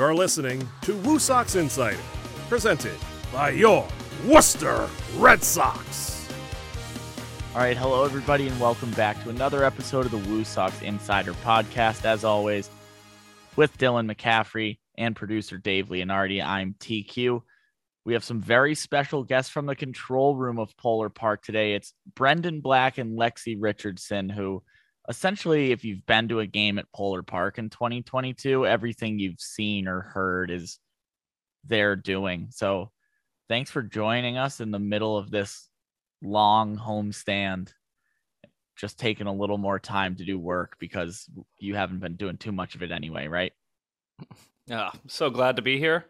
You're 0.00 0.14
listening 0.14 0.66
to 0.80 0.96
Woo 0.96 1.18
Sox 1.18 1.56
Insider, 1.56 2.00
presented 2.48 2.96
by 3.30 3.50
your 3.50 3.86
Worcester 4.26 4.88
Red 5.18 5.42
Sox. 5.44 6.26
All 7.54 7.60
right, 7.60 7.76
hello 7.76 8.06
everybody, 8.06 8.48
and 8.48 8.58
welcome 8.58 8.90
back 8.92 9.22
to 9.22 9.28
another 9.28 9.62
episode 9.62 10.06
of 10.06 10.10
the 10.10 10.30
Woo 10.30 10.42
Sox 10.42 10.80
Insider 10.80 11.34
Podcast. 11.34 12.06
As 12.06 12.24
always, 12.24 12.70
with 13.56 13.76
Dylan 13.76 14.10
McCaffrey 14.10 14.78
and 14.96 15.14
producer 15.14 15.58
Dave 15.58 15.88
Leonardi, 15.88 16.42
I'm 16.42 16.72
TQ. 16.80 17.42
We 18.06 18.14
have 18.14 18.24
some 18.24 18.40
very 18.40 18.74
special 18.74 19.22
guests 19.22 19.50
from 19.50 19.66
the 19.66 19.76
control 19.76 20.34
room 20.34 20.58
of 20.58 20.74
Polar 20.78 21.10
Park 21.10 21.42
today. 21.42 21.74
It's 21.74 21.92
Brendan 22.14 22.62
Black 22.62 22.96
and 22.96 23.18
Lexi 23.18 23.54
Richardson, 23.60 24.30
who 24.30 24.62
essentially, 25.10 25.72
if 25.72 25.84
you've 25.84 26.06
been 26.06 26.28
to 26.28 26.38
a 26.38 26.46
game 26.46 26.78
at 26.78 26.90
Polar 26.92 27.22
Park 27.22 27.58
in 27.58 27.68
2022, 27.68 28.64
everything 28.64 29.18
you've 29.18 29.40
seen 29.40 29.88
or 29.88 30.00
heard 30.00 30.52
is 30.52 30.78
they're 31.64 31.96
doing. 31.96 32.46
So 32.50 32.92
thanks 33.48 33.70
for 33.70 33.82
joining 33.82 34.38
us 34.38 34.60
in 34.60 34.70
the 34.70 34.78
middle 34.78 35.18
of 35.18 35.30
this 35.30 35.68
long 36.22 36.78
homestand. 36.78 37.72
Just 38.76 38.98
taking 38.98 39.26
a 39.26 39.34
little 39.34 39.58
more 39.58 39.80
time 39.80 40.14
to 40.16 40.24
do 40.24 40.38
work 40.38 40.76
because 40.78 41.28
you 41.58 41.74
haven't 41.74 41.98
been 41.98 42.14
doing 42.14 42.38
too 42.38 42.52
much 42.52 42.76
of 42.76 42.82
it 42.82 42.92
anyway, 42.92 43.26
right? 43.26 43.52
Yeah, 44.66 44.92
so 45.08 45.30
glad 45.30 45.56
to 45.56 45.62
be 45.62 45.80
here. 45.80 46.04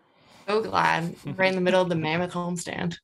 So 0.47 0.61
glad. 0.61 1.15
Right 1.25 1.49
in 1.49 1.55
the 1.55 1.63
middle 1.63 1.81
of 1.81 1.89
the 1.89 1.95
mammoth 1.95 2.33
homestand. 2.33 2.99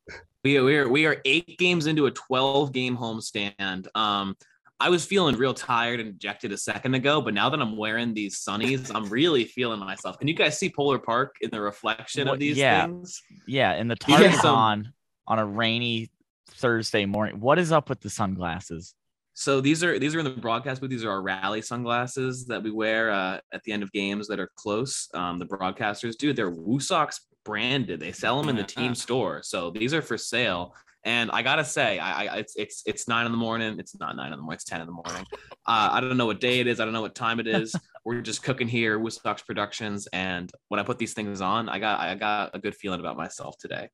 We, 0.45 0.61
we 0.61 0.77
are 0.77 0.87
we 0.87 1.07
are 1.07 1.23
eight 1.25 1.57
games 1.57 1.87
into 1.87 2.05
a 2.05 2.11
12 2.11 2.73
game 2.73 2.95
homestand. 2.95 3.87
Um, 3.97 4.37
I 4.79 4.91
was 4.91 5.07
feeling 5.07 5.37
real 5.37 5.55
tired 5.55 6.01
and 6.01 6.11
ejected 6.11 6.53
a 6.53 6.59
second 6.59 6.95
ago, 6.95 7.23
but 7.23 7.33
now 7.33 7.49
that 7.49 7.61
I'm 7.61 7.77
wearing 7.77 8.13
these 8.13 8.45
sunnies, 8.45 8.95
I'm 8.95 9.09
really 9.09 9.45
feeling 9.45 9.81
myself. 9.81 10.19
Can 10.19 10.29
you 10.29 10.35
guys 10.35 10.59
see 10.59 10.71
Polar 10.71 10.99
Park 10.99 11.37
in 11.41 11.51
the 11.51 11.61
reflection 11.61 12.29
of 12.29 12.39
these 12.39 12.59
yeah. 12.59 12.85
things? 12.85 13.23
Yeah, 13.47 13.73
and 13.73 13.91
the 13.91 13.97
Yeah. 14.09 14.39
on 14.45 14.93
on 15.27 15.39
a 15.39 15.47
rainy 15.47 16.11
Thursday 16.51 17.07
morning. 17.07 17.41
What 17.41 17.59
is 17.59 17.73
up 17.73 17.89
with 17.89 18.01
the 18.01 18.11
sunglasses? 18.11 18.95
So 19.33 19.61
these 19.61 19.83
are 19.83 19.99
these 19.99 20.15
are 20.15 20.19
in 20.19 20.25
the 20.25 20.31
broadcast 20.31 20.81
booth. 20.81 20.91
These 20.91 21.05
are 21.05 21.11
our 21.11 21.23
rally 21.23 21.63
sunglasses 21.63 22.47
that 22.47 22.63
we 22.63 22.71
wear 22.71 23.11
uh, 23.11 23.39
at 23.53 23.63
the 23.65 23.73
end 23.73 23.83
of 23.83 23.93
games 23.93 24.29
that 24.29 24.41
are 24.41 24.51
close. 24.57 25.09
Um, 25.15 25.39
the 25.39 25.47
broadcasters 25.47 26.17
do. 26.17 26.33
They're 26.33 26.51
Woo 26.51 26.81
Sox 26.81 27.21
branded. 27.45 28.01
They 28.01 28.13
sell 28.13 28.41
them 28.41 28.49
in 28.51 28.57
the 28.57 28.65
team 28.65 28.95
store. 28.95 29.43
So 29.43 29.71
these 29.71 29.95
are 29.95 30.03
for 30.03 30.19
sale. 30.19 30.75
And 31.07 31.31
I 31.31 31.43
gotta 31.43 31.65
say, 31.65 32.01
I, 32.01 32.25
I 32.25 32.37
it's 32.39 32.57
it's 32.57 32.83
it's 32.85 33.07
nine 33.07 33.27
in 33.27 33.33
the 33.33 33.39
morning. 33.39 33.79
It's 33.79 33.97
not 33.99 34.17
nine 34.17 34.33
in 34.33 34.39
the 34.39 34.43
morning. 34.43 34.57
It's 34.57 34.65
ten 34.65 34.81
in 34.81 34.87
the 34.87 34.93
morning. 34.93 35.25
Uh, 35.69 35.89
I 35.95 36.01
don't 36.01 36.17
know 36.17 36.27
what 36.27 36.39
day 36.39 36.61
it 36.61 36.69
is. 36.69 36.79
I 36.79 36.85
don't 36.85 36.95
know 36.95 37.01
what 37.01 37.17
time 37.17 37.41
it 37.41 37.49
is. 37.49 37.75
We're 38.05 38.21
just 38.21 38.45
cooking 38.45 38.69
here, 38.69 39.01
Woo 39.01 39.11
Sox 39.11 39.43
Productions. 39.43 40.07
And 40.13 40.49
when 40.69 40.79
I 40.79 40.85
put 40.85 40.97
these 40.97 41.13
things 41.13 41.41
on, 41.41 41.69
I 41.69 41.81
got 41.81 41.99
I 41.99 42.15
got 42.15 42.55
a 42.55 42.61
good 42.61 42.77
feeling 42.77 43.01
about 43.01 43.17
myself 43.17 43.59
today. 43.59 43.89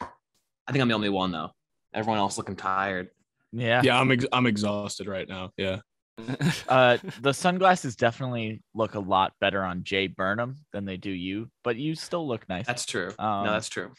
I 0.00 0.70
think 0.70 0.80
I'm 0.80 0.86
the 0.86 0.94
only 0.94 1.08
one 1.08 1.32
though. 1.32 1.50
Everyone 1.92 2.20
else 2.20 2.38
looking 2.38 2.54
tired. 2.54 3.08
Yeah. 3.50 3.82
Yeah, 3.82 3.98
I'm 3.98 4.12
ex- 4.12 4.26
I'm 4.32 4.46
exhausted 4.46 5.08
right 5.08 5.28
now. 5.28 5.50
Yeah. 5.56 5.80
Uh 6.68 6.98
the 7.22 7.34
sunglasses 7.34 7.96
definitely 7.96 8.62
look 8.72 8.94
a 8.94 9.00
lot 9.00 9.32
better 9.40 9.64
on 9.64 9.82
Jay 9.82 10.06
Burnham 10.06 10.58
than 10.72 10.84
they 10.84 10.96
do 10.96 11.10
you, 11.10 11.50
but 11.64 11.74
you 11.74 11.96
still 11.96 12.26
look 12.26 12.48
nice. 12.48 12.66
That's 12.66 12.86
true. 12.86 13.08
Um, 13.18 13.46
no, 13.46 13.52
that's 13.52 13.68
true. 13.68 13.90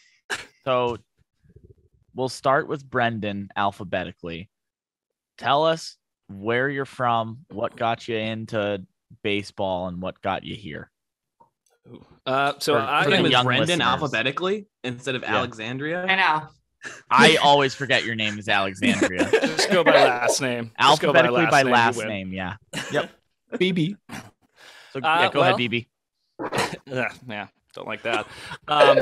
So 0.64 0.98
we'll 2.20 2.28
start 2.30 2.68
with 2.68 2.88
Brendan 2.88 3.48
alphabetically. 3.56 4.50
Tell 5.38 5.66
us 5.66 5.96
where 6.28 6.68
you're 6.70 6.84
from, 6.86 7.46
what 7.50 7.78
got 7.78 8.10
you 8.10 8.18
into 8.18 8.86
baseball, 9.24 9.88
and 9.88 10.02
what 10.02 10.22
got 10.22 10.44
you 10.44 10.56
here. 10.56 10.92
Uh, 12.26 12.54
so 12.60 12.74
For- 12.74 12.80
I 12.82 13.04
for 13.06 13.10
Your 13.10 13.18
the 13.18 13.24
name 13.24 13.26
is 13.28 13.32
young 13.32 13.46
Brendan 13.46 13.68
listeners. 13.68 13.88
alphabetically 13.88 14.68
instead 14.84 15.16
of 15.16 15.22
Yeah. 15.22 15.38
Alexandria. 15.38 16.06
I 16.06 16.16
know. 16.16 16.48
I 17.10 17.38
always 17.38 17.74
forget 17.74 18.04
your 18.06 18.16
name 18.16 18.38
is 18.38 18.48
Alexandria. 18.50 19.30
just 19.32 19.70
go 19.72 19.84
by 19.84 19.92
last 20.04 20.42
name. 20.42 20.72
Just 20.80 21.02
go 21.02 21.08
Alphabetically 21.08 21.46
by 21.48 21.62
you 21.62 21.70
last 21.70 21.98
name, 22.06 22.34
yeah. 22.34 22.56
Yep. 22.92 23.12
BB. 23.54 23.96
So 24.92 25.00
Uh, 25.00 25.30
go 25.30 25.40
well- 25.40 25.56
ahead, 25.56 25.56
BB. 25.72 25.88
yeah, 26.86 27.10
yeah, 27.28 27.48
don't 27.74 27.88
like 27.88 28.02
that. 28.04 28.28
Um, 28.68 29.02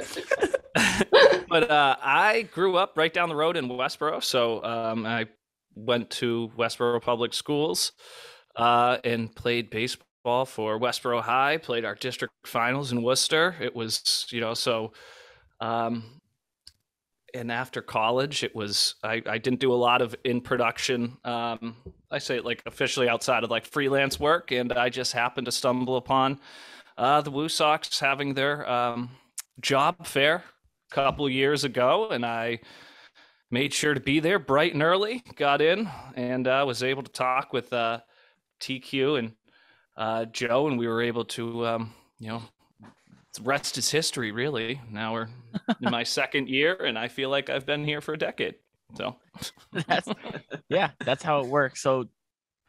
but 1.49 1.69
uh, 1.69 1.95
I 2.01 2.47
grew 2.53 2.77
up 2.77 2.93
right 2.97 3.13
down 3.13 3.29
the 3.29 3.35
road 3.35 3.57
in 3.57 3.67
Westboro, 3.67 4.23
so 4.23 4.63
um, 4.63 5.05
I 5.05 5.27
went 5.75 6.09
to 6.09 6.51
Westboro 6.57 7.01
Public 7.01 7.33
Schools 7.33 7.91
uh, 8.55 8.97
and 9.03 9.33
played 9.35 9.69
baseball 9.69 10.45
for 10.45 10.79
Westboro 10.79 11.21
High. 11.21 11.57
Played 11.57 11.85
our 11.85 11.95
district 11.95 12.33
finals 12.45 12.91
in 12.91 13.03
Worcester. 13.03 13.55
It 13.61 13.75
was, 13.75 14.27
you 14.29 14.41
know, 14.41 14.53
so. 14.53 14.93
Um, 15.59 16.21
and 17.33 17.51
after 17.51 17.81
college, 17.81 18.43
it 18.43 18.55
was 18.55 18.95
I, 19.03 19.21
I 19.25 19.37
didn't 19.37 19.59
do 19.59 19.73
a 19.73 19.75
lot 19.75 20.01
of 20.01 20.15
in 20.23 20.41
production. 20.41 21.17
Um, 21.23 21.75
I 22.09 22.19
say 22.19 22.39
like 22.39 22.63
officially 22.65 23.09
outside 23.09 23.43
of 23.43 23.51
like 23.51 23.65
freelance 23.65 24.19
work, 24.19 24.51
and 24.51 24.71
I 24.73 24.89
just 24.89 25.13
happened 25.13 25.45
to 25.45 25.51
stumble 25.51 25.97
upon 25.97 26.39
uh, 26.97 27.21
the 27.21 27.31
Woo 27.31 27.49
Sox 27.49 27.99
having 27.99 28.33
their 28.33 28.69
um, 28.69 29.11
job 29.61 30.05
fair 30.05 30.43
a 30.91 30.95
couple 30.95 31.29
years 31.29 31.63
ago, 31.63 32.09
and 32.09 32.25
I 32.25 32.59
made 33.51 33.73
sure 33.73 33.93
to 33.93 33.99
be 33.99 34.19
there 34.19 34.39
bright 34.39 34.73
and 34.73 34.83
early. 34.83 35.23
Got 35.35 35.61
in 35.61 35.89
and 36.15 36.47
uh, 36.47 36.63
was 36.65 36.83
able 36.83 37.03
to 37.03 37.11
talk 37.11 37.53
with 37.53 37.71
uh, 37.73 37.99
TQ 38.59 39.19
and 39.19 39.31
uh, 39.95 40.25
Joe, 40.25 40.67
and 40.67 40.77
we 40.77 40.87
were 40.87 41.01
able 41.01 41.25
to, 41.25 41.65
um, 41.65 41.93
you 42.19 42.29
know, 42.29 42.41
the 43.35 43.43
rest 43.43 43.77
is 43.77 43.89
history. 43.89 44.31
Really, 44.31 44.81
now 44.89 45.13
we're 45.13 45.27
in 45.81 45.91
my 45.91 46.03
second 46.03 46.49
year, 46.49 46.75
and 46.75 46.97
I 46.97 47.07
feel 47.07 47.29
like 47.29 47.49
I've 47.49 47.65
been 47.65 47.83
here 47.83 48.01
for 48.01 48.13
a 48.13 48.17
decade. 48.17 48.55
So 48.95 49.15
That's, 49.87 50.07
yeah, 50.69 50.91
that's 50.99 51.23
how 51.23 51.41
it 51.41 51.47
works. 51.47 51.81
So, 51.81 52.05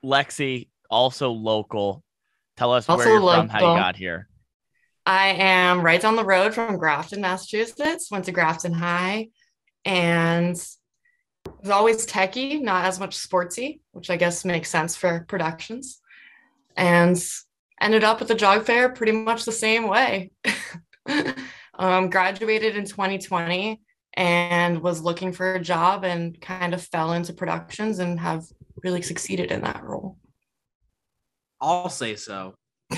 Lexi, 0.05 0.69
also 0.91 1.31
local. 1.31 2.05
Tell 2.59 2.73
us 2.73 2.89
Also 2.89 3.05
where 3.05 3.15
you're 3.15 3.35
from, 3.35 3.49
how 3.49 3.73
you 3.73 3.79
got 3.79 3.95
here. 3.95 4.29
I 5.07 5.29
am 5.29 5.81
right 5.81 6.01
down 6.03 6.17
the 6.17 6.25
road 6.25 6.55
from 6.55 6.77
Grafton, 6.77 7.21
Massachusetts. 7.21 8.11
Went 8.11 8.25
to 8.25 8.33
Grafton 8.33 8.73
High 8.73 9.29
and 9.85 10.55
was 11.45 11.71
always 11.71 12.05
techie, 12.05 12.61
not 12.61 12.85
as 12.85 12.99
much 12.99 13.17
sportsy, 13.17 13.79
which 13.93 14.11
I 14.11 14.17
guess 14.17 14.45
makes 14.45 14.71
sense 14.71 14.97
for 14.97 15.25
productions. 15.29 16.01
And 16.77 17.17
ended 17.81 18.03
up 18.03 18.21
at 18.23 18.27
the 18.27 18.35
jog 18.35 18.67
fair 18.67 18.89
pretty 18.89 19.13
much 19.13 19.45
the 19.45 19.53
same 19.53 19.87
way. 19.87 20.33
um, 21.79 22.11
graduated 22.11 22.77
in 22.77 22.87
2020 22.87 23.81
and 24.15 24.83
was 24.83 25.01
looking 25.01 25.33
for 25.33 25.55
a 25.55 25.63
job 25.63 26.03
and 26.03 26.41
kind 26.41 26.75
of 26.75 26.83
fell 26.83 27.13
into 27.13 27.33
productions 27.33 28.01
and 28.01 28.19
have 28.19 28.43
really 28.83 29.03
succeeded 29.03 29.53
in 29.53 29.61
that 29.61 29.85
role. 29.85 30.18
I'll 31.61 31.89
say 31.89 32.17
so. 32.17 32.55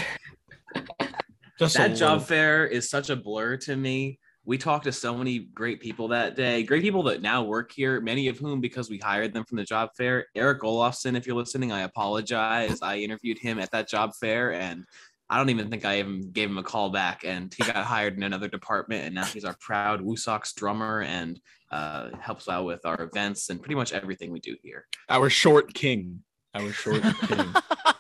Just 1.59 1.77
that 1.77 1.95
job 1.95 2.23
fair 2.23 2.67
is 2.67 2.89
such 2.89 3.11
a 3.11 3.17
blur 3.17 3.57
to 3.59 3.77
me. 3.77 4.19
We 4.47 4.57
talked 4.57 4.85
to 4.85 4.93
so 4.93 5.15
many 5.15 5.41
great 5.41 5.81
people 5.81 6.09
that 6.09 6.35
day, 6.35 6.63
great 6.63 6.83
people 6.83 7.03
that 7.05 7.21
now 7.21 7.43
work 7.43 7.71
here, 7.71 8.01
many 8.01 8.29
of 8.29 8.39
whom 8.39 8.63
because 8.63 8.89
we 8.89 8.97
hired 8.97 9.35
them 9.35 9.45
from 9.45 9.59
the 9.59 9.65
job 9.65 9.91
fair. 9.97 10.27
Eric 10.35 10.63
Olofsson, 10.63 11.17
if 11.17 11.27
you're 11.27 11.37
listening, 11.37 11.71
I 11.71 11.81
apologize. 11.81 12.81
I 12.81 12.97
interviewed 12.97 13.39
him 13.39 13.59
at 13.59 13.71
that 13.73 13.89
job 13.89 14.13
fair 14.19 14.55
and 14.55 14.85
I 15.29 15.37
don't 15.37 15.51
even 15.51 15.71
think 15.71 15.85
I 15.85 15.99
even 15.99 16.33
gave 16.33 16.49
him 16.49 16.57
a 16.57 16.63
call 16.63 16.89
back. 16.89 17.25
And 17.25 17.55
he 17.55 17.63
got 17.63 17.77
hired 17.77 18.17
in 18.17 18.23
another 18.23 18.49
department 18.49 19.05
and 19.05 19.15
now 19.15 19.25
he's 19.25 19.45
our 19.45 19.57
proud 19.61 20.01
Woo 20.01 20.17
Sox 20.17 20.55
drummer 20.55 21.03
and 21.03 21.39
uh, 21.71 22.09
helps 22.19 22.49
out 22.49 22.65
with 22.65 22.87
our 22.87 23.03
events 23.03 23.51
and 23.51 23.61
pretty 23.61 23.75
much 23.75 23.93
everything 23.93 24.33
we 24.33 24.41
do 24.41 24.57
here. 24.63 24.87
Our 25.11 25.29
short 25.29 25.75
king. 25.75 26.23
Our 26.55 26.73
short 26.73 27.03
king. 27.03 27.55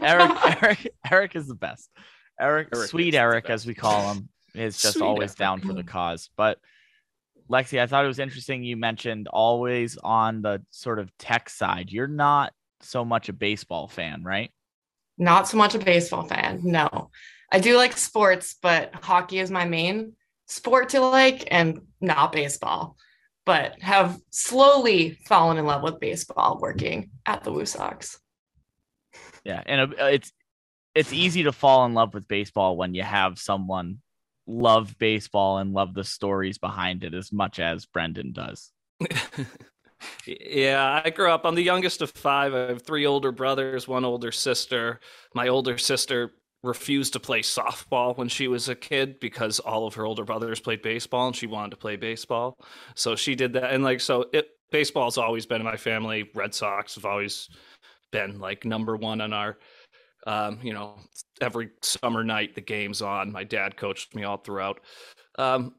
Eric, 0.00 0.30
Eric, 0.62 0.94
Eric 1.10 1.36
is 1.36 1.46
the 1.46 1.54
best. 1.54 1.90
Eric, 2.40 2.68
Eric 2.74 2.88
sweet 2.88 3.14
Eric, 3.14 3.50
as 3.50 3.66
we 3.66 3.74
call 3.74 4.12
him, 4.12 4.28
is 4.54 4.80
just 4.80 4.94
Sweet 4.94 5.04
always 5.04 5.30
Eric. 5.30 5.38
down 5.38 5.60
for 5.60 5.72
the 5.72 5.82
cause. 5.84 6.30
But 6.36 6.58
Lexi, 7.50 7.80
I 7.80 7.86
thought 7.86 8.04
it 8.04 8.08
was 8.08 8.18
interesting 8.18 8.64
you 8.64 8.76
mentioned 8.76 9.28
always 9.28 9.96
on 9.98 10.42
the 10.42 10.62
sort 10.70 10.98
of 10.98 11.16
tech 11.18 11.48
side. 11.48 11.90
You're 11.90 12.06
not 12.06 12.52
so 12.80 13.04
much 13.04 13.28
a 13.28 13.32
baseball 13.32 13.88
fan, 13.88 14.22
right? 14.24 14.50
Not 15.18 15.48
so 15.48 15.56
much 15.56 15.74
a 15.74 15.78
baseball 15.78 16.24
fan. 16.26 16.60
No, 16.64 17.10
I 17.50 17.60
do 17.60 17.76
like 17.76 17.96
sports, 17.96 18.56
but 18.60 18.94
hockey 18.94 19.38
is 19.38 19.50
my 19.50 19.64
main 19.66 20.14
sport 20.46 20.90
to 20.90 21.00
like 21.00 21.46
and 21.50 21.82
not 22.00 22.32
baseball. 22.32 22.96
But 23.44 23.80
have 23.82 24.18
slowly 24.30 25.18
fallen 25.26 25.58
in 25.58 25.66
love 25.66 25.82
with 25.82 25.98
baseball 25.98 26.58
working 26.60 27.10
at 27.26 27.42
the 27.42 27.52
Woo 27.52 27.66
Sox. 27.66 28.20
Yeah, 29.44 29.62
and 29.66 29.92
uh, 29.94 30.04
it's 30.04 30.32
it's 30.94 31.12
easy 31.12 31.44
to 31.44 31.52
fall 31.52 31.84
in 31.86 31.94
love 31.94 32.14
with 32.14 32.28
baseball 32.28 32.76
when 32.76 32.94
you 32.94 33.02
have 33.02 33.38
someone 33.38 33.98
love 34.46 34.96
baseball 34.98 35.58
and 35.58 35.72
love 35.72 35.94
the 35.94 36.04
stories 36.04 36.58
behind 36.58 37.04
it 37.04 37.14
as 37.14 37.32
much 37.32 37.58
as 37.58 37.86
Brendan 37.86 38.32
does. 38.32 38.72
Yeah, 40.26 41.00
I 41.04 41.10
grew 41.10 41.30
up. 41.30 41.44
I'm 41.44 41.54
the 41.54 41.62
youngest 41.62 42.02
of 42.02 42.10
five. 42.10 42.54
I 42.54 42.68
have 42.68 42.82
three 42.82 43.06
older 43.06 43.32
brothers, 43.32 43.86
one 43.88 44.04
older 44.04 44.32
sister. 44.32 45.00
My 45.34 45.48
older 45.48 45.78
sister 45.78 46.32
refused 46.62 47.12
to 47.14 47.20
play 47.20 47.40
softball 47.40 48.16
when 48.16 48.28
she 48.28 48.46
was 48.46 48.68
a 48.68 48.74
kid 48.74 49.18
because 49.20 49.58
all 49.58 49.86
of 49.86 49.94
her 49.94 50.06
older 50.06 50.24
brothers 50.24 50.60
played 50.60 50.82
baseball 50.82 51.26
and 51.26 51.36
she 51.36 51.46
wanted 51.46 51.70
to 51.70 51.76
play 51.76 51.96
baseball. 51.96 52.56
So 52.94 53.16
she 53.16 53.34
did 53.34 53.52
that. 53.54 53.72
And 53.72 53.82
like, 53.82 54.00
so 54.00 54.26
it, 54.32 54.48
baseball's 54.70 55.18
always 55.18 55.44
been 55.44 55.60
in 55.60 55.66
my 55.66 55.76
family. 55.76 56.30
Red 56.34 56.54
Sox 56.54 56.94
have 56.94 57.04
always 57.04 57.48
been 58.12 58.38
like 58.38 58.64
number 58.64 58.96
one 58.96 59.20
on 59.20 59.32
our, 59.32 59.58
um, 60.26 60.60
you 60.62 60.72
know, 60.72 60.98
every 61.40 61.70
summer 61.80 62.22
night 62.22 62.54
the 62.54 62.60
game's 62.60 63.02
on. 63.02 63.32
My 63.32 63.42
dad 63.42 63.76
coached 63.76 64.14
me 64.14 64.22
all 64.22 64.36
throughout, 64.36 64.80
um, 65.38 65.74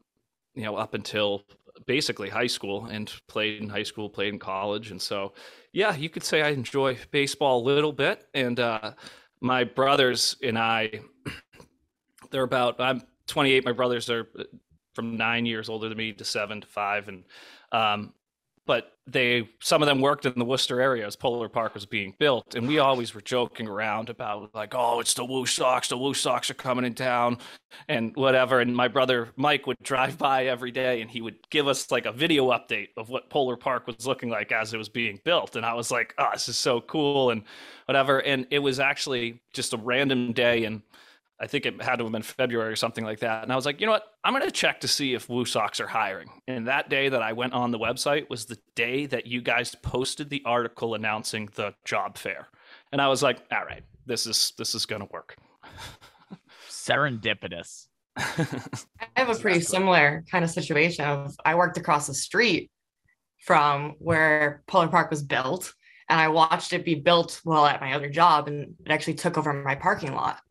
you 0.54 0.64
know, 0.64 0.76
up 0.76 0.92
until 0.92 1.44
basically 1.86 2.28
high 2.28 2.46
school 2.46 2.86
and 2.86 3.12
played 3.26 3.62
in 3.62 3.68
high 3.68 3.82
school, 3.82 4.08
played 4.08 4.32
in 4.32 4.38
college. 4.38 4.90
And 4.90 5.00
so, 5.00 5.32
yeah, 5.72 5.94
you 5.96 6.08
could 6.08 6.22
say 6.22 6.42
I 6.42 6.50
enjoy 6.50 6.98
baseball 7.10 7.62
a 7.62 7.64
little 7.64 7.92
bit. 7.92 8.26
And, 8.34 8.60
uh, 8.60 8.92
my 9.40 9.64
brothers 9.64 10.36
and 10.42 10.58
I, 10.58 11.00
they're 12.30 12.44
about, 12.44 12.80
I'm 12.80 13.02
28. 13.26 13.64
My 13.64 13.72
brothers 13.72 14.08
are 14.08 14.28
uh, 14.38 14.44
from 14.94 15.16
nine 15.16 15.44
years 15.44 15.68
older 15.68 15.88
than 15.88 15.98
me 15.98 16.12
to 16.12 16.24
seven 16.24 16.60
to 16.60 16.66
five. 16.66 17.08
And, 17.08 17.24
um, 17.72 18.12
but 18.66 18.92
they, 19.06 19.48
some 19.60 19.82
of 19.82 19.86
them 19.86 20.00
worked 20.00 20.24
in 20.24 20.32
the 20.38 20.44
Worcester 20.44 20.80
area 20.80 21.06
as 21.06 21.14
Polar 21.14 21.48
Park 21.48 21.74
was 21.74 21.84
being 21.84 22.14
built. 22.18 22.54
And 22.54 22.66
we 22.66 22.78
always 22.78 23.14
were 23.14 23.20
joking 23.20 23.68
around 23.68 24.08
about 24.08 24.54
like, 24.54 24.74
oh, 24.74 25.00
it's 25.00 25.12
the 25.12 25.24
Woo 25.24 25.44
Sox. 25.44 25.88
The 25.88 25.98
Woo 25.98 26.14
Sox 26.14 26.50
are 26.50 26.54
coming 26.54 26.86
in 26.86 26.94
town 26.94 27.38
and 27.88 28.16
whatever. 28.16 28.60
And 28.60 28.74
my 28.74 28.88
brother 28.88 29.28
Mike 29.36 29.66
would 29.66 29.76
drive 29.82 30.16
by 30.16 30.46
every 30.46 30.70
day 30.70 31.02
and 31.02 31.10
he 31.10 31.20
would 31.20 31.36
give 31.50 31.68
us 31.68 31.90
like 31.90 32.06
a 32.06 32.12
video 32.12 32.50
update 32.50 32.88
of 32.96 33.10
what 33.10 33.28
Polar 33.28 33.56
Park 33.56 33.86
was 33.86 34.06
looking 34.06 34.30
like 34.30 34.52
as 34.52 34.72
it 34.72 34.78
was 34.78 34.88
being 34.88 35.20
built. 35.24 35.56
And 35.56 35.66
I 35.66 35.74
was 35.74 35.90
like, 35.90 36.14
oh, 36.16 36.30
this 36.32 36.48
is 36.48 36.56
so 36.56 36.80
cool 36.80 37.30
and 37.30 37.42
whatever. 37.84 38.22
And 38.22 38.46
it 38.50 38.60
was 38.60 38.80
actually 38.80 39.42
just 39.52 39.74
a 39.74 39.76
random 39.76 40.32
day. 40.32 40.64
And 40.64 40.80
I 41.40 41.46
think 41.46 41.66
it 41.66 41.82
had 41.82 41.96
to 41.96 42.04
have 42.04 42.12
been 42.12 42.22
February 42.22 42.72
or 42.72 42.76
something 42.76 43.04
like 43.04 43.18
that. 43.20 43.42
And 43.42 43.52
I 43.52 43.56
was 43.56 43.66
like, 43.66 43.80
you 43.80 43.86
know 43.86 43.92
what? 43.92 44.04
I'm 44.22 44.32
going 44.32 44.44
to 44.44 44.50
check 44.52 44.80
to 44.80 44.88
see 44.88 45.14
if 45.14 45.28
Woo 45.28 45.44
Sox 45.44 45.80
are 45.80 45.86
hiring. 45.86 46.30
And 46.46 46.68
that 46.68 46.88
day 46.88 47.08
that 47.08 47.22
I 47.22 47.32
went 47.32 47.52
on 47.52 47.72
the 47.72 47.78
website 47.78 48.30
was 48.30 48.44
the 48.44 48.58
day 48.76 49.06
that 49.06 49.26
you 49.26 49.42
guys 49.42 49.74
posted 49.82 50.30
the 50.30 50.42
article 50.44 50.94
announcing 50.94 51.48
the 51.56 51.74
job 51.84 52.16
fair. 52.16 52.48
And 52.92 53.00
I 53.00 53.08
was 53.08 53.22
like, 53.22 53.42
all 53.52 53.64
right, 53.64 53.82
this 54.06 54.26
is 54.26 54.52
this 54.58 54.74
is 54.74 54.86
going 54.86 55.02
to 55.02 55.08
work. 55.12 55.36
Serendipitous. 56.70 57.88
I 58.16 58.46
have 59.16 59.28
a 59.28 59.34
pretty 59.34 59.60
similar 59.60 60.24
kind 60.30 60.44
of 60.44 60.50
situation 60.50 61.04
of 61.04 61.34
I 61.44 61.56
worked 61.56 61.78
across 61.78 62.06
the 62.06 62.14
street 62.14 62.70
from 63.40 63.94
where 63.98 64.62
Polar 64.68 64.88
Park 64.88 65.10
was 65.10 65.22
built 65.22 65.74
and 66.08 66.20
I 66.20 66.28
watched 66.28 66.72
it 66.72 66.84
be 66.84 66.94
built 66.94 67.40
while 67.44 67.66
at 67.66 67.80
my 67.80 67.94
other 67.94 68.08
job 68.08 68.48
and 68.48 68.74
it 68.84 68.90
actually 68.90 69.14
took 69.14 69.36
over 69.36 69.52
my 69.52 69.74
parking 69.74 70.14
lot. 70.14 70.38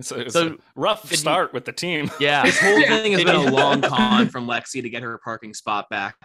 So 0.00 0.16
it's 0.16 0.32
so, 0.32 0.48
a 0.48 0.56
rough 0.74 1.12
start 1.12 1.50
you, 1.50 1.54
with 1.54 1.64
the 1.64 1.72
team. 1.72 2.10
Yeah. 2.20 2.44
This 2.44 2.58
whole 2.58 2.82
thing 2.86 3.12
has 3.12 3.24
been 3.24 3.34
a 3.34 3.50
long 3.50 3.82
con 3.82 4.28
from 4.28 4.46
Lexi 4.46 4.82
to 4.82 4.88
get 4.88 5.02
her 5.02 5.18
parking 5.22 5.54
spot 5.54 5.88
back. 5.90 6.16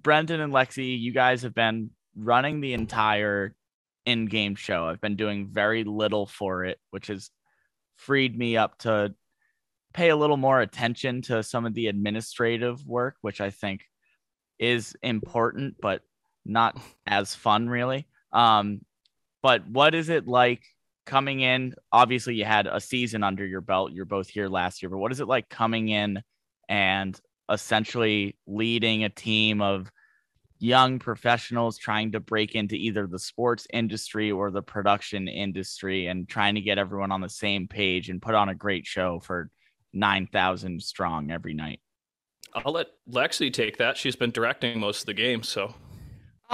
Brendan 0.00 0.40
and 0.40 0.52
Lexi, 0.52 0.98
you 0.98 1.12
guys 1.12 1.42
have 1.42 1.54
been 1.54 1.90
running 2.16 2.60
the 2.60 2.74
entire 2.74 3.54
in-game 4.06 4.54
show. 4.54 4.86
I've 4.86 5.00
been 5.00 5.16
doing 5.16 5.48
very 5.50 5.84
little 5.84 6.26
for 6.26 6.64
it, 6.64 6.78
which 6.90 7.06
has 7.06 7.30
freed 7.96 8.36
me 8.36 8.56
up 8.56 8.78
to 8.78 9.14
pay 9.92 10.10
a 10.10 10.16
little 10.16 10.36
more 10.36 10.60
attention 10.60 11.22
to 11.22 11.42
some 11.42 11.64
of 11.64 11.74
the 11.74 11.86
administrative 11.86 12.84
work, 12.86 13.16
which 13.20 13.40
I 13.40 13.50
think 13.50 13.84
is 14.58 14.96
important, 15.02 15.76
but 15.80 16.02
not 16.44 16.78
as 17.06 17.34
fun 17.34 17.68
really. 17.68 18.06
Um, 18.32 18.80
but 19.44 19.68
what 19.68 19.94
is 19.94 20.08
it 20.08 20.26
like 20.26 20.62
coming 21.04 21.40
in? 21.40 21.74
Obviously, 21.92 22.34
you 22.34 22.46
had 22.46 22.66
a 22.66 22.80
season 22.80 23.22
under 23.22 23.44
your 23.44 23.60
belt. 23.60 23.92
You're 23.92 24.06
both 24.06 24.26
here 24.26 24.48
last 24.48 24.82
year, 24.82 24.88
but 24.88 24.96
what 24.96 25.12
is 25.12 25.20
it 25.20 25.28
like 25.28 25.50
coming 25.50 25.90
in 25.90 26.22
and 26.70 27.20
essentially 27.52 28.38
leading 28.46 29.04
a 29.04 29.10
team 29.10 29.60
of 29.60 29.92
young 30.60 30.98
professionals 30.98 31.76
trying 31.76 32.12
to 32.12 32.20
break 32.20 32.54
into 32.54 32.74
either 32.74 33.06
the 33.06 33.18
sports 33.18 33.66
industry 33.70 34.30
or 34.32 34.50
the 34.50 34.62
production 34.62 35.28
industry 35.28 36.06
and 36.06 36.26
trying 36.26 36.54
to 36.54 36.62
get 36.62 36.78
everyone 36.78 37.12
on 37.12 37.20
the 37.20 37.28
same 37.28 37.68
page 37.68 38.08
and 38.08 38.22
put 38.22 38.34
on 38.34 38.48
a 38.48 38.54
great 38.54 38.86
show 38.86 39.20
for 39.20 39.50
9,000 39.92 40.82
strong 40.82 41.30
every 41.30 41.52
night? 41.52 41.80
I'll 42.54 42.72
let 42.72 42.86
Lexi 43.10 43.52
take 43.52 43.76
that. 43.76 43.98
She's 43.98 44.16
been 44.16 44.30
directing 44.30 44.80
most 44.80 45.00
of 45.00 45.06
the 45.06 45.12
games, 45.12 45.50
so 45.50 45.74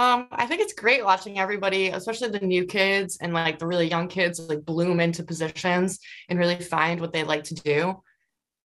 um, 0.01 0.27
I 0.31 0.47
think 0.47 0.61
it's 0.61 0.73
great 0.73 1.05
watching 1.05 1.37
everybody, 1.37 1.89
especially 1.89 2.29
the 2.29 2.39
new 2.39 2.65
kids 2.65 3.19
and 3.21 3.33
like 3.33 3.59
the 3.59 3.67
really 3.67 3.87
young 3.87 4.07
kids, 4.07 4.39
like 4.39 4.65
bloom 4.65 4.99
into 4.99 5.23
positions 5.23 5.99
and 6.27 6.39
really 6.39 6.55
find 6.55 6.99
what 6.99 7.13
they 7.13 7.23
like 7.23 7.43
to 7.45 7.55
do. 7.55 8.01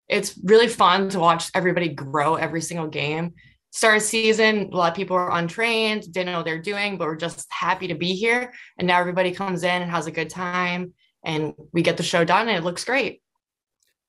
It's 0.08 0.40
really 0.44 0.70
fun 0.70 1.10
to 1.10 1.20
watch 1.20 1.50
everybody 1.54 1.90
grow 1.90 2.36
every 2.36 2.62
single 2.62 2.88
game. 2.88 3.34
Start 3.72 3.98
a 3.98 4.00
season, 4.00 4.70
a 4.72 4.78
lot 4.78 4.92
of 4.92 4.96
people 4.96 5.18
are 5.18 5.34
untrained, 5.34 6.04
didn't 6.14 6.28
know 6.28 6.38
what 6.38 6.46
they're 6.46 6.62
doing, 6.62 6.98
but 6.98 7.08
we're 7.08 7.18
just 7.18 7.46
happy 7.52 7.88
to 7.88 7.96
be 7.96 8.14
here. 8.14 8.54
And 8.78 8.88
now 8.88 9.02
everybody 9.02 9.32
comes 9.32 9.64
in 9.64 9.82
and 9.82 9.92
has 9.92 10.08
a 10.08 10.12
good 10.12 10.30
time, 10.30 10.94
and 11.26 11.54
we 11.74 11.82
get 11.82 11.98
the 11.98 12.04
show 12.04 12.24
done, 12.24 12.48
and 12.48 12.56
it 12.56 12.64
looks 12.64 12.86
great. 12.86 13.22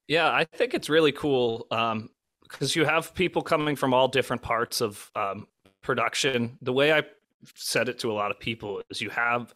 Yeah, 0.06 0.31
I 0.31 0.44
think 0.44 0.75
it's 0.75 0.88
really 0.88 1.11
cool 1.11 1.67
because 1.69 2.76
um, 2.76 2.81
you 2.81 2.84
have 2.84 3.12
people 3.14 3.43
coming 3.43 3.75
from 3.75 3.93
all 3.93 4.06
different 4.06 4.43
parts 4.43 4.81
of 4.81 5.11
um, 5.17 5.49
production. 5.82 6.58
The 6.62 6.73
way 6.73 6.93
I 6.93 7.02
said 7.55 7.89
it 7.89 7.99
to 8.01 8.11
a 8.11 8.15
lot 8.15 8.31
of 8.31 8.39
people 8.39 8.83
is 8.91 9.01
you 9.01 9.11
have 9.11 9.55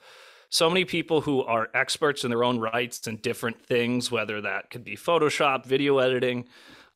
so 0.51 0.69
many 0.69 0.85
people 0.85 1.21
who 1.21 1.43
are 1.43 1.69
experts 1.75 2.25
in 2.25 2.31
their 2.31 2.43
own 2.45 2.59
rights 2.59 3.07
and 3.07 3.23
different 3.23 3.65
things, 3.65 4.11
whether 4.11 4.41
that 4.41 4.71
could 4.71 4.83
be 4.83 4.97
Photoshop, 4.97 5.65
video 5.65 5.99
editing. 5.99 6.49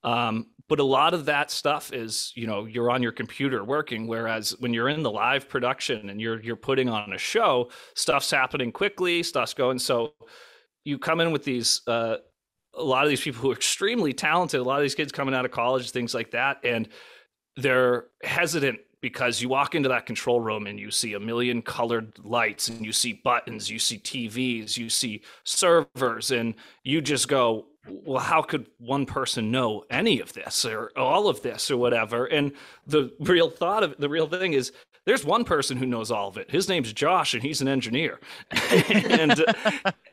Um, 0.03 0.49
but 0.69 0.81
a 0.81 0.85
lot 0.85 1.15
of 1.15 1.27
that 1.27 1.51
stuff 1.51 1.93
is, 1.93 2.33
you 2.35 2.47
know, 2.47 2.65
you're 2.65 2.91
on 2.91 3.03
your 3.03 3.13
computer 3.13 3.63
working. 3.63 4.07
Whereas 4.07 4.59
when 4.59 4.75
you're 4.75 4.89
in 4.89 5.03
the 5.03 5.11
live 5.11 5.49
production 5.49 6.11
and 6.11 6.21
you're 6.21 6.43
you're 6.43 6.57
putting 6.57 6.89
on 6.89 7.13
a 7.13 7.19
show, 7.19 7.71
stuff's 7.95 8.31
happening 8.31 8.73
quickly, 8.73 9.23
stuff's 9.23 9.55
going. 9.55 9.79
So 9.79 10.15
you 10.85 10.99
come 10.99 11.21
in 11.21 11.33
with 11.33 11.45
these 11.45 11.81
uh, 11.87 12.17
a 12.75 12.83
lot 12.83 13.05
of 13.05 13.11
these 13.11 13.21
people 13.21 13.41
who 13.41 13.51
are 13.51 13.55
extremely 13.55 14.13
talented, 14.13 14.61
a 14.61 14.65
lot 14.65 14.79
of 14.79 14.83
these 14.83 14.95
kids 14.95 15.13
coming 15.13 15.35
out 15.35 15.45
of 15.45 15.51
college, 15.51 15.91
things 15.91 16.15
like 16.15 16.33
that, 16.33 16.59
and 16.65 16.89
they're 17.57 18.07
hesitant 18.23 18.81
because 19.05 19.43
you 19.43 19.51
walk 19.51 19.75
into 19.75 19.91
that 19.91 20.07
control 20.07 20.41
room 20.41 20.67
and 20.67 20.81
you 20.81 20.91
see 20.91 21.13
a 21.13 21.21
million 21.21 21.61
colored 21.61 22.11
lights 22.25 22.71
and 22.71 22.87
you 22.87 22.91
see 22.91 23.13
buttons, 23.13 23.69
you 23.69 23.79
see 23.79 23.99
TVs, 23.99 24.79
you 24.79 24.89
see 24.89 25.21
servers, 25.45 26.31
and 26.31 26.55
you 26.85 27.03
just 27.03 27.29
go, 27.29 27.67
well, 27.87 28.19
how 28.19 28.41
could 28.41 28.67
one 28.79 29.05
person 29.05 29.51
know 29.51 29.85
any 29.91 30.21
of 30.21 30.33
this 30.33 30.65
or 30.65 30.91
all 30.97 31.29
of 31.29 31.43
this 31.43 31.71
or 31.71 31.77
whatever? 31.77 32.25
And 32.25 32.53
the 32.87 33.13
real 33.21 33.51
thought 33.51 33.83
of 33.83 33.95
the 33.99 34.09
real 34.09 34.27
thing 34.27 34.55
is 34.55 34.73
there's 35.07 35.25
one 35.25 35.45
person 35.45 35.77
who 35.77 35.87
knows 35.87 36.11
all 36.11 36.29
of 36.29 36.37
it. 36.37 36.51
His 36.51 36.69
name's 36.69 36.93
Josh, 36.93 37.35
and 37.35 37.43
he's 37.43 37.61
an 37.61 37.69
engineer. 37.69 38.21
and 38.51 39.45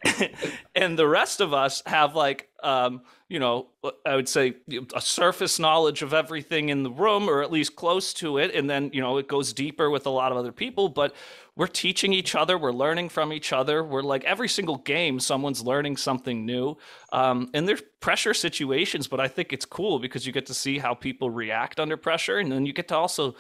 and 0.76 1.00
the 1.00 1.08
rest 1.08 1.42
of 1.42 1.54
us 1.54 1.82
have 1.86 2.16
like 2.16 2.50
um, 2.64 3.02
you 3.32 3.40
know, 3.40 3.68
I 4.06 4.18
would 4.18 4.28
say 4.28 4.56
a 4.94 5.00
surface 5.00 5.58
knowledge 5.58 6.02
of 6.02 6.14
everything 6.14 6.68
in 6.68 6.84
the 6.84 6.92
room, 6.92 7.30
or 7.30 7.42
at 7.42 7.50
least 7.50 7.78
close 7.78 8.14
to 8.16 8.38
it. 8.38 8.54
And 8.54 8.70
then, 8.70 8.90
you 8.92 9.00
know, 9.00 9.18
it 9.20 9.30
goes 9.30 9.54
deeper 9.54 9.90
with 9.90 10.06
a 10.06 10.10
lot 10.10 10.34
of 10.34 10.38
other 10.38 10.52
people, 10.52 10.90
but 10.90 11.16
we're 11.56 11.68
teaching 11.68 12.12
each 12.12 12.36
other, 12.36 12.58
we're 12.58 12.74
learning 12.74 13.08
from 13.08 13.32
each 13.32 13.54
other. 13.54 13.86
We're 13.86 14.02
like 14.02 14.26
every 14.26 14.50
single 14.50 14.78
game, 14.80 15.18
someone's 15.18 15.64
learning 15.64 15.96
something 15.96 16.46
new. 16.46 16.78
Um, 17.14 17.50
and 17.54 17.66
there's 17.66 17.82
pressure 18.02 18.34
situations, 18.34 19.08
but 19.08 19.22
I 19.22 19.30
think 19.30 19.54
it's 19.54 19.66
cool 19.66 20.00
because 20.00 20.28
you 20.28 20.34
get 20.34 20.48
to 20.48 20.54
see 20.54 20.78
how 20.78 20.94
people 20.94 21.30
react 21.30 21.80
under 21.80 21.96
pressure. 21.96 22.40
And 22.40 22.52
then 22.52 22.66
you 22.66 22.74
get 22.74 22.90
to 22.90 22.98
also 22.98 23.36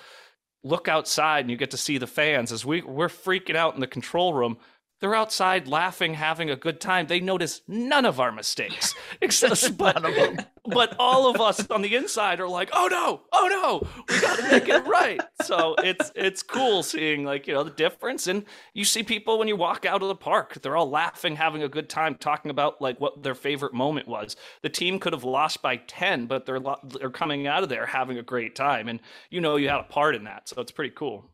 look 0.63 0.87
outside 0.87 1.41
and 1.41 1.51
you 1.51 1.57
get 1.57 1.71
to 1.71 1.77
see 1.77 1.97
the 1.97 2.07
fans 2.07 2.51
as 2.51 2.65
we, 2.65 2.81
we're 2.81 3.07
freaking 3.07 3.55
out 3.55 3.73
in 3.73 3.79
the 3.79 3.87
control 3.87 4.33
room 4.33 4.57
they're 5.01 5.15
outside 5.15 5.67
laughing, 5.67 6.13
having 6.13 6.51
a 6.51 6.55
good 6.55 6.79
time. 6.79 7.07
They 7.07 7.19
notice 7.19 7.61
none 7.67 8.05
of 8.05 8.19
our 8.19 8.31
mistakes, 8.31 8.93
except 9.21 9.77
but, 9.77 10.47
but 10.63 10.95
all 10.99 11.27
of 11.27 11.41
us 11.41 11.67
on 11.69 11.81
the 11.81 11.95
inside 11.95 12.39
are 12.39 12.47
like, 12.47 12.69
"Oh 12.71 12.87
no, 12.89 13.21
oh 13.33 13.47
no, 13.49 14.03
we 14.07 14.21
got 14.21 14.37
to 14.37 14.51
make 14.51 14.69
it 14.69 14.85
right." 14.85 15.19
So 15.41 15.75
it's 15.79 16.11
it's 16.15 16.43
cool 16.43 16.83
seeing 16.83 17.25
like 17.25 17.47
you 17.47 17.53
know 17.55 17.63
the 17.63 17.71
difference, 17.71 18.27
and 18.27 18.45
you 18.75 18.85
see 18.85 19.01
people 19.01 19.39
when 19.39 19.47
you 19.47 19.55
walk 19.55 19.85
out 19.85 20.03
of 20.03 20.07
the 20.07 20.15
park, 20.15 20.61
they're 20.61 20.77
all 20.77 20.89
laughing, 20.89 21.35
having 21.35 21.63
a 21.63 21.69
good 21.69 21.89
time, 21.89 22.15
talking 22.15 22.51
about 22.51 22.79
like 22.79 23.01
what 23.01 23.23
their 23.23 23.35
favorite 23.35 23.73
moment 23.73 24.07
was. 24.07 24.35
The 24.61 24.69
team 24.69 24.99
could 24.99 25.13
have 25.13 25.23
lost 25.23 25.63
by 25.63 25.77
ten, 25.77 26.27
but 26.27 26.45
they're 26.45 26.61
they're 26.83 27.09
coming 27.09 27.47
out 27.47 27.63
of 27.63 27.69
there 27.69 27.87
having 27.87 28.19
a 28.19 28.23
great 28.23 28.55
time, 28.55 28.87
and 28.87 28.99
you 29.31 29.41
know 29.41 29.55
you 29.55 29.67
had 29.67 29.79
a 29.79 29.83
part 29.83 30.15
in 30.15 30.25
that, 30.25 30.47
so 30.47 30.61
it's 30.61 30.71
pretty 30.71 30.93
cool. 30.95 31.25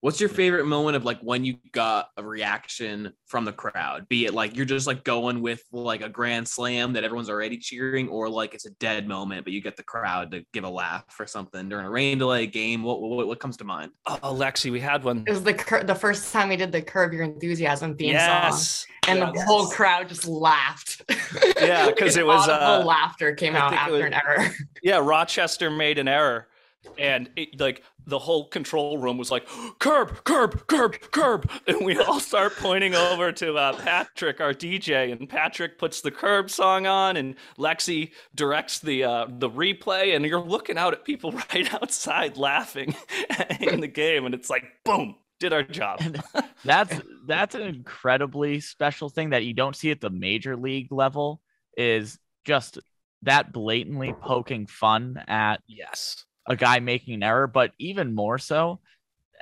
What's 0.00 0.20
your 0.20 0.28
favorite 0.28 0.64
moment 0.66 0.94
of 0.96 1.04
like 1.04 1.18
when 1.22 1.44
you 1.44 1.56
got 1.72 2.10
a 2.16 2.22
reaction 2.22 3.12
from 3.26 3.44
the 3.44 3.52
crowd? 3.52 4.08
Be 4.08 4.26
it 4.26 4.32
like 4.34 4.56
you're 4.56 4.64
just 4.64 4.86
like 4.86 5.02
going 5.02 5.42
with 5.42 5.60
like 5.72 6.02
a 6.02 6.08
grand 6.08 6.46
slam 6.46 6.92
that 6.92 7.02
everyone's 7.02 7.28
already 7.28 7.58
cheering, 7.58 8.08
or 8.08 8.28
like 8.28 8.54
it's 8.54 8.64
a 8.64 8.70
dead 8.74 9.08
moment, 9.08 9.42
but 9.44 9.52
you 9.52 9.60
get 9.60 9.76
the 9.76 9.82
crowd 9.82 10.30
to 10.30 10.44
give 10.52 10.62
a 10.62 10.68
laugh 10.68 11.04
for 11.08 11.26
something 11.26 11.68
during 11.68 11.84
a 11.84 11.90
rain 11.90 12.16
delay 12.18 12.46
game. 12.46 12.84
What 12.84 13.00
what, 13.02 13.26
what 13.26 13.40
comes 13.40 13.56
to 13.56 13.64
mind? 13.64 13.90
Oh, 14.06 14.18
Lexi, 14.34 14.70
we 14.70 14.78
had 14.78 15.02
one. 15.02 15.24
It 15.26 15.30
was 15.32 15.42
the 15.42 15.54
cur- 15.54 15.82
the 15.82 15.96
first 15.96 16.32
time 16.32 16.48
we 16.50 16.56
did 16.56 16.70
the 16.70 16.80
Curb 16.82 17.12
Your 17.12 17.24
Enthusiasm 17.24 17.96
theme 17.96 18.16
song, 18.18 18.52
and 19.08 19.18
Yes. 19.18 19.32
the 19.34 19.42
whole 19.46 19.66
crowd 19.68 20.08
just 20.08 20.28
laughed. 20.28 21.02
Yeah, 21.60 21.90
'cause 21.90 22.16
it 22.16 22.24
was, 22.26 22.48
Audible 22.48 22.82
uh, 22.82 22.84
laughter 22.84 23.34
came 23.34 23.56
I 23.56 23.58
out 23.60 23.72
after 23.72 23.92
was- 23.94 24.02
an 24.04 24.14
error. 24.14 24.54
Yeah, 24.82 24.98
Rochester 24.98 25.70
made 25.70 25.98
an 25.98 26.06
error. 26.08 26.46
And 26.98 27.30
it, 27.36 27.60
like 27.60 27.82
the 28.06 28.18
whole 28.18 28.48
control 28.48 28.98
room 28.98 29.18
was 29.18 29.30
like 29.30 29.46
curb, 29.78 30.24
curb, 30.24 30.66
curb, 30.66 30.98
curb, 31.12 31.50
and 31.66 31.84
we 31.84 31.98
all 31.98 32.20
start 32.20 32.54
pointing 32.56 32.94
over 32.94 33.30
to 33.32 33.54
uh, 33.54 33.76
Patrick, 33.76 34.40
our 34.40 34.54
DJ, 34.54 35.12
and 35.12 35.28
Patrick 35.28 35.78
puts 35.78 36.00
the 36.00 36.10
curb 36.10 36.50
song 36.50 36.86
on, 36.86 37.16
and 37.16 37.36
Lexi 37.58 38.12
directs 38.34 38.78
the 38.78 39.04
uh, 39.04 39.26
the 39.28 39.50
replay, 39.50 40.16
and 40.16 40.24
you're 40.24 40.40
looking 40.40 40.78
out 40.78 40.92
at 40.92 41.04
people 41.04 41.32
right 41.52 41.72
outside 41.74 42.36
laughing 42.36 42.94
in 43.60 43.80
the 43.80 43.88
game, 43.88 44.24
and 44.24 44.34
it's 44.34 44.48
like 44.48 44.64
boom, 44.84 45.16
did 45.38 45.52
our 45.52 45.62
job. 45.62 46.00
that's 46.64 47.00
that's 47.26 47.54
an 47.54 47.62
incredibly 47.62 48.60
special 48.60 49.08
thing 49.08 49.30
that 49.30 49.44
you 49.44 49.52
don't 49.52 49.76
see 49.76 49.90
at 49.90 50.00
the 50.00 50.10
major 50.10 50.56
league 50.56 50.90
level 50.92 51.40
is 51.76 52.18
just 52.44 52.78
that 53.22 53.52
blatantly 53.52 54.12
poking 54.12 54.66
fun 54.66 55.22
at 55.28 55.60
yes, 55.66 56.24
a 56.48 56.56
guy 56.56 56.80
making 56.80 57.14
an 57.14 57.22
error, 57.22 57.46
but 57.46 57.72
even 57.78 58.14
more 58.14 58.38
so 58.38 58.80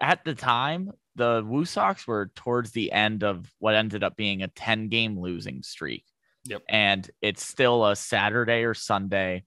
at 0.01 0.25
the 0.25 0.35
time, 0.35 0.91
the 1.15 1.43
Woo 1.47 1.65
Sox 1.65 2.07
were 2.07 2.31
towards 2.35 2.73
the 2.73 2.93
end 2.93 3.25
of 3.25 3.51
what 3.59 3.75
ended 3.75 4.05
up 4.05 4.17
being 4.17 4.43
a 4.43 4.49
10 4.49 4.89
game 4.89 5.19
losing 5.19 5.63
streak. 5.63 6.05
Yep. 6.45 6.63
And 6.69 7.11
it's 7.23 7.45
still 7.45 7.87
a 7.87 7.97
Saturday 7.97 8.65
or 8.65 8.75
Sunday. 8.75 9.45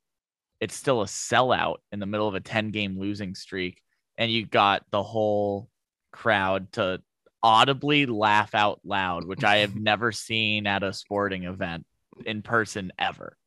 It's 0.60 0.76
still 0.76 1.02
a 1.02 1.06
sellout 1.06 1.78
in 1.92 2.00
the 2.00 2.06
middle 2.06 2.28
of 2.28 2.36
a 2.36 2.42
10 2.42 2.72
game 2.72 3.00
losing 3.00 3.36
streak. 3.36 3.82
And 4.18 4.32
you 4.32 4.46
got 4.46 4.84
the 4.92 5.04
whole 5.04 5.70
crowd 6.12 6.72
to 6.74 7.02
audibly 7.42 8.06
laugh 8.06 8.54
out 8.54 8.82
loud, 8.84 9.26
which 9.26 9.44
I 9.44 9.58
have 9.58 9.76
never 9.80 10.12
seen 10.12 10.68
at 10.68 10.84
a 10.84 10.92
sporting 10.92 11.44
event 11.44 11.86
in 12.26 12.42
person 12.42 12.92
ever. 13.00 13.38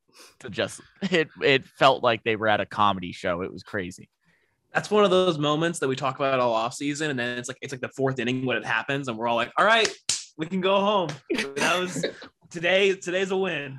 To 0.41 0.51
just 0.51 0.81
it 1.03 1.29
it 1.43 1.67
felt 1.67 2.03
like 2.03 2.23
they 2.25 2.37
were 2.37 2.49
at 2.49 2.61
a 2.61 2.67
comedy 2.67 3.13
show. 3.13 3.43
It 3.43 3.53
was 3.53 3.63
crazy. 3.63 4.09
That's 4.73 4.91
one 4.91 5.05
of 5.05 5.11
those 5.11 5.39
moments 5.39 5.79
that 5.81 5.89
we 5.89 5.97
talk 5.97 6.17
about 6.17 6.41
all 6.41 6.55
off 6.55 6.75
season, 6.75 7.11
and 7.11 7.19
then 7.19 7.39
it's 7.39 7.49
like 7.49 7.59
it's 7.61 7.73
like 7.73 7.81
the 7.81 7.91
fourth 7.91 8.19
inning 8.19 8.47
when 8.47 8.57
it 8.57 8.65
happens, 8.65 9.09
and 9.09 9.19
we're 9.19 9.29
all 9.29 9.37
like, 9.37 9.53
"All 9.59 9.67
right, 9.67 9.91
we 10.39 10.47
can 10.47 10.61
go 10.61 10.81
home." 10.81 11.11
That 11.57 11.79
was 11.79 12.05
today. 12.51 12.95
Today's 12.95 13.31
a 13.31 13.37
win. 13.37 13.79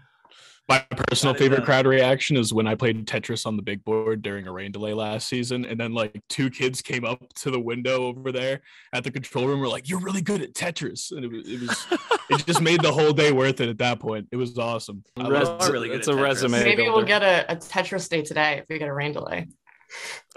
My 0.69 0.79
personal 1.07 1.33
favorite 1.33 1.65
crowd 1.65 1.85
reaction 1.85 2.37
is 2.37 2.53
when 2.53 2.67
I 2.67 2.75
played 2.75 3.05
Tetris 3.05 3.45
on 3.45 3.57
the 3.57 3.61
big 3.61 3.83
board 3.83 4.21
during 4.21 4.47
a 4.47 4.51
rain 4.51 4.71
delay 4.71 4.93
last 4.93 5.27
season, 5.27 5.65
and 5.65 5.77
then 5.77 5.93
like 5.93 6.21
two 6.29 6.49
kids 6.49 6.81
came 6.81 7.03
up 7.03 7.21
to 7.35 7.51
the 7.51 7.59
window 7.59 8.05
over 8.05 8.31
there 8.31 8.61
at 8.93 9.03
the 9.03 9.11
control 9.11 9.45
room. 9.47 9.59
Were 9.59 9.67
like, 9.67 9.89
"You're 9.89 9.99
really 9.99 10.21
good 10.21 10.41
at 10.41 10.53
Tetris," 10.53 11.11
and 11.11 11.25
it 11.25 11.31
was 11.31 11.47
it 11.49 11.59
was 11.61 11.85
it 12.29 12.45
just 12.47 12.61
made 12.61 12.81
the 12.81 12.93
whole 12.93 13.11
day 13.11 13.33
worth 13.33 13.59
it 13.59 13.67
at 13.67 13.77
that 13.79 13.99
point. 13.99 14.29
It 14.31 14.37
was 14.37 14.57
awesome. 14.57 15.03
I 15.17 15.27
Res- 15.27 15.69
really 15.69 15.89
good 15.89 15.97
it's 15.99 16.07
at 16.07 16.13
a 16.13 16.17
Tetris. 16.17 16.23
resume. 16.23 16.63
Maybe 16.63 16.83
we'll 16.83 17.03
get 17.03 17.23
a, 17.23 17.51
a 17.51 17.55
Tetris 17.57 18.07
day 18.07 18.21
today 18.21 18.59
if 18.59 18.65
we 18.69 18.79
get 18.79 18.87
a 18.87 18.93
rain 18.93 19.11
delay. 19.11 19.47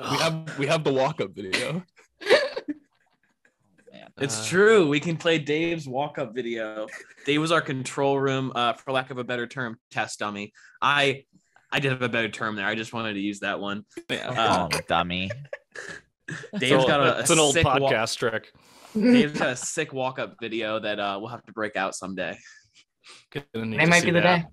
we 0.01 0.17
have 0.17 0.59
we 0.59 0.67
have 0.67 0.83
the 0.83 0.93
walk 0.93 1.21
up 1.21 1.35
video. 1.37 1.85
Man. 4.17 4.25
It's 4.25 4.41
Uh, 4.41 4.49
true. 4.49 4.89
We 4.89 5.01
can 5.01 5.17
play 5.17 5.39
Dave's 5.39 5.87
walk 5.89 6.19
up 6.19 6.35
video. 6.35 6.87
Dave 7.27 7.41
was 7.41 7.53
our 7.53 7.61
control 7.61 8.19
room, 8.19 8.53
uh, 8.55 8.73
for 8.75 8.93
lack 8.93 9.11
of 9.11 9.19
a 9.19 9.25
better 9.25 9.47
term, 9.47 9.79
test 9.91 10.19
dummy. 10.21 10.53
I 10.81 11.25
I 11.73 11.81
did 11.81 11.91
have 11.91 12.03
a 12.03 12.09
better 12.09 12.29
term 12.29 12.57
there. 12.57 12.65
I 12.67 12.75
just 12.77 12.93
wanted 12.93 13.15
to 13.15 13.21
use 13.21 13.41
that 13.41 13.61
one. 13.61 13.85
Oh, 14.11 14.69
dummy. 14.89 15.31
Dave's 16.59 16.85
got 16.87 17.01
a, 17.01 17.21
it's 17.21 17.31
a 17.31 17.35
an 17.35 17.39
old 17.39 17.55
sick 17.55 17.65
wa- 17.65 17.77
podcast 17.77 18.17
trick. 18.19 18.53
Dave's 18.95 19.39
got 19.39 19.49
a 19.51 19.57
sick 19.57 19.93
walk 19.93 20.19
up 20.19 20.37
video 20.41 20.79
that 20.81 20.99
uh, 20.99 21.19
we'll 21.21 21.29
have 21.31 21.45
to 21.45 21.53
break 21.53 21.77
out 21.77 21.95
someday. 21.95 22.39
Gonna 23.33 23.77
They 23.77 23.87
might 23.87 24.05
be 24.05 24.11
the 24.13 24.21
that. 24.23 24.47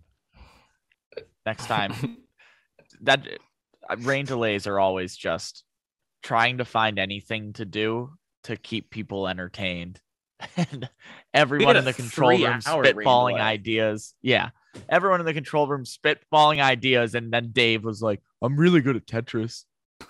day. 1.15 1.23
Next 1.45 1.67
time. 1.67 2.17
that 3.01 3.25
uh, 3.89 3.95
rain 3.99 4.25
delays 4.25 4.67
are 4.67 4.79
always 4.79 5.15
just 5.15 5.63
trying 6.23 6.57
to 6.57 6.65
find 6.65 6.99
anything 6.99 7.53
to 7.53 7.65
do 7.65 8.11
to 8.43 8.57
keep 8.57 8.89
people 8.89 9.27
entertained. 9.27 9.99
And 10.57 10.89
everyone 11.33 11.77
in 11.77 11.85
the 11.85 11.93
control 11.93 12.31
room 12.31 12.59
spitballing 12.59 13.39
ideas. 13.39 14.13
Yeah. 14.21 14.49
Everyone 14.89 15.21
in 15.21 15.25
the 15.25 15.33
control 15.33 15.67
room 15.67 15.85
spitballing 15.85 16.61
ideas. 16.61 17.15
And 17.15 17.31
then 17.31 17.51
Dave 17.53 17.85
was 17.85 18.01
like, 18.01 18.21
I'm 18.41 18.57
really 18.57 18.81
good 18.81 18.97
at 18.97 19.05
Tetris. 19.05 19.63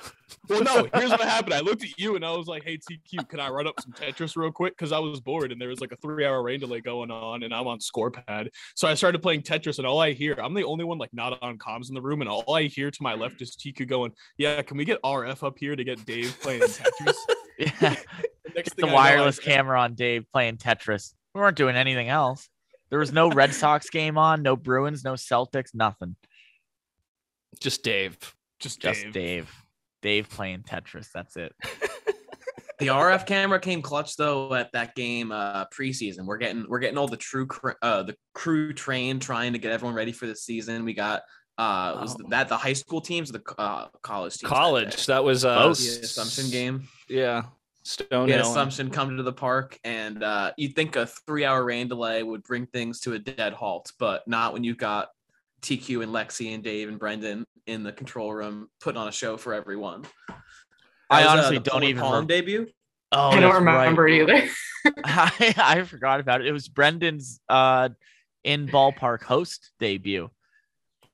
Well, 0.49 0.63
no, 0.63 0.87
here's 0.93 1.11
what 1.11 1.21
happened. 1.21 1.53
I 1.53 1.61
looked 1.61 1.83
at 1.83 1.97
you 1.97 2.15
and 2.15 2.25
I 2.25 2.31
was 2.31 2.47
like, 2.47 2.63
"Hey, 2.63 2.77
TQ, 2.77 3.29
can 3.29 3.39
I 3.39 3.49
run 3.49 3.65
up 3.65 3.79
some 3.79 3.93
Tetris 3.93 4.35
real 4.35 4.51
quick?" 4.51 4.75
Because 4.75 4.91
I 4.91 4.99
was 4.99 5.21
bored 5.21 5.51
and 5.53 5.61
there 5.61 5.69
was 5.69 5.79
like 5.79 5.93
a 5.93 5.95
three-hour 5.97 6.43
rain 6.43 6.59
delay 6.59 6.81
going 6.81 7.11
on, 7.11 7.43
and 7.43 7.53
I'm 7.53 7.67
on 7.67 7.79
Scorepad. 7.79 8.49
So 8.75 8.87
I 8.87 8.93
started 8.93 9.21
playing 9.21 9.43
Tetris, 9.43 9.77
and 9.77 9.87
all 9.87 9.99
I 9.99 10.11
hear, 10.11 10.35
I'm 10.41 10.53
the 10.53 10.63
only 10.63 10.83
one 10.83 10.97
like 10.97 11.13
not 11.13 11.41
on 11.41 11.57
comms 11.57 11.87
in 11.87 11.95
the 11.95 12.01
room, 12.01 12.21
and 12.21 12.29
all 12.29 12.53
I 12.53 12.63
hear 12.63 12.91
to 12.91 13.03
my 13.03 13.13
left 13.13 13.41
is 13.41 13.55
TQ 13.55 13.87
going, 13.87 14.11
"Yeah, 14.37 14.61
can 14.63 14.75
we 14.75 14.83
get 14.83 15.01
RF 15.01 15.43
up 15.43 15.57
here 15.57 15.77
to 15.77 15.83
get 15.83 16.05
Dave 16.05 16.37
playing 16.41 16.61
Tetris?" 16.63 17.15
Yeah. 17.81 17.95
The 18.43 18.51
next 18.55 18.75
the 18.75 18.81
thing 18.81 18.89
know, 18.89 18.95
wireless 18.95 19.39
I- 19.39 19.43
camera 19.43 19.79
on 19.79 19.95
Dave 19.95 20.25
playing 20.31 20.57
Tetris. 20.57 21.13
We 21.33 21.41
weren't 21.41 21.55
doing 21.57 21.75
anything 21.75 22.09
else. 22.09 22.49
There 22.89 22.99
was 22.99 23.13
no 23.13 23.29
Red 23.31 23.53
Sox 23.53 23.89
game 23.89 24.17
on, 24.17 24.43
no 24.43 24.55
Bruins, 24.55 25.03
no 25.03 25.13
Celtics, 25.13 25.73
nothing. 25.73 26.15
Just 27.59 27.83
Dave. 27.83 28.17
Just 28.59 28.81
Just 28.81 29.03
Dave. 29.05 29.13
Dave. 29.13 29.51
Dave 30.01 30.29
playing 30.29 30.63
Tetris. 30.63 31.07
That's 31.13 31.37
it. 31.37 31.55
The 32.79 32.87
RF 32.87 33.25
camera 33.25 33.59
came 33.61 33.81
clutch 33.81 34.17
though 34.17 34.53
at 34.53 34.71
that 34.73 34.93
game 34.93 35.31
uh, 35.31 35.65
preseason. 35.67 36.25
We're 36.25 36.37
getting 36.37 36.65
we're 36.67 36.79
getting 36.79 36.97
all 36.97 37.07
the 37.07 37.15
true 37.15 37.45
cr- 37.45 37.77
uh, 37.81 38.03
the 38.03 38.15
crew 38.33 38.73
trained, 38.73 39.21
trying 39.21 39.53
to 39.53 39.59
get 39.59 39.71
everyone 39.71 39.95
ready 39.95 40.11
for 40.11 40.25
the 40.25 40.35
season. 40.35 40.83
We 40.83 40.93
got 40.93 41.21
uh 41.57 41.97
was 42.01 42.15
Oh. 42.19 42.27
that 42.29 42.49
the 42.49 42.57
high 42.57 42.73
school 42.73 43.01
teams, 43.01 43.29
or 43.29 43.33
the 43.33 43.43
uh, 43.57 43.87
college 44.01 44.37
teams? 44.37 44.49
College. 44.49 44.95
day? 45.05 45.13
That 45.13 45.23
was 45.23 45.45
uh, 45.45 45.55
Both. 45.59 45.79
the 45.79 46.01
Assumption 46.05 46.49
game. 46.51 46.87
Yeah. 47.09 47.43
Stone 47.85 48.25
We 48.27 48.31
had 48.31 48.41
Hill. 48.41 48.49
Assumption 48.51 48.89
come 48.89 49.17
to 49.17 49.23
the 49.23 49.33
park, 49.33 49.77
and 49.83 50.23
uh, 50.23 50.53
you'd 50.57 50.73
think 50.73 50.95
a 50.95 51.05
three-hour 51.05 51.65
rain 51.65 51.89
delay 51.89 52.23
would 52.23 52.41
bring 52.43 52.65
things 52.67 53.01
to 53.01 53.11
a 53.13 53.19
dead 53.19 53.51
halt, 53.51 53.91
but 53.99 54.25
not 54.27 54.53
when 54.53 54.63
you've 54.63 54.77
got 54.77 55.09
TQ 55.61 56.01
and 56.01 56.13
Lexi 56.13 56.53
and 56.55 56.63
Dave 56.63 56.87
and 56.87 56.97
Brendan 56.97 57.45
in 57.67 57.83
the 57.83 57.91
control 57.91 58.33
room 58.33 58.69
putting 58.79 58.99
on 59.01 59.09
a 59.09 59.11
show 59.11 59.35
for 59.35 59.53
everyone. 59.53 60.05
I 61.09 61.23
That 61.23 61.25
was, 61.25 61.25
uh, 61.25 61.29
honestly 61.29 61.57
the 61.57 61.63
don't 61.71 61.83
even 61.83 62.01
Palm 62.01 62.13
rem- 62.15 62.27
debut. 62.27 62.67
Oh, 63.11 63.29
I 63.31 63.39
don't 63.41 63.53
remember 63.53 64.03
right. 64.03 64.13
either. 64.13 64.47
I, 65.05 65.53
I 65.57 65.83
forgot 65.83 66.19
about 66.21 66.41
it. 66.41 66.47
It 66.47 66.51
was 66.51 66.67
Brendan's 66.67 67.39
uh 67.49 67.89
in 68.45 68.67
ballpark 68.67 69.23
host 69.23 69.71
debut. 69.79 70.29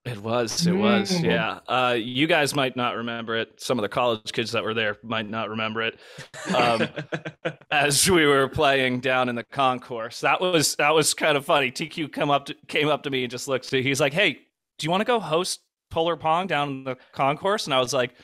It 0.05 0.17
was. 0.17 0.65
It 0.65 0.71
was. 0.71 1.11
Mm. 1.11 1.25
Yeah. 1.25 1.59
Uh, 1.67 1.93
you 1.93 2.25
guys 2.25 2.55
might 2.55 2.75
not 2.75 2.95
remember 2.95 3.35
it. 3.35 3.61
Some 3.61 3.77
of 3.77 3.83
the 3.83 3.89
college 3.89 4.31
kids 4.31 4.51
that 4.53 4.63
were 4.63 4.73
there 4.73 4.97
might 5.03 5.29
not 5.29 5.49
remember 5.49 5.81
it. 5.81 5.99
Um, 6.55 6.87
as 7.71 8.09
we 8.09 8.25
were 8.25 8.47
playing 8.47 9.01
down 9.01 9.27
in 9.27 9.35
the 9.35 9.43
concourse, 9.43 10.21
that 10.21 10.39
was 10.39 10.75
that 10.75 10.93
was 10.93 11.13
kind 11.13 11.35
of 11.35 11.45
funny. 11.45 11.69
TQ 11.71 12.11
come 12.13 12.31
up 12.31 12.45
to, 12.45 12.55
came 12.67 12.87
up 12.87 13.03
to 13.03 13.09
me 13.09 13.23
and 13.23 13.31
just 13.31 13.47
looked 13.47 13.71
at. 13.73 13.83
He's 13.83 13.99
like, 13.99 14.13
"Hey, 14.13 14.39
do 14.77 14.85
you 14.85 14.89
want 14.89 15.01
to 15.01 15.05
go 15.05 15.19
host 15.19 15.59
Polar 15.91 16.15
Pong 16.15 16.47
down 16.47 16.69
in 16.69 16.83
the 16.85 16.95
concourse?" 17.11 17.65
And 17.65 17.73
I 17.73 17.79
was 17.79 17.93
like, 17.93 18.15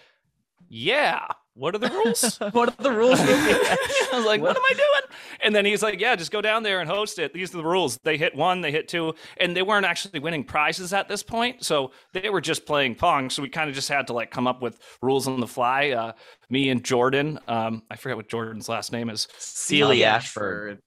"Yeah." 0.70 1.28
What 1.56 1.74
are 1.74 1.78
the 1.78 1.90
rules? 1.90 2.38
what 2.52 2.70
are 2.70 2.84
the 2.84 2.92
rules? 2.92 3.18
I 3.22 4.10
was 4.14 4.26
like, 4.26 4.42
what 4.42 4.58
am 4.58 4.64
I 4.70 4.74
doing? 4.74 5.18
And 5.40 5.56
then 5.56 5.66
he's 5.66 5.82
like, 5.82 6.02
yeah, 6.02 6.16
just 6.16 6.32
go 6.32 6.42
down 6.42 6.64
there 6.64 6.82
and 6.82 6.90
host 6.90 7.18
it. 7.18 7.34
These 7.34 7.54
are 7.54 7.58
the 7.58 7.66
rules. 7.66 7.98
They 8.04 8.18
hit 8.18 8.36
one, 8.36 8.60
they 8.60 8.72
hit 8.72 8.90
two, 8.90 9.16
and 9.38 9.56
they 9.56 9.62
weren't 9.62 9.86
actually 9.86 10.20
winning 10.20 10.44
prizes 10.44 10.92
at 10.92 11.08
this 11.08 11.24
point. 11.24 11.64
So 11.64 11.92
they 12.12 12.30
were 12.30 12.42
just 12.42 12.66
playing 12.66 12.96
Pong. 12.96 13.30
So 13.30 13.42
we 13.42 13.48
kind 13.48 13.70
of 13.70 13.76
just 13.76 13.88
had 13.88 14.08
to 14.08 14.14
like 14.14 14.32
come 14.32 14.48
up 14.48 14.62
with 14.62 14.80
rules 15.02 15.28
on 15.28 15.40
the 15.40 15.48
fly. 15.48 15.92
Uh, 15.92 16.12
me 16.50 16.70
and 16.70 16.84
Jordan, 16.84 17.40
um, 17.48 17.84
I 17.90 17.96
forget 17.96 18.18
what 18.18 18.28
Jordan's 18.28 18.68
last 18.68 18.92
name 18.92 19.10
is. 19.10 19.30
Sealy 19.38 20.04
Ashford. 20.04 20.80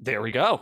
There 0.00 0.20
we 0.20 0.32
go. 0.32 0.60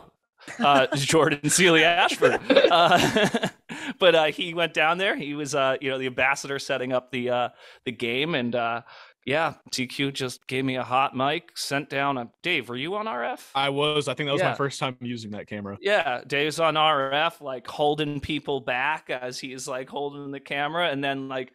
Uh, 0.59 0.87
Jordan 0.95 1.49
Sealy 1.49 1.83
Ashford. 1.83 2.39
Uh, 2.49 3.49
but 3.99 4.15
uh, 4.15 4.25
he 4.25 4.53
went 4.53 4.73
down 4.73 4.97
there. 4.97 5.15
He 5.15 5.33
was, 5.33 5.55
uh, 5.55 5.77
you 5.81 5.89
know, 5.89 5.97
the 5.97 6.07
ambassador 6.07 6.59
setting 6.59 6.93
up 6.93 7.11
the 7.11 7.29
uh, 7.29 7.49
the 7.85 7.91
game, 7.91 8.35
and 8.35 8.55
uh, 8.55 8.81
yeah, 9.25 9.55
TQ 9.73 10.13
just 10.13 10.47
gave 10.47 10.63
me 10.63 10.75
a 10.77 10.83
hot 10.83 11.15
mic, 11.15 11.57
sent 11.57 11.89
down 11.89 12.17
a 12.17 12.29
Dave. 12.43 12.69
Were 12.69 12.77
you 12.77 12.95
on 12.95 13.05
RF? 13.07 13.41
I 13.55 13.69
was. 13.69 14.07
I 14.07 14.13
think 14.13 14.27
that 14.27 14.33
was 14.33 14.41
Yeah. 14.41 14.49
my 14.51 14.55
first 14.55 14.79
time 14.79 14.97
using 15.01 15.31
that 15.31 15.47
camera. 15.47 15.77
Yeah, 15.81 16.21
Dave's 16.25 16.59
on 16.59 16.75
RF, 16.75 17.41
like 17.41 17.67
holding 17.67 18.19
people 18.19 18.61
back 18.61 19.09
as 19.09 19.39
he's 19.39 19.67
like 19.67 19.89
holding 19.89 20.31
the 20.31 20.39
camera, 20.39 20.89
and 20.89 21.03
then 21.03 21.27
like 21.27 21.51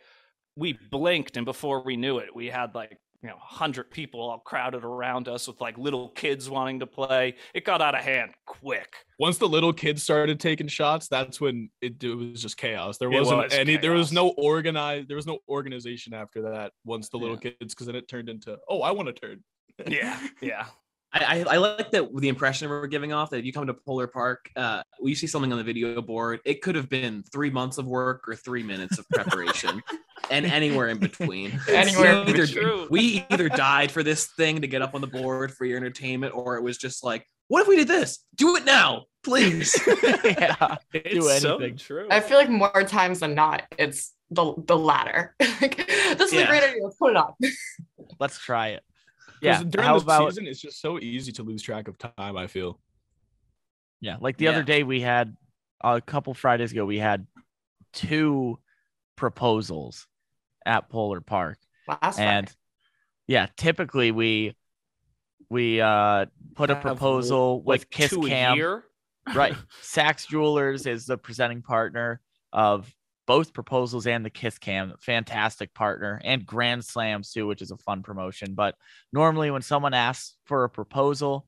we 0.56 0.78
blinked, 0.90 1.36
and 1.38 1.46
before 1.46 1.82
we 1.82 1.96
knew 1.96 2.18
it, 2.18 2.34
we 2.34 2.48
had 2.48 2.74
like 2.74 2.98
you 3.22 3.28
know, 3.28 3.36
hundred 3.38 3.90
people 3.90 4.20
all 4.20 4.38
crowded 4.38 4.84
around 4.84 5.28
us 5.28 5.46
with 5.46 5.60
like 5.60 5.78
little 5.78 6.08
kids 6.10 6.50
wanting 6.50 6.80
to 6.80 6.86
play. 6.86 7.36
It 7.54 7.64
got 7.64 7.80
out 7.80 7.94
of 7.94 8.00
hand 8.00 8.32
quick. 8.46 8.92
Once 9.18 9.38
the 9.38 9.48
little 9.48 9.72
kids 9.72 10.02
started 10.02 10.40
taking 10.40 10.66
shots, 10.66 11.06
that's 11.08 11.40
when 11.40 11.70
it, 11.80 12.02
it 12.02 12.14
was 12.14 12.42
just 12.42 12.56
chaos. 12.56 12.98
There 12.98 13.10
wasn't 13.10 13.44
was 13.44 13.52
any. 13.54 13.76
There 13.76 13.92
was 13.92 14.12
no 14.12 14.30
organized. 14.30 15.08
There 15.08 15.16
was 15.16 15.26
no 15.26 15.38
organization 15.48 16.14
after 16.14 16.42
that. 16.42 16.72
Once 16.84 17.08
the 17.10 17.18
little 17.18 17.38
Yeah. 17.42 17.50
kids, 17.50 17.74
because 17.74 17.86
then 17.86 17.94
it 17.94 18.08
turned 18.08 18.28
into, 18.28 18.58
oh, 18.68 18.82
I 18.82 18.90
want 18.90 19.08
to 19.08 19.12
turn. 19.12 19.44
Yeah, 19.86 20.18
yeah. 20.40 20.66
I, 21.12 21.40
I, 21.40 21.54
I 21.54 21.56
like 21.58 21.90
that 21.90 22.08
the 22.16 22.28
impression 22.28 22.70
we're 22.70 22.86
giving 22.86 23.12
off 23.12 23.30
that 23.30 23.38
if 23.38 23.44
you 23.44 23.52
come 23.52 23.66
to 23.66 23.74
Polar 23.74 24.06
Park, 24.06 24.50
uh, 24.56 24.82
we 25.00 25.14
see 25.14 25.26
something 25.26 25.52
on 25.52 25.58
the 25.58 25.64
video 25.64 26.00
board. 26.00 26.40
It 26.44 26.62
could 26.62 26.74
have 26.74 26.88
been 26.88 27.22
three 27.32 27.50
months 27.50 27.78
of 27.78 27.86
work 27.86 28.26
or 28.26 28.34
three 28.34 28.62
minutes 28.62 28.98
of 28.98 29.06
preparation, 29.10 29.82
and 30.30 30.46
anywhere 30.46 30.88
in 30.88 30.98
between. 30.98 31.58
Anywhere 31.68 32.14
we 32.14 32.20
in 32.22 32.28
either, 32.28 32.46
between. 32.46 32.86
we 32.90 33.26
either 33.30 33.48
died 33.48 33.90
for 33.90 34.02
this 34.02 34.26
thing 34.36 34.60
to 34.62 34.66
get 34.66 34.82
up 34.82 34.94
on 34.94 35.00
the 35.00 35.06
board 35.06 35.52
for 35.52 35.64
your 35.64 35.76
entertainment, 35.76 36.34
or 36.34 36.56
it 36.56 36.62
was 36.62 36.78
just 36.78 37.04
like, 37.04 37.26
what 37.48 37.60
if 37.62 37.68
we 37.68 37.76
did 37.76 37.88
this? 37.88 38.24
Do 38.36 38.56
it 38.56 38.64
now, 38.64 39.04
please. 39.24 39.78
yeah. 40.24 40.76
It's 40.94 41.42
so 41.42 41.56
anything. 41.56 41.76
true. 41.76 42.06
I 42.10 42.20
feel 42.20 42.38
like 42.38 42.48
more 42.48 42.82
times 42.84 43.20
than 43.20 43.34
not, 43.34 43.64
it's 43.78 44.12
the 44.30 44.54
the 44.66 44.76
latter. 44.78 45.34
like, 45.60 45.76
this 45.86 46.20
is 46.28 46.32
Yeah. 46.34 46.40
a 46.42 46.46
great 46.46 46.62
idea. 46.62 46.82
Let's 46.84 46.96
put 46.96 47.10
it 47.10 47.16
on. 47.16 47.34
Let's 48.18 48.38
try 48.38 48.68
it. 48.68 48.82
'Cause 49.26 49.34
Yeah. 49.42 49.62
during 49.68 49.86
How 49.86 49.98
the 49.98 50.04
about 50.04 50.30
season, 50.30 50.46
it's 50.46 50.60
just 50.60 50.80
so 50.80 50.98
easy 50.98 51.32
to 51.32 51.42
lose 51.42 51.62
track 51.62 51.88
of 51.88 51.98
time. 51.98 52.36
I 52.36 52.46
feel. 52.46 52.80
Yeah, 54.00 54.16
like 54.20 54.36
the 54.38 54.44
Yeah. 54.46 54.50
other 54.52 54.62
day 54.62 54.82
we 54.82 55.00
had 55.00 55.36
a 55.84 56.00
couple 56.00 56.32
Fridays 56.32 56.72
ago 56.72 56.84
we 56.86 56.98
had 56.98 57.26
two 57.92 58.58
proposals 59.16 60.06
at 60.66 60.88
Polar 60.88 61.20
Park. 61.20 61.58
Last 61.88 62.18
and 62.18 62.46
Friday. 62.46 62.56
yeah, 63.26 63.46
typically 63.56 64.10
we 64.10 64.56
we 65.50 65.80
uh 65.80 66.26
put 66.54 66.70
a 66.70 66.76
proposal 66.76 67.58
like 67.58 67.80
with 67.80 67.90
Kiss 67.90 68.16
Cam. 68.16 68.82
Right. 69.34 69.54
Saks 69.82 70.26
Jewelers 70.26 70.86
is 70.86 71.06
the 71.06 71.18
presenting 71.18 71.62
partner 71.62 72.20
of 72.52 72.92
both 73.26 73.52
proposals 73.52 74.06
and 74.06 74.24
the 74.24 74.30
Kiss 74.30 74.58
Cam. 74.58 74.94
Fantastic 75.00 75.72
partner 75.74 76.20
and 76.24 76.44
Grand 76.44 76.84
Slams 76.84 77.32
too, 77.32 77.46
which 77.46 77.62
is 77.62 77.70
a 77.70 77.76
fun 77.76 78.02
promotion. 78.02 78.54
But 78.54 78.74
normally 79.12 79.50
when 79.50 79.62
someone 79.62 79.94
asks 79.94 80.36
for 80.44 80.64
a 80.64 80.70
proposal, 80.70 81.46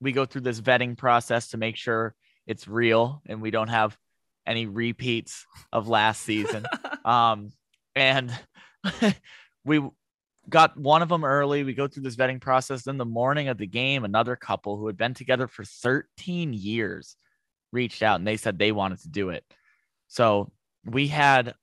we 0.00 0.12
go 0.12 0.24
through 0.24 0.42
this 0.42 0.60
vetting 0.60 0.96
process 0.96 1.48
to 1.48 1.56
make 1.56 1.76
sure 1.76 2.14
it's 2.46 2.68
real 2.68 3.22
and 3.26 3.42
we 3.42 3.50
don't 3.50 3.68
have 3.68 3.96
any 4.46 4.66
repeats 4.66 5.46
of 5.72 5.88
last 5.88 6.22
season. 6.22 6.64
um, 7.04 7.50
and 7.94 8.32
we 9.64 9.80
got 10.48 10.76
one 10.78 11.02
of 11.02 11.08
them 11.08 11.24
early. 11.24 11.64
We 11.64 11.74
go 11.74 11.88
through 11.88 12.02
this 12.02 12.16
vetting 12.16 12.40
process. 12.40 12.82
Then 12.82 12.98
the 12.98 13.04
morning 13.04 13.48
of 13.48 13.58
the 13.58 13.66
game, 13.66 14.04
another 14.04 14.36
couple 14.36 14.76
who 14.76 14.86
had 14.86 14.96
been 14.96 15.14
together 15.14 15.46
for 15.46 15.64
13 15.64 16.52
years 16.52 17.16
reached 17.72 18.02
out 18.02 18.18
and 18.18 18.26
they 18.26 18.36
said 18.36 18.58
they 18.58 18.72
wanted 18.72 19.00
to 19.02 19.08
do 19.08 19.30
it. 19.30 19.44
So 20.08 20.50
we 20.84 21.06
had 21.06 21.54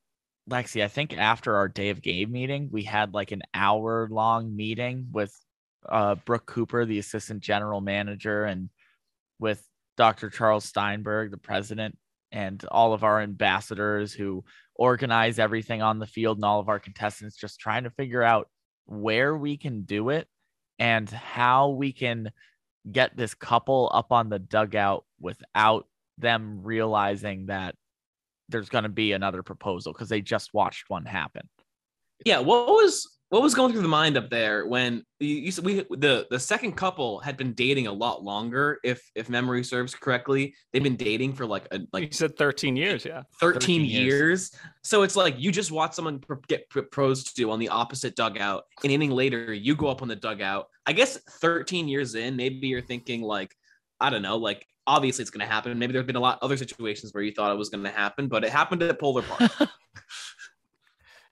Lexi, 0.50 0.84
I 0.84 0.88
think 0.88 1.18
after 1.18 1.56
our 1.58 1.68
day 1.68 1.90
of 1.90 2.02
game 2.02 2.32
meeting, 2.32 2.70
we 2.72 2.84
had 2.84 3.14
like 3.14 3.32
an 3.32 3.44
hour 3.54 4.08
long 4.10 4.56
meeting 4.56 5.08
with 5.12 5.34
uh, 5.88 6.16
Brooke 6.16 6.46
Cooper, 6.46 6.86
the 6.86 7.00
assistant 7.00 7.42
general 7.42 7.82
manager, 7.82 8.46
and 8.46 8.70
with 9.40 9.62
Dr. 9.98 10.30
Charles 10.30 10.64
Steinberg, 10.64 11.32
the 11.32 11.38
president, 11.38 11.98
and 12.32 12.64
all 12.66 12.94
of 12.94 13.04
our 13.04 13.22
ambassadors 13.22 14.14
who 14.14 14.44
organize 14.76 15.40
everything 15.40 15.82
on 15.82 16.00
the 16.00 16.08
field 16.08 16.38
and 16.38 16.46
all 16.46 16.60
of 16.60 16.70
our 16.70 16.80
contestants, 16.80 17.36
just 17.36 17.60
trying 17.60 17.84
to 17.84 17.90
figure 17.92 18.24
out 18.24 18.50
where 18.86 19.36
we 19.36 19.58
can 19.58 19.84
do 19.84 20.10
it 20.10 20.28
and 20.80 21.10
how 21.10 21.70
we 21.70 21.92
can 21.92 22.32
get 22.92 23.16
this 23.18 23.34
couple 23.34 23.92
up 23.94 24.12
on 24.12 24.30
the 24.30 24.40
dugout 24.40 25.06
without 25.20 25.88
them 26.18 26.62
realizing 26.64 27.48
that 27.48 27.76
there's 28.50 28.70
going 28.70 28.84
to 28.84 28.90
be 28.90 29.12
another 29.12 29.44
proposal 29.44 29.92
because 29.92 30.10
they 30.10 30.22
just 30.22 30.54
watched 30.54 30.90
one 30.90 31.06
happen. 31.06 31.48
yeah, 32.26 32.40
what 32.40 32.68
was 32.68 33.17
what 33.30 33.42
was 33.42 33.54
going 33.54 33.74
through 33.74 33.82
the 33.82 33.90
mind 33.90 34.16
up 34.16 34.30
there 34.30 34.66
when 34.68 35.04
you, 35.20 35.36
you 35.36 35.52
said 35.52 35.66
we 35.66 35.86
the 35.90 36.26
the 36.30 36.40
second 36.40 36.74
couple 36.74 37.20
had 37.20 37.36
been 37.36 37.54
dating 37.54 37.88
a 37.88 37.92
lot 37.92 38.24
longer, 38.24 38.80
if 38.84 39.02
if 39.16 39.30
memory 39.30 39.64
serves 39.64 39.94
correctly. 39.94 40.56
They've 40.72 40.84
been 40.84 40.96
dating 40.96 41.34
for 41.34 41.46
like 41.46 41.68
a 41.72 41.80
Like 41.80 41.88
like 41.92 42.04
you 42.06 42.12
said, 42.14 42.38
thirteen 42.38 42.78
years. 42.78 43.04
Yeah. 43.04 43.24
13, 43.42 43.60
13 43.60 43.82
years. 43.86 44.06
years. 44.06 44.52
So 44.84 45.04
it's 45.04 45.18
like 45.18 45.36
you 45.38 45.52
just 45.52 45.72
watch 45.72 45.94
someone 45.94 46.20
pr- 46.20 46.36
get 46.48 46.70
proposed 46.70 47.36
to 47.36 47.52
on 47.52 47.60
the 47.60 47.70
opposite 47.70 48.16
dugout. 48.16 48.64
An 48.84 48.92
inning 48.92 49.12
later, 49.12 49.54
you 49.54 49.76
go 49.76 49.88
up 49.88 50.02
on 50.02 50.08
the 50.08 50.16
dugout. 50.16 50.68
I 50.86 50.94
guess 50.94 51.18
13 51.18 51.90
years 51.90 52.16
in, 52.16 52.38
maybe 52.38 52.68
you're 52.68 52.82
thinking 52.82 53.22
like, 53.22 53.54
I 54.00 54.10
don't 54.10 54.22
know, 54.22 54.38
like 54.38 54.66
obviously 54.88 55.22
it's 55.22 55.32
going 55.32 55.46
to 55.46 55.54
happen. 55.54 55.78
Maybe 55.78 55.92
there's 55.92 56.06
been 56.06 56.16
a 56.16 56.22
lot 56.22 56.40
other 56.42 56.56
situations 56.56 57.14
where 57.14 57.24
you 57.24 57.34
thought 57.34 57.52
it 57.52 57.58
was 57.58 57.70
going 57.70 57.84
to 57.84 57.90
happen, 57.90 58.30
but 58.30 58.46
it 58.46 58.50
happened 58.50 58.82
at 58.84 59.00
Polar 59.00 59.22
Park. 59.22 59.52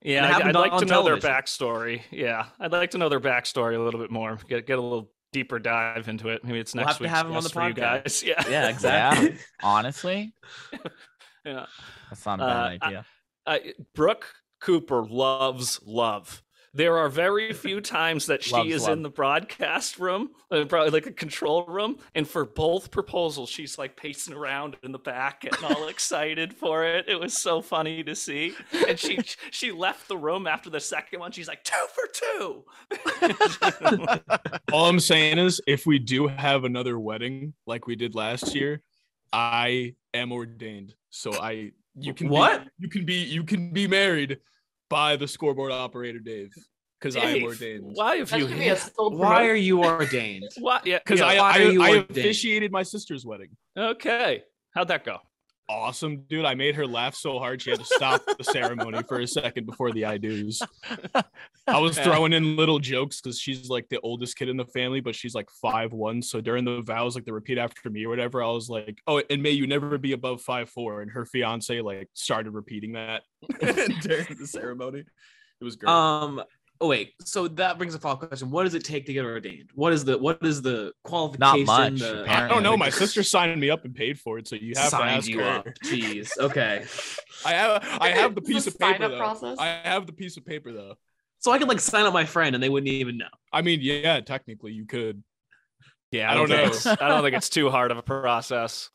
Yeah, 0.05 0.37
I'd, 0.37 0.41
I'd 0.43 0.55
like 0.55 0.71
on 0.71 0.79
to 0.81 0.85
know 0.85 1.03
their 1.03 1.17
backstory. 1.17 2.01
Yeah, 2.11 2.45
I'd 2.59 2.71
like 2.71 2.91
to 2.91 2.97
know 2.97 3.09
their 3.09 3.19
backstory 3.19 3.75
a 3.75 3.79
little 3.79 3.99
bit 3.99 4.11
more. 4.11 4.37
Get 4.47 4.67
get 4.67 4.77
a 4.77 4.81
little 4.81 5.11
deeper 5.33 5.57
dive 5.59 6.07
into 6.07 6.29
it. 6.29 6.43
Maybe 6.45 6.59
it's 6.59 6.73
We'll 6.75 6.85
next 6.85 6.93
have 6.93 6.97
to 6.99 7.03
week's 7.03 7.13
have 7.15 7.25
'em 7.25 7.35
on 7.35 7.43
the 7.43 7.49
for 7.49 7.67
you 7.67 7.73
podcast. 7.73 8.03
guys. 8.03 8.23
Yeah, 8.25 8.43
yeah, 8.49 8.69
exactly. 8.69 9.29
Yeah, 9.31 9.37
honestly, 9.63 10.33
yeah. 11.45 11.65
that's 12.09 12.25
not 12.25 12.39
a 12.39 12.43
Uh, 12.43 12.47
bad 12.47 12.77
I- 12.81 12.85
idea. 12.87 13.05
Uh, 13.47 13.57
Brooke 13.93 14.27
Cooper 14.61 15.03
loves 15.05 15.79
love. 15.85 16.41
There 16.75 16.97
are 16.97 17.07
very 17.07 17.53
few 17.53 17.79
times 17.79 18.25
that 18.25 18.43
she 18.43 18.71
is 18.71 18.83
love. 18.83 18.91
in 18.91 19.01
the 19.01 19.09
broadcast 19.09 19.97
room, 19.97 20.31
uh, 20.51 20.65
probably 20.65 20.89
like 20.91 21.05
a 21.05 21.13
control 21.13 21.63
room, 21.65 21.99
and 22.15 22.27
for 22.27 22.43
both 22.43 22.91
proposals, 22.91 23.49
she's 23.49 23.77
like 23.77 23.95
pacing 23.95 24.33
around 24.33 24.75
in 24.83 24.91
the 24.91 24.99
back, 24.99 25.39
getting 25.39 25.63
all 25.63 25.87
excited 25.87 26.53
for 26.53 26.83
it. 26.83 27.07
It 27.07 27.17
was 27.17 27.33
so 27.33 27.61
funny 27.61 28.03
to 28.03 28.13
see. 28.13 28.55
And 28.89 28.99
she 28.99 29.19
she 29.51 29.71
left 29.71 30.09
the 30.09 30.17
room 30.17 30.47
after 30.47 30.69
the 30.69 30.81
second 30.81 31.21
one. 31.21 31.31
She's 31.31 31.47
like 31.47 31.63
two 31.63 31.85
for 31.93 32.09
two. 32.11 32.65
All 34.73 34.89
I'm 34.89 34.99
saying 34.99 35.37
is, 35.37 35.61
if 35.67 35.85
we 35.85 35.97
do 35.97 36.27
have 36.27 36.65
another 36.65 36.99
wedding 36.99 37.53
like 37.65 37.87
we 37.87 37.95
did 37.95 38.15
last 38.15 38.53
year, 38.53 38.81
I 39.31 39.95
am 40.13 40.33
ordained. 40.33 40.93
So 41.09 41.31
I 41.33 41.71
you 41.97 42.13
can 42.13 42.27
What? 42.27 42.65
be, 42.65 42.69
you 42.79 42.89
can 42.89 43.05
be 43.05 43.23
you 43.23 43.43
can 43.45 43.71
be 43.71 43.87
married 43.87 44.39
by 44.89 45.15
the 45.15 45.27
scoreboard 45.27 45.71
operator 45.71 46.19
Dave 46.19 46.53
because 46.99 47.15
I 47.15 47.29
am 47.31 47.43
ordained. 47.43 47.83
Why 47.83 48.17
have 48.17 48.29
That 48.29 48.39
you? 48.39 48.47
should 48.47 48.57
be 48.57 48.67
a 48.69 48.77
sold 48.77 49.17
Why 49.17 49.47
are 49.47 49.55
you 49.55 49.83
ordained? 49.83 50.49
What? 50.59 50.85
Yeah. 50.87 50.99
Because 50.99 51.19
yeah, 51.19 51.27
I 51.27 51.37
why 51.37 51.51
I, 51.51 51.89
I 51.91 51.97
ordained? 51.97 52.11
officiated 52.17 52.71
my 52.71 52.83
sister's 52.83 53.25
wedding. 53.25 53.49
okay. 53.77 54.43
How'd 54.73 54.87
that 54.89 55.05
go? 55.05 55.19
Awesome, 55.67 56.21
dude! 56.29 56.45
I 56.45 56.53
made 56.53 56.75
her 56.75 56.85
laugh 56.85 57.15
so 57.15 57.39
hard 57.39 57.59
she 57.59 57.71
had 57.71 57.79
to 57.79 57.85
stop 57.85 58.21
the 58.37 58.43
ceremony 58.43 59.01
for 59.07 59.19
a 59.19 59.27
second 59.27 59.65
before 59.65 59.91
the 59.91 60.05
I 60.05 60.19
do's. 60.19 60.61
I 61.65 61.79
was 61.79 61.97
throwing 62.03 62.33
in 62.33 62.55
little 62.55 62.77
jokes 62.77 63.19
because 63.19 63.39
she's 63.39 63.67
like 63.67 63.89
the 63.89 63.99
oldest 64.01 64.37
kid 64.37 64.47
in 64.47 64.57
the 64.57 64.65
family, 64.65 64.99
but 64.99 65.15
she's 65.15 65.33
like 65.33 65.49
five 65.49 65.91
one. 65.91 66.21
So 66.21 66.39
during 66.39 66.65
the 66.65 66.81
vows, 66.81 67.15
like 67.15 67.25
the 67.25 67.33
repeat 67.33 67.57
after 67.57 67.89
me 67.89 68.05
or 68.05 68.09
whatever, 68.09 68.43
I 68.43 68.51
was 68.51 68.69
like, 68.69 68.99
"Oh, 69.07 69.23
and 69.27 69.41
may 69.41 69.51
you 69.51 69.65
never 69.65 69.97
be 69.97 70.11
above 70.11 70.43
five 70.43 70.69
four. 70.69 71.01
And 71.01 71.09
her 71.09 71.25
fiance 71.25 71.81
like 71.81 72.09
started 72.13 72.51
repeating 72.51 72.93
that 72.93 73.23
during 73.59 74.35
the 74.39 74.45
ceremony. 74.47 74.99
It 74.99 75.63
was 75.63 75.77
great. 75.77 75.89
Um. 75.89 76.43
Oh 76.81 76.87
wait. 76.89 77.13
So 77.23 77.47
that 77.47 77.77
brings 77.77 77.95
a 77.95 77.99
follow 77.99 78.15
up 78.15 78.27
question. 78.27 78.51
What 78.51 78.63
does 78.63 78.73
it 78.73 78.83
take 78.83 79.05
to 79.05 79.13
get 79.13 79.23
ordained? 79.23 79.69
What 79.75 79.93
is 79.93 80.03
the 80.03 80.17
what 80.17 80.39
is 80.43 80.61
the 80.61 80.91
qualification? 81.03 81.65
Not 81.65 81.91
much, 81.93 81.99
the- 81.99 82.25
I 82.27 82.47
don't 82.47 82.63
know. 82.63 82.75
My 82.75 82.89
sister 82.89 83.23
signed 83.23 83.59
me 83.59 83.69
up 83.69 83.85
and 83.85 83.95
paid 83.95 84.19
for 84.19 84.37
it, 84.37 84.47
so 84.47 84.55
you 84.57 84.73
have 84.75 84.85
to 84.85 84.89
signed 84.91 85.17
ask 85.17 85.27
you 85.27 85.39
her. 85.39 85.45
up. 85.45 85.67
Jeez. 85.85 86.37
Okay. 86.37 86.85
I 87.45 87.53
have 87.53 87.87
I 88.01 88.09
have 88.09 88.35
the 88.35 88.41
It's 88.45 88.49
a 88.49 88.53
piece 88.53 88.67
of 88.67 88.79
paper 88.79 89.07
though. 89.07 89.17
process? 89.17 89.57
I 89.57 89.67
have 89.83 90.05
the 90.05 90.13
piece 90.13 90.35
of 90.37 90.45
paper 90.45 90.73
though. 90.73 90.95
So 91.39 91.51
I 91.51 91.59
could 91.59 91.67
like 91.69 91.79
sign 91.79 92.05
up 92.05 92.13
my 92.13 92.25
friend 92.25 92.55
and 92.55 92.63
they 92.63 92.69
wouldn't 92.69 92.89
even 92.91 93.17
know. 93.17 93.27
I 93.53 93.61
mean, 93.61 93.79
yeah, 93.81 94.19
technically 94.19 94.73
you 94.73 94.85
could. 94.85 95.23
Yeah, 96.11 96.31
I 96.31 96.35
don't 96.35 96.49
know. 96.49 96.71
I 96.99 97.07
don't 97.09 97.23
think 97.23 97.35
it's 97.35 97.49
too 97.49 97.69
hard 97.69 97.91
of 97.91 97.97
a 97.97 98.01
process. 98.03 98.89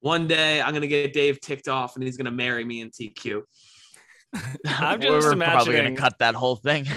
One 0.00 0.28
day 0.28 0.60
I'm 0.62 0.72
gonna 0.74 0.86
get 0.86 1.12
Dave 1.12 1.40
ticked 1.40 1.66
off 1.68 1.96
and 1.96 2.04
he's 2.04 2.16
gonna 2.16 2.30
marry 2.30 2.64
me 2.64 2.80
in 2.82 2.90
TQ. 2.90 3.42
I'm 4.66 5.00
We're 5.00 5.20
just 5.20 5.38
probably 5.38 5.74
going 5.74 5.94
to 5.94 6.00
cut 6.00 6.18
that 6.18 6.34
whole 6.34 6.56
thing. 6.56 6.86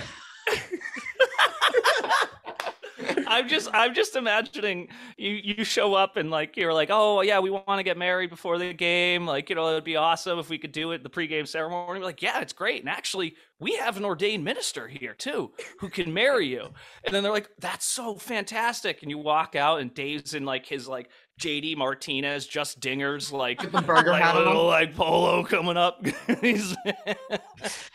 I'm 3.28 3.48
just 3.48 3.70
I'm 3.74 3.94
just 3.94 4.18
imagining 4.18 4.90
you 5.18 5.32
you 5.32 5.64
show 5.64 5.94
up 5.94 6.18
and 6.18 6.30
like 6.30 6.58
you're 6.58 6.74
like 6.74 6.90
oh 6.92 7.22
yeah 7.22 7.40
we 7.40 7.50
want 7.50 7.80
to 7.80 7.84
get 7.84 7.98
married 7.98 8.30
before 8.30 8.58
the 8.58 8.74
game 8.74 9.26
like 9.26 9.50
you 9.50 9.56
know 9.56 9.70
it'd 9.70 9.86
be 9.86 9.96
awesome 9.96 10.38
if 10.38 10.50
we 10.50 10.58
could 10.58 10.74
do 10.74 10.92
it 10.92 11.02
the 11.02 11.10
pregame 11.10 11.48
ceremony 11.48 12.00
We're 12.00 12.06
like 12.06 12.22
yeah 12.22 12.42
it's 12.42 12.52
great 12.52 12.82
and 12.82 12.90
actually 12.90 13.36
we 13.62 13.76
have 13.76 13.96
an 13.96 14.04
ordained 14.04 14.44
minister 14.44 14.88
here 14.88 15.14
too 15.14 15.52
who 15.80 15.88
can 15.88 16.12
marry 16.12 16.48
you. 16.48 16.68
And 17.06 17.14
then 17.14 17.22
they're 17.22 17.32
like, 17.32 17.50
that's 17.60 17.86
so 17.86 18.16
fantastic. 18.16 19.04
And 19.04 19.12
you 19.12 19.20
walk 19.20 19.56
out 19.56 19.80
and 19.80 19.94
Dave's 19.94 20.34
in 20.34 20.44
like 20.46 20.66
his 20.66 20.88
like 20.88 21.10
JD 21.42 21.76
Martinez, 21.78 22.46
just 22.48 22.80
dingers, 22.80 23.32
like 23.32 23.60
the 23.72 23.82
burger 23.82 24.12
like, 24.12 24.22
hat 24.22 24.36
a 24.36 24.40
on. 24.40 24.46
little 24.46 24.68
like 24.68 24.96
polo 24.96 25.44
coming 25.44 25.76
up. 25.78 26.06
he's 26.42 26.76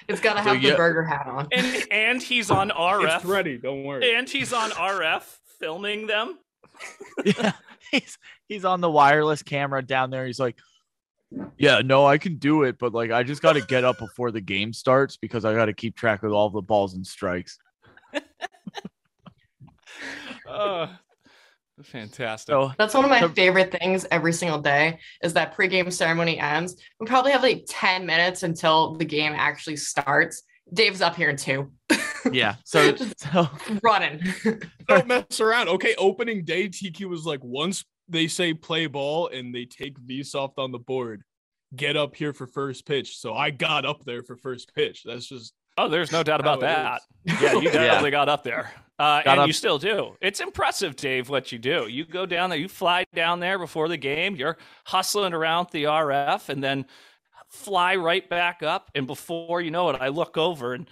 It's 0.09 0.21
got 0.21 0.35
to 0.35 0.43
So 0.43 0.51
have 0.53 0.63
you- 0.63 0.71
the 0.73 0.77
burger 0.77 1.05
hat 1.05 1.27
on. 1.27 1.49
and 1.53 1.85
and 1.91 2.23
he's 2.23 2.51
on 2.51 2.71
RF. 2.71 3.17
It's 3.17 3.25
ready. 3.25 3.57
Don't 3.59 3.85
worry. 3.85 4.15
And 4.15 4.29
he's 4.29 4.53
on 4.53 4.71
RF 4.71 5.23
filming 5.61 6.07
them. 6.07 6.39
yeah, 7.25 7.53
he's 7.91 8.19
he's 8.49 8.65
on 8.65 8.81
the 8.83 8.91
wireless 8.91 9.43
camera 9.43 9.81
down 9.83 10.11
there. 10.11 10.27
He's 10.27 10.39
like, 10.41 10.59
"Yeah, 11.57 11.81
no, 11.83 12.05
I 12.05 12.19
can 12.19 12.37
do 12.37 12.65
it, 12.65 12.79
but 12.79 12.93
like 12.93 13.11
I 13.11 13.23
just 13.23 13.41
got 13.41 13.55
to 13.55 13.63
get 13.63 13.85
up 13.85 13.99
before 13.99 14.31
the 14.31 14.43
game 14.43 14.73
starts 14.75 15.17
because 15.17 15.45
I 15.47 15.55
got 15.55 15.67
to 15.67 15.73
keep 15.73 15.97
track 15.97 16.23
of 16.23 16.33
all 16.33 16.51
the 16.51 16.61
balls 16.61 16.95
and 16.95 17.07
strikes." 17.07 17.59
Uh, 20.49 20.89
fantastic. 21.85 22.53
So 22.53 22.73
That's 22.79 22.95
one 22.95 23.05
of 23.05 23.11
my 23.11 23.21
So- 23.21 23.29
favorite 23.29 23.71
things 23.73 24.07
every 24.11 24.33
single 24.33 24.59
day 24.61 24.99
is 25.23 25.33
that 25.35 25.57
pregame 25.57 25.93
ceremony 25.93 26.39
ends. 26.39 26.77
We 27.01 27.07
probably 27.07 27.33
have 27.33 27.43
like 27.43 27.65
10 27.69 28.07
minutes 28.07 28.43
until 28.43 28.95
the 28.97 29.05
game 29.05 29.33
actually 29.37 29.77
starts. 29.77 30.43
Dave's 30.73 31.01
up 31.01 31.15
here 31.15 31.31
in 31.31 31.37
two, 31.37 31.71
yeah, 32.33 32.57
so 32.65 32.97
so 33.19 33.49
running. 33.85 34.21
Don't 34.89 35.07
mess 35.07 35.41
around. 35.41 35.69
Okay, 35.69 35.95
opening 35.97 36.45
day, 36.45 36.69
TQ 36.69 37.05
was 37.09 37.25
like, 37.25 37.39
once 37.45 37.85
they 38.09 38.27
say 38.27 38.53
play 38.53 38.87
ball 38.89 39.29
and 39.29 39.55
they 39.55 39.65
take 39.65 39.97
Vsoft 40.01 40.55
on 40.59 40.73
the 40.73 40.79
board, 40.81 41.23
get 41.77 41.97
up 41.97 42.17
here 42.17 42.33
for 42.33 42.49
first 42.49 42.85
pitch. 42.85 43.17
So 43.19 43.33
I 43.35 43.51
got 43.51 43.87
up 43.87 44.05
there 44.05 44.25
for 44.25 44.37
first 44.37 44.75
pitch. 44.75 45.03
That's 45.05 45.27
just 45.29 45.53
Oh, 45.79 45.89
there's 45.89 46.11
no 46.11 46.23
doubt 46.25 46.41
about 46.41 46.61
how 46.63 46.67
it 46.67 46.73
that. 46.73 47.01
is. 47.37 47.43
Yeah, 47.43 47.53
you 47.61 47.71
definitely 47.71 48.11
got 48.11 48.29
up 48.29 48.43
there. 48.43 48.73
Uh, 48.99 49.23
and 49.27 49.41
up- 49.41 49.47
you 49.47 49.53
still 49.53 49.79
do. 49.79 50.17
It's 50.21 50.41
impressive, 50.41 50.97
Dave, 50.97 51.29
what 51.29 51.53
you 51.53 51.59
do. 51.59 51.87
You 51.89 52.05
go 52.05 52.25
down 52.27 52.51
there, 52.51 52.59
you 52.59 52.69
fly 52.69 53.05
down 53.15 53.41
there 53.41 53.59
before 53.59 53.89
the 53.89 53.97
game, 53.97 54.37
you're 54.37 54.57
hustling 54.85 55.35
around 55.35 55.69
the 55.73 55.85
RF, 55.85 56.49
and 56.49 56.63
then 56.65 56.87
fly 57.49 57.97
right 57.97 58.29
back 58.29 58.63
up. 58.63 58.91
And 58.95 59.07
before 59.07 59.61
you 59.61 59.71
know 59.71 59.91
it, 59.91 60.01
I 60.01 60.09
look 60.09 60.37
over 60.37 60.75
and 60.75 60.89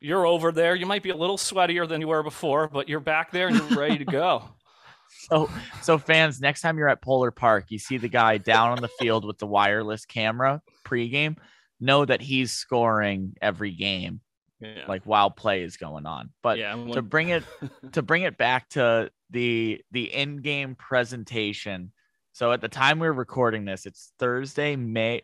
you're 0.00 0.26
over 0.26 0.52
there. 0.52 0.74
You 0.74 0.86
might 0.86 1.02
be 1.02 1.10
a 1.10 1.16
little 1.16 1.36
sweatier 1.36 1.88
than 1.88 2.00
you 2.00 2.08
were 2.08 2.22
before, 2.22 2.68
but 2.68 2.88
you're 2.88 3.00
back 3.00 3.30
there 3.30 3.48
and 3.48 3.56
you're 3.56 3.78
ready 3.78 3.98
to 3.98 4.04
go. 4.04 4.44
so 5.28 5.50
so 5.80 5.98
fans, 5.98 6.40
next 6.40 6.60
time 6.60 6.78
you're 6.78 6.88
at 6.88 7.02
Polar 7.02 7.30
Park, 7.30 7.66
you 7.68 7.78
see 7.78 7.98
the 7.98 8.08
guy 8.08 8.38
down 8.38 8.72
on 8.72 8.80
the 8.80 8.88
field 8.98 9.24
with 9.24 9.38
the 9.38 9.46
wireless 9.46 10.04
camera 10.04 10.60
pregame. 10.84 11.36
Know 11.80 12.04
that 12.04 12.20
he's 12.20 12.52
scoring 12.52 13.34
every 13.42 13.72
game, 13.72 14.20
Yeah. 14.62 14.84
like 14.86 15.02
while 15.04 15.30
play 15.30 15.62
is 15.62 15.76
going 15.76 16.06
on. 16.06 16.30
But 16.42 16.58
yeah, 16.58 16.72
and 16.72 16.92
to 16.92 17.02
bring 17.02 17.30
it 17.30 17.44
to 17.92 18.02
bring 18.02 18.22
it 18.22 18.36
back 18.36 18.68
to 18.70 19.10
the 19.32 19.82
the 19.90 20.12
in-game 20.14 20.74
presentation 20.74 21.92
so 22.32 22.52
at 22.52 22.60
the 22.60 22.68
time 22.68 22.98
we 22.98 23.06
are 23.06 23.12
recording 23.12 23.64
this 23.64 23.86
it's 23.86 24.12
thursday 24.18 24.76
may 24.76 25.22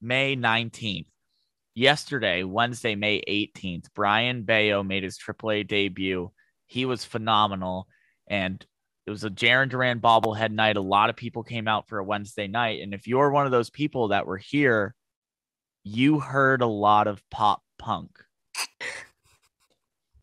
may 0.00 0.36
19th 0.36 1.06
yesterday 1.74 2.44
wednesday 2.44 2.94
may 2.94 3.20
18th 3.28 3.86
Brayan 3.94 4.44
Bello 4.44 4.82
made 4.82 5.02
his 5.02 5.18
aaa 5.18 5.66
debut 5.66 6.30
he 6.66 6.84
was 6.84 7.04
phenomenal 7.04 7.88
and 8.28 8.64
it 9.06 9.10
was 9.10 9.24
a 9.24 9.30
Jarren 9.30 9.70
Duran 9.70 10.00
bobblehead 10.00 10.52
night. 10.52 10.76
A 10.76 10.82
lot 10.82 11.08
of 11.08 11.16
people 11.16 11.42
came 11.42 11.66
out 11.66 11.88
for 11.88 11.98
a 11.98 12.04
Wednesday 12.04 12.46
night. 12.46 12.82
And 12.82 12.92
if 12.92 13.06
you're 13.06 13.30
one 13.30 13.46
of 13.46 13.52
those 13.52 13.70
people 13.70 14.08
that 14.08 14.26
were 14.26 14.36
here, 14.36 14.94
you 15.82 16.20
heard 16.20 16.60
a 16.60 16.66
lot 16.66 17.06
of 17.06 17.22
pop 17.30 17.62
punk. 17.78 18.10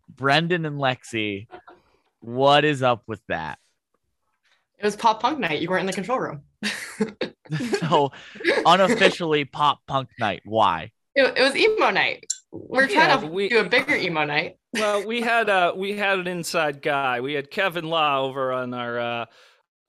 Brendan 0.10 0.66
and 0.66 0.80
Lexi, 0.80 1.48
what 2.20 2.64
is 2.66 2.82
up 2.82 3.04
with 3.08 3.22
that? 3.28 3.60
It 4.80 4.86
was 4.86 4.96
pop 4.96 5.22
punk 5.22 5.40
night. 5.40 5.62
You 5.62 5.70
weren't 5.70 5.82
in 5.82 5.88
the 5.88 5.94
control 5.94 6.20
room. 6.20 6.42
So 7.80 8.12
unofficially 8.66 9.46
pop 9.46 9.80
punk 9.86 10.10
night. 10.20 10.42
Why? 10.46 10.92
It, 11.14 11.38
it 11.38 11.42
was 11.44 11.56
emo 11.56 11.92
night. 11.92 12.26
We're 12.52 12.88
trying 12.88 13.10
Yeah, 13.10 13.18
to 13.18 13.28
we- 13.28 13.50
do 13.50 13.60
a 13.60 13.70
bigger 13.70 13.96
emo 13.96 14.26
night. 14.26 14.58
well, 14.74 15.06
we 15.06 15.22
had 15.22 15.48
uh 15.48 15.74
we 15.76 15.96
had 15.96 16.18
an 16.18 16.26
inside 16.26 16.82
guy. 16.82 17.22
We 17.22 17.34
had 17.34 17.52
Kevin 17.52 17.86
Law 17.88 18.24
over 18.24 18.52
on 18.52 18.74
our 18.74 18.98
uh 19.00 19.26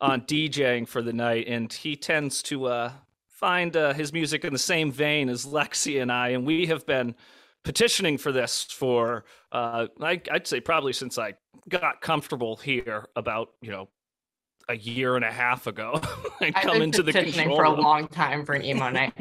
on 0.02 0.20
DJing 0.22 0.86
for 0.86 1.00
the 1.00 1.14
night, 1.14 1.46
and 1.48 1.72
he 1.72 1.96
tends 1.96 2.42
to 2.42 2.66
uh 2.66 2.92
find 3.30 3.74
uh, 3.74 3.94
his 3.94 4.12
music 4.12 4.44
in 4.44 4.52
the 4.52 4.58
same 4.58 4.92
vein 4.92 5.30
as 5.30 5.46
Lexi 5.46 6.00
and 6.02 6.12
I, 6.12 6.28
and 6.28 6.44
we 6.44 6.66
have 6.66 6.84
been 6.84 7.14
petitioning 7.66 8.16
for 8.16 8.30
this 8.30 8.62
for 8.62 9.24
uh 9.50 9.88
I, 10.00 10.20
I'd 10.30 10.46
say 10.46 10.60
probably 10.60 10.92
since 10.92 11.18
I 11.18 11.34
got 11.68 12.00
comfortable 12.00 12.54
here 12.56 13.08
about 13.16 13.48
you 13.60 13.72
know 13.72 13.88
a 14.68 14.76
year 14.76 15.16
and 15.16 15.24
a 15.24 15.30
half 15.30 15.66
ago. 15.66 16.00
I 16.40 16.52
I've 16.54 16.54
come 16.54 16.74
been 16.74 16.82
into 16.82 17.02
the 17.02 17.12
petitioning 17.12 17.48
control 17.48 17.56
for 17.56 17.64
a 17.64 17.80
long 17.80 18.08
time 18.08 18.44
for 18.44 18.54
an 18.54 18.64
emo 18.64 18.88
night. 18.90 19.12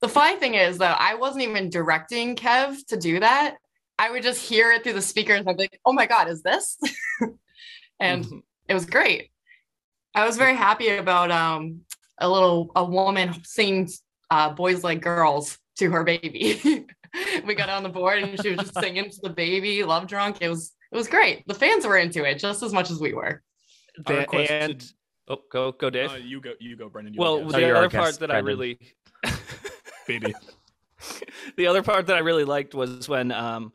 The 0.00 0.08
funny 0.08 0.38
thing 0.38 0.54
is, 0.54 0.78
though, 0.78 0.86
I 0.86 1.14
wasn't 1.16 1.42
even 1.42 1.68
directing 1.68 2.36
Kev 2.36 2.76
to 2.86 2.96
do 2.96 3.18
that. 3.20 3.56
I 3.98 4.10
would 4.10 4.22
just 4.22 4.40
hear 4.40 4.70
it 4.72 4.82
through 4.84 4.92
the 4.94 5.02
speakers 5.02 5.40
and 5.40 5.48
I'd 5.48 5.56
be 5.56 5.64
like, 5.64 5.80
oh 5.84 5.92
my 5.92 6.06
God, 6.06 6.28
is 6.28 6.42
this? 6.42 6.78
and 8.00 8.24
Mhm. 8.24 8.42
it 8.68 8.74
was 8.74 8.86
great. 8.86 9.30
I 10.14 10.26
was 10.26 10.36
very 10.36 10.54
happy 10.54 10.88
about 10.90 11.30
um, 11.30 11.80
a 12.18 12.28
little 12.28 12.70
a 12.76 12.84
woman 12.84 13.34
singing 13.44 13.88
uh, 14.30 14.50
"Boys 14.50 14.84
Like 14.84 15.00
Girls" 15.00 15.58
to 15.78 15.90
her 15.90 16.04
baby. 16.04 16.86
we 17.44 17.54
got 17.54 17.68
on 17.68 17.82
the 17.82 17.88
board 17.88 18.22
and 18.22 18.40
she 18.42 18.50
was 18.50 18.58
just 18.58 18.78
singing 18.78 19.10
to 19.10 19.20
the 19.22 19.30
baby, 19.30 19.82
love 19.84 20.06
drunk. 20.06 20.38
It 20.40 20.48
was 20.48 20.72
it 20.92 20.96
was 20.96 21.08
great. 21.08 21.46
The 21.46 21.54
fans 21.54 21.86
were 21.86 21.96
into 21.96 22.24
it 22.24 22.38
just 22.38 22.62
as 22.62 22.72
much 22.72 22.90
as 22.90 23.00
we 23.00 23.12
were. 23.12 23.42
The- 24.06 24.18
request 24.18 24.50
and 24.50 24.92
oh, 25.28 25.38
go 25.50 25.72
go, 25.72 25.90
Dave. 25.90 26.10
Uh, 26.10 26.16
you 26.16 26.40
go, 26.40 26.52
you 26.60 26.76
go, 26.76 26.88
Brendan. 26.88 27.14
You 27.14 27.20
well, 27.20 27.42
go, 27.42 27.50
the 27.50 27.60
you're 27.60 27.76
other 27.76 27.90
part 27.90 28.08
guest, 28.08 28.20
that 28.20 28.30
I 28.30 28.38
really 28.38 28.78
baby. 30.06 30.34
the 31.56 31.66
other 31.66 31.82
part 31.82 32.06
that 32.06 32.16
I 32.16 32.20
really 32.20 32.44
liked 32.44 32.74
was 32.74 33.08
when 33.08 33.32
um, 33.32 33.72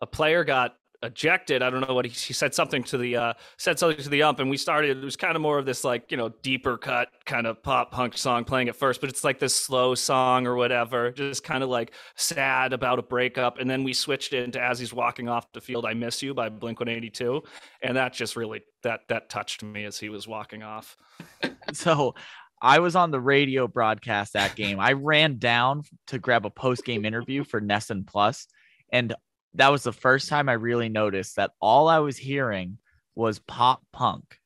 a 0.00 0.06
player 0.06 0.44
got 0.44 0.76
ejected. 1.02 1.62
I 1.62 1.70
don't 1.70 1.86
know 1.86 1.94
what 1.94 2.04
he, 2.04 2.10
he 2.10 2.32
said 2.32 2.54
something 2.54 2.82
to 2.84 2.98
the 2.98 3.16
uh, 3.16 3.32
said 3.56 3.78
something 3.78 4.02
to 4.02 4.08
the 4.08 4.22
ump, 4.22 4.40
and 4.40 4.50
we 4.50 4.56
started. 4.56 4.96
It 4.98 5.04
was 5.04 5.16
kind 5.16 5.36
of 5.36 5.42
more 5.42 5.58
of 5.58 5.66
this 5.66 5.84
like 5.84 6.10
you 6.10 6.16
know 6.16 6.30
deeper 6.42 6.76
cut 6.76 7.08
kind 7.24 7.46
of 7.46 7.62
pop 7.62 7.92
punk 7.92 8.16
song 8.16 8.44
playing 8.44 8.68
at 8.68 8.76
first, 8.76 9.00
but 9.00 9.10
it's 9.10 9.24
like 9.24 9.38
this 9.38 9.54
slow 9.54 9.94
song 9.94 10.46
or 10.46 10.56
whatever, 10.56 11.10
just 11.10 11.44
kind 11.44 11.62
of 11.62 11.68
like 11.68 11.92
sad 12.16 12.72
about 12.72 12.98
a 12.98 13.02
breakup. 13.02 13.58
And 13.58 13.68
then 13.68 13.84
we 13.84 13.92
switched 13.92 14.32
it 14.32 14.44
into 14.44 14.60
as 14.60 14.78
he's 14.78 14.92
walking 14.92 15.28
off 15.28 15.50
the 15.52 15.60
field, 15.60 15.86
"I 15.86 15.94
Miss 15.94 16.22
You" 16.22 16.34
by 16.34 16.48
Blink 16.48 16.80
One 16.80 16.88
Eighty 16.88 17.10
Two, 17.10 17.42
and 17.82 17.96
that 17.96 18.12
just 18.12 18.36
really 18.36 18.62
that 18.82 19.00
that 19.08 19.28
touched 19.28 19.62
me 19.62 19.84
as 19.84 19.98
he 19.98 20.08
was 20.08 20.26
walking 20.26 20.62
off. 20.62 20.96
So 21.74 22.14
I 22.62 22.78
was 22.78 22.96
on 22.96 23.10
the 23.10 23.20
radio 23.20 23.68
broadcast 23.68 24.32
that 24.32 24.56
game. 24.56 24.80
I 24.80 24.92
ran 24.92 25.38
down 25.38 25.82
to 26.08 26.18
grab 26.18 26.46
a 26.46 26.50
post 26.50 26.84
game 26.84 27.04
interview 27.04 27.44
for 27.44 27.60
NESN 27.60 28.06
Plus, 28.06 28.48
and 28.90 29.14
that 29.54 29.70
was 29.70 29.82
the 29.82 29.92
first 29.92 30.28
time 30.28 30.48
I 30.48 30.54
really 30.54 30.88
noticed 30.88 31.36
that 31.36 31.52
all 31.60 31.88
I 31.88 31.98
was 31.98 32.16
hearing 32.16 32.78
was 33.14 33.38
pop 33.38 33.82
punk. 33.92 34.38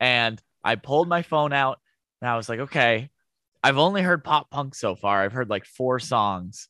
And 0.00 0.40
I 0.64 0.76
pulled 0.76 1.08
my 1.08 1.22
phone 1.22 1.52
out 1.52 1.78
and 2.20 2.30
I 2.30 2.36
was 2.36 2.48
like, 2.48 2.60
okay, 2.60 3.10
I've 3.62 3.78
only 3.78 4.02
heard 4.02 4.24
pop 4.24 4.50
punk 4.50 4.74
so 4.74 4.94
far. 4.94 5.22
I've 5.22 5.32
heard 5.32 5.50
like 5.50 5.64
four 5.64 5.98
songs. 5.98 6.68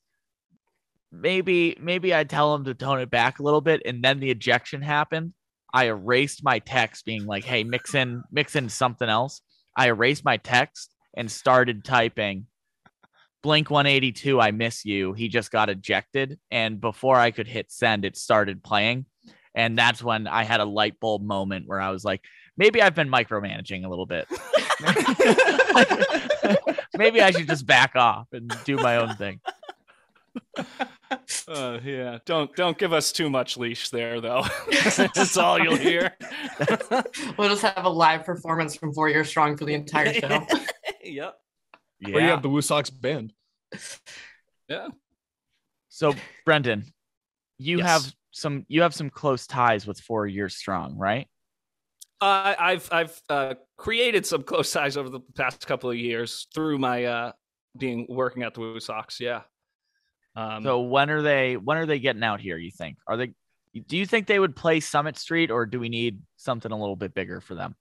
Maybe, 1.13 1.77
maybe 1.81 2.15
I 2.15 2.25
tell 2.25 2.55
him 2.55 2.65
to 2.65 2.75
tone 2.75 3.01
it 3.01 3.11
back 3.11 3.39
a 3.39 3.43
little 3.43 3.61
bit. 3.61 3.83
And 3.85 4.03
then 4.03 4.21
the 4.21 4.31
ejection 4.31 4.83
happened. 4.83 5.33
I 5.73 5.87
erased 5.87 6.43
my 6.43 6.59
text 6.59 7.05
being 7.05 7.27
like, 7.27 7.45
hey, 7.45 7.65
mix 7.65 7.95
in, 7.95 8.23
mix 8.33 8.57
in 8.57 8.69
something 8.69 9.09
else. 9.09 9.41
I 9.77 9.89
erased 9.89 10.25
my 10.25 10.39
text 10.39 10.95
and 11.17 11.31
started 11.31 11.85
typing 11.85 12.47
Blink 13.47 13.71
182, 13.71 14.41
I 14.41 14.51
miss 14.51 14.85
you. 14.85 15.13
He 15.13 15.29
just 15.29 15.53
got 15.53 15.71
ejected. 15.71 16.41
And 16.51 16.81
before 16.81 17.15
I 17.15 17.31
could 17.31 17.47
hit 17.47 17.71
send, 17.71 18.05
it 18.05 18.17
started 18.17 18.61
playing. 18.61 19.07
And 19.55 19.79
that's 19.79 20.03
when 20.03 20.27
I 20.27 20.43
had 20.43 20.59
a 20.59 20.65
light 20.65 20.99
bulb 20.99 21.23
moment 21.23 21.69
where 21.69 21.81
I 21.81 21.91
was 21.91 22.05
like, 22.05 22.25
maybe 22.57 22.83
I've 22.83 22.97
been 22.97 23.09
micromanaging 23.09 23.85
a 23.85 23.89
little 23.89 24.05
bit. 24.05 24.27
maybe 26.99 27.23
I 27.23 27.31
should 27.31 27.47
just 27.47 27.67
back 27.67 27.95
off 27.95 28.27
and 28.33 28.53
do 28.65 28.79
my 28.79 28.97
own 28.97 29.15
thing. 29.15 29.41
Uh, 31.49 31.79
yeah, 31.85 32.19
don't 32.27 32.53
don't 32.57 32.77
give 32.77 32.93
us 32.93 33.13
too 33.13 33.31
much 33.31 33.57
leash 33.57 33.91
there, 33.91 34.21
though. 34.21 34.45
That's 34.97 35.37
all 35.37 35.57
you'll 35.57 35.77
hear. 35.77 36.17
We'll 37.39 37.49
just 37.49 37.63
have 37.63 37.85
a 37.85 37.89
live 37.89 38.25
performance 38.25 38.75
from 38.75 38.93
Four 38.93 39.09
Year 39.09 39.23
Strong 39.23 39.59
for 39.59 39.65
the 39.65 39.75
entire 39.75 40.13
show. 40.13 40.45
yep. 41.05 41.37
Or 42.05 42.21
you 42.21 42.27
have 42.27 42.43
the 42.43 42.49
Woo 42.49 42.61
Sox 42.61 42.91
band. 42.91 43.33
Yeah. 44.69 44.89
So 45.89 46.15
Brendan, 46.45 46.85
you 47.59 47.79
Yes. 47.79 47.87
have 47.87 48.15
some 48.33 48.65
you 48.69 48.83
have 48.83 48.95
some 48.95 49.11
close 49.11 49.47
ties 49.47 49.87
with 49.87 50.01
Four 50.01 50.27
Year 50.27 50.49
Strong, 50.49 50.97
right? 50.99 51.27
Uh, 52.21 52.55
I've 52.59 52.89
I've 52.93 53.21
uh, 53.29 53.55
created 53.77 54.27
some 54.27 54.43
close 54.43 54.73
ties 54.73 54.97
over 54.97 55.09
the 55.09 55.21
past 55.37 55.67
couple 55.67 55.91
of 55.91 55.97
years 55.97 56.49
through 56.55 56.79
my 56.79 57.05
uh, 57.05 57.33
being 57.79 58.07
working 58.09 58.43
at 58.43 58.55
the 58.55 58.61
Woo 58.61 58.81
Sox. 58.81 59.21
Yeah. 59.21 59.43
Um, 60.35 60.63
So 60.65 60.81
when 60.81 61.11
are 61.11 61.23
they 61.23 61.57
when 61.57 61.77
are 61.79 61.87
they 61.87 61.99
getting 61.99 62.23
out 62.25 62.41
here, 62.41 62.59
you 62.59 62.71
think? 62.71 62.99
Are 63.07 63.17
they 63.17 63.33
do 63.87 63.97
you 63.97 64.07
think 64.07 64.27
they 64.27 64.39
would 64.39 64.57
play 64.57 64.81
Summit 64.81 65.19
Street 65.19 65.51
or 65.51 65.67
do 65.67 65.79
we 65.79 65.89
need 65.91 66.21
something 66.37 66.73
a 66.73 66.79
little 66.79 66.97
bit 66.97 67.15
bigger 67.15 67.41
for 67.41 67.55
them? 67.55 67.75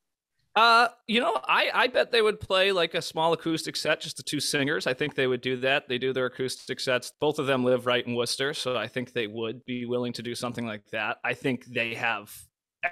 Uh, 0.55 0.87
you 1.07 1.19
know, 1.19 1.33
I 1.47 1.69
I 1.73 1.87
bet 1.87 2.11
they 2.11 2.21
would 2.21 2.39
play 2.39 2.71
like 2.71 2.93
a 2.93 3.01
small 3.01 3.33
acoustic 3.33 3.75
set, 3.75 3.99
just 3.99 4.15
the 4.15 4.23
two 4.23 4.39
singers. 4.39 4.87
I 4.87 4.93
think 4.93 5.15
they 5.15 5.27
would 5.27 5.41
do 5.41 5.57
that. 5.57 5.89
They 5.89 5.97
do 5.97 6.13
their 6.13 6.27
acoustic 6.27 6.79
sets. 6.79 7.11
Both 7.19 7.39
of 7.39 7.45
them 7.45 7.65
live 7.65 7.85
right 7.85 8.05
in 8.05 8.15
Worcester, 8.15 8.53
so 8.53 8.77
I 8.77 8.87
think 8.87 9.11
they 9.11 9.27
would 9.27 9.65
be 9.65 9.85
willing 9.85 10.13
to 10.13 10.23
do 10.23 10.33
something 10.33 10.65
like 10.65 10.85
that. 10.91 11.17
I 11.25 11.33
think 11.33 11.65
they 11.65 11.93
have 11.95 12.33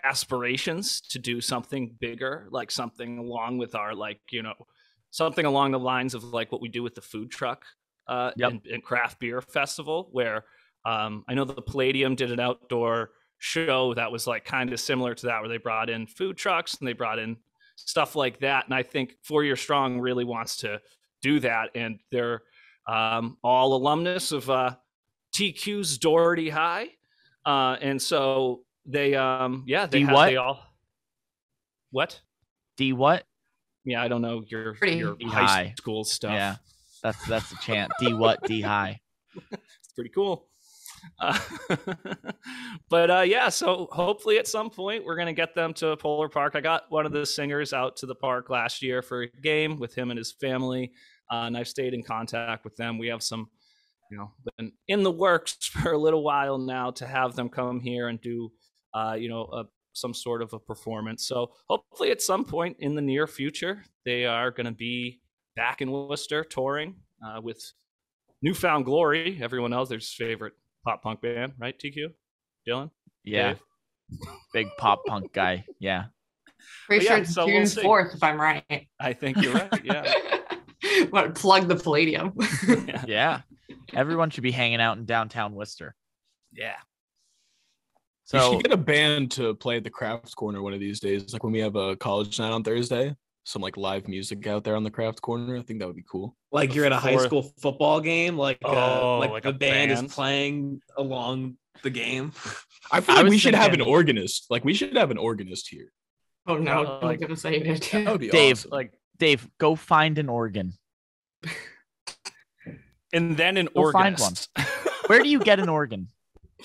aspirations 0.03 0.99
to 1.01 1.19
do 1.19 1.39
something 1.39 1.95
bigger, 1.99 2.47
like 2.51 2.69
something 2.69 3.17
along 3.17 3.59
with 3.59 3.75
our 3.75 3.95
like, 3.95 4.19
you 4.31 4.41
know, 4.43 4.55
something 5.11 5.45
along 5.45 5.71
the 5.71 5.79
lines 5.79 6.13
of 6.15 6.23
like 6.23 6.51
what 6.51 6.61
we 6.61 6.67
do 6.69 6.83
with 6.83 6.95
the 6.95 7.01
food 7.01 7.31
truck 7.31 7.65
uh 8.07 8.31
Yep. 8.35 8.51
and, 8.51 8.65
and 8.67 8.83
craft 8.83 9.19
beer 9.19 9.39
festival 9.41 10.09
where 10.11 10.43
um 10.85 11.23
I 11.29 11.35
know 11.35 11.45
the 11.45 11.61
Palladium 11.61 12.15
did 12.15 12.31
an 12.31 12.39
outdoor 12.39 13.11
show 13.37 13.93
that 13.93 14.11
was 14.11 14.27
like 14.27 14.43
kind 14.43 14.73
of 14.73 14.79
similar 14.79 15.15
to 15.15 15.27
that 15.27 15.39
where 15.39 15.47
they 15.49 15.57
brought 15.57 15.89
in 15.89 16.07
food 16.07 16.35
trucks 16.37 16.75
and 16.75 16.87
they 16.87 16.93
brought 16.93 17.19
in 17.19 17.37
stuff 17.85 18.15
like 18.15 18.39
that. 18.39 18.65
And 18.65 18.73
I 18.73 18.83
think 18.83 19.15
Four 19.23 19.43
Year 19.43 19.55
Strong 19.55 19.99
really 19.99 20.23
wants 20.23 20.57
to 20.57 20.81
do 21.21 21.39
that. 21.41 21.69
And 21.75 21.99
they're 22.11 22.43
um, 22.87 23.37
all 23.43 23.75
alumnus 23.75 24.31
of 24.31 24.49
uh, 24.49 24.75
TQ's 25.35 25.97
Doherty 25.97 26.49
High. 26.49 26.89
Uh, 27.45 27.77
and 27.81 28.01
so 28.01 28.61
they, 28.85 29.15
um, 29.15 29.63
yeah, 29.67 29.85
they, 29.85 29.99
D 29.99 30.05
have, 30.05 30.13
what? 30.13 30.25
they 30.25 30.35
all. 30.37 30.65
What? 31.91 32.21
D 32.77 32.93
what? 32.93 33.25
Yeah, 33.85 34.01
I 34.01 34.07
don't 34.07 34.21
know 34.21 34.43
your 34.47 34.73
Pretty 34.75 34.97
your 34.97 35.15
D 35.15 35.25
high 35.25 35.45
high. 35.45 35.73
school 35.77 36.03
stuff. 36.03 36.33
Yeah. 36.33 36.55
That's 37.03 37.23
that's 37.27 37.49
the 37.49 37.57
chant. 37.57 37.91
D 37.99 38.13
what? 38.13 38.41
D 38.43 38.61
high. 38.61 39.01
it's 39.51 39.93
pretty 39.93 40.09
cool. 40.09 40.47
Uh, 41.19 41.39
but 42.89 43.11
uh, 43.11 43.21
yeah, 43.21 43.49
so 43.49 43.87
hopefully 43.91 44.37
at 44.37 44.47
some 44.47 44.69
point 44.69 45.05
we're 45.05 45.15
gonna 45.15 45.33
get 45.33 45.55
them 45.55 45.73
to 45.75 45.89
a 45.89 45.97
Polar 45.97 46.29
Park. 46.29 46.55
I 46.55 46.61
got 46.61 46.83
one 46.89 47.05
of 47.05 47.11
the 47.11 47.25
singers 47.25 47.73
out 47.73 47.97
to 47.97 48.05
the 48.05 48.15
park 48.15 48.49
last 48.49 48.81
year 48.81 49.01
for 49.01 49.23
a 49.23 49.27
game 49.41 49.79
with 49.79 49.95
him 49.95 50.11
and 50.11 50.17
his 50.17 50.31
family, 50.31 50.91
uh, 51.31 51.43
and 51.45 51.57
I've 51.57 51.67
stayed 51.67 51.93
in 51.93 52.03
contact 52.03 52.63
with 52.63 52.75
them. 52.75 52.97
We 52.97 53.07
have 53.07 53.23
some, 53.23 53.49
you 54.11 54.17
know, 54.17 54.31
been 54.57 54.71
in 54.87 55.03
the 55.03 55.11
works 55.11 55.53
for 55.61 55.93
a 55.93 55.97
little 55.97 56.23
while 56.23 56.57
now 56.57 56.91
to 56.91 57.07
have 57.07 57.35
them 57.35 57.49
come 57.49 57.79
here 57.79 58.07
and 58.07 58.19
do, 58.21 58.51
uh, 58.93 59.15
you 59.17 59.29
know, 59.29 59.47
a, 59.53 59.63
some 59.93 60.13
sort 60.13 60.41
of 60.41 60.53
a 60.53 60.59
performance. 60.59 61.27
So 61.27 61.51
hopefully 61.69 62.11
at 62.11 62.21
some 62.21 62.45
point 62.45 62.77
in 62.79 62.95
the 62.95 63.01
near 63.01 63.27
future 63.27 63.83
they 64.05 64.25
are 64.25 64.49
going 64.49 64.65
to 64.65 64.71
be 64.71 65.21
back 65.55 65.81
in 65.81 65.91
Worcester 65.91 66.43
touring 66.43 66.95
uh, 67.23 67.39
with 67.41 67.73
New 68.41 68.55
Found 68.55 68.85
Glory, 68.85 69.39
everyone 69.41 69.71
else's 69.71 70.11
favorite 70.11 70.53
pop 70.83 71.01
punk 71.01 71.21
band, 71.21 71.53
right? 71.59 71.77
TQ, 71.77 72.09
Dylan, 72.67 72.91
Yeah. 73.23 73.53
Dave? 73.53 73.59
Big 74.53 74.67
pop 74.77 75.01
punk 75.07 75.33
guy. 75.33 75.65
Yeah. 75.79 76.05
Pretty 76.87 77.05
But 77.05 77.07
sure 77.07 77.17
yeah, 77.17 77.21
it's 77.23 77.33
so 77.33 77.45
we'll 77.45 77.65
June 77.65 77.83
4th, 77.83 78.15
if 78.15 78.23
I'm 78.23 78.39
right. 78.39 78.87
I 78.99 79.13
think 79.13 79.41
you're 79.41 79.53
right. 79.53 79.83
Yeah, 79.83 80.13
what 81.09 81.35
plug 81.35 81.67
the 81.67 81.75
Palladium? 81.75 82.33
yeah, 82.67 83.03
Yeah. 83.07 83.41
Everyone 83.93 84.29
should 84.29 84.43
be 84.43 84.51
hanging 84.51 84.79
out 84.81 84.97
in 84.97 85.05
downtown 85.05 85.53
Worcester. 85.53 85.95
yeah. 86.53 86.75
we 88.31 88.39
So 88.39 88.53
should 88.53 88.63
get 88.63 88.71
a 88.73 88.77
band 88.77 89.31
to 89.31 89.55
play 89.55 89.77
at 89.77 89.83
the 89.83 89.89
Crafts 89.89 90.33
Corner 90.33 90.61
one 90.61 90.73
of 90.73 90.79
these 90.79 90.99
days, 90.99 91.33
like 91.33 91.43
when 91.43 91.53
we 91.53 91.59
have 91.59 91.75
a 91.75 91.95
college 91.97 92.39
night 92.39 92.51
on 92.51 92.63
Thursday. 92.63 93.15
Some 93.45 93.61
like 93.61 93.75
live 93.75 94.07
music 94.07 94.47
out 94.47 94.63
there 94.63 94.75
on 94.75 94.83
the 94.83 94.91
Craft 94.91 95.21
Corner. 95.21 95.57
I 95.57 95.61
think 95.61 95.79
that 95.79 95.87
would 95.87 95.97
be 95.97 96.05
cool. 96.09 96.35
Like 96.51 96.73
you're 96.73 96.85
at 96.85 96.91
a 96.93 96.97
high 96.97 97.11
Before- 97.13 97.25
school 97.25 97.53
football 97.59 97.99
game, 97.99 98.37
like 98.37 98.57
Oh, 98.63 99.15
uh, 99.15 99.19
like, 99.19 99.29
like 99.31 99.43
the 99.43 99.49
a 99.49 99.53
band, 99.53 99.89
band? 99.91 100.05
is 100.07 100.13
playing 100.13 100.81
along 100.97 101.57
the 101.81 101.89
game. 101.89 102.31
I 102.91 103.01
feel 103.01 103.15
like 103.15 103.25
was 103.25 103.31
we 103.31 103.37
should 103.37 103.55
have 103.55 103.73
an 103.73 103.81
organist. 103.81 104.49
Like 104.49 104.63
we 104.63 104.73
should 104.73 104.95
have 104.95 105.11
an 105.11 105.17
organist 105.17 105.67
here. 105.67 105.91
oh 106.47 106.57
no, 106.57 106.71
Uh, 106.81 106.83
don't 106.85 107.03
like- 107.03 107.19
give 107.19 107.31
us 107.31 107.43
any 107.43 107.59
That 107.59 108.29
Dave, 108.31 108.57
awesome. 108.59 108.71
Like, 108.71 108.93
Dave, 109.17 109.47
go 109.57 109.75
find 109.75 110.17
an 110.17 110.29
organ. 110.29 110.73
and 113.13 113.35
then 113.37 113.57
an 113.57 113.67
Go 113.75 113.91
find 113.91 114.15
organist. 114.19 114.49
Where 115.07 115.21
do 115.21 115.27
you 115.29 115.39
get 115.39 115.59
an 115.59 115.67
organ? 115.69 116.07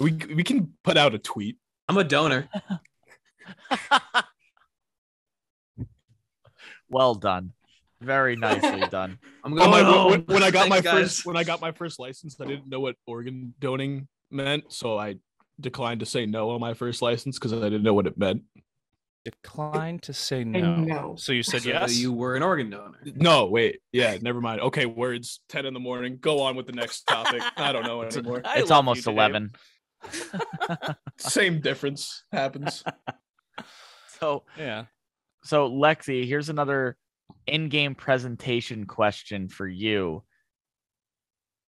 we 0.01 0.13
we 0.13 0.45
can 0.45 0.75
put 0.85 0.97
out 0.97 1.13
a 1.15 1.19
tweet. 1.19 1.57
I'm 1.89 1.99
a 1.99 2.05
donor. 2.05 2.49
Well 6.91 7.15
done. 7.15 7.53
Very 8.01 8.37
nicely 8.37 8.87
done. 8.91 9.19
I'm 9.45 9.53
Oh 9.55 9.57
going 9.57 9.71
my- 9.71 9.83
home. 9.83 10.11
when, 10.11 10.21
when 10.23 10.43
I 10.43 10.51
got 10.51 10.69
Thanks, 10.69 10.71
my 10.71 10.81
guys. 10.81 10.93
first 11.01 11.27
when 11.27 11.37
I 11.37 11.45
got 11.45 11.61
my 11.61 11.73
first 11.73 11.99
license, 11.99 12.37
I 12.41 12.45
didn't 12.47 12.69
know 12.69 12.81
what 12.81 12.97
organ 13.07 13.55
donating 13.59 14.09
meant, 14.31 14.73
so 14.73 14.99
I 14.99 15.17
declined 15.61 16.01
to 16.01 16.07
say 16.07 16.25
no 16.27 16.51
on 16.51 16.61
my 16.61 16.75
first 16.75 17.03
license 17.03 17.39
because 17.39 17.53
I 17.53 17.57
didn't 17.57 17.83
know 17.83 17.95
what 17.95 18.07
it 18.07 18.17
meant. 18.17 18.43
Declined 19.25 20.03
to 20.05 20.13
say 20.13 20.41
I 20.41 20.45
no. 20.45 21.17
So 21.19 21.33
you 21.33 21.43
said 21.43 21.63
So 21.63 21.69
yes. 21.71 21.99
You 21.99 22.13
were 22.13 22.37
an 22.37 22.43
organ 22.43 22.71
donor. 22.71 22.99
No, 23.17 23.47
wait, 23.47 23.81
yeah, 23.93 24.17
never 24.23 24.41
mind. 24.41 24.61
Okay, 24.61 24.87
words. 24.87 25.41
Ten 25.49 25.67
in 25.67 25.75
the 25.75 25.81
morning. 25.81 26.19
Go 26.21 26.41
on 26.41 26.55
with 26.57 26.67
the 26.67 26.73
next 26.73 27.03
topic. 27.03 27.43
I 27.57 27.73
don't 27.73 27.85
know 27.85 28.01
anymore. 28.03 28.41
I 28.45 28.61
it's 28.61 28.71
almost 28.71 29.05
you, 29.07 29.13
11. 29.13 29.51
Same 31.19 31.61
difference 31.61 32.23
happens. 32.33 32.85
So 34.21 34.45
Yeah. 34.57 34.85
So 35.49 35.71
Lexi, 35.71 36.27
here's 36.27 36.51
another 36.51 36.95
in-game 37.47 37.95
presentation 37.95 38.85
question 38.85 39.49
for 39.49 39.67
you. 39.67 40.23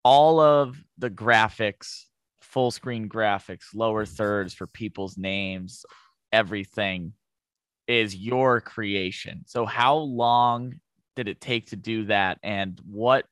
All 0.03 0.41
of 0.41 0.83
the 0.97 1.11
graphics, 1.11 2.05
full 2.41 2.71
screen 2.71 3.07
graphics, 3.07 3.75
lower 3.75 4.07
thirds 4.07 4.55
for 4.55 4.67
people's 4.67 5.19
names, 5.19 5.85
everything 6.33 7.13
is 7.87 8.17
your 8.17 8.63
creation. 8.63 9.43
So 9.47 9.67
how 9.67 9.97
long 9.97 10.81
did 11.15 11.29
it 11.29 11.43
take 11.43 11.67
to 11.67 11.77
do 11.77 12.07
that 12.07 12.39
and 12.43 12.81
what 12.91 13.27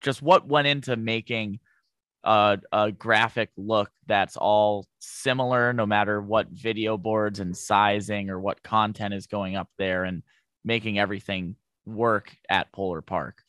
just 0.00 0.22
what 0.22 0.48
went 0.48 0.66
into 0.66 0.96
making 0.96 1.60
a, 2.24 2.58
a 2.72 2.90
graphic 2.90 3.50
look 3.56 3.90
that's 4.06 4.36
all 4.36 4.86
similar 4.98 5.72
no 5.72 5.86
matter 5.86 6.20
what 6.20 6.48
video 6.48 6.96
boards 6.96 7.38
and 7.40 7.56
sizing 7.56 8.30
or 8.30 8.40
what 8.40 8.62
content 8.62 9.14
is 9.14 9.26
going 9.26 9.56
up 9.56 9.68
there 9.78 10.04
and 10.04 10.22
making 10.64 10.98
everything 10.98 11.54
work 11.84 12.34
at 12.48 12.72
Polar 12.72 13.02
Park. 13.02 13.42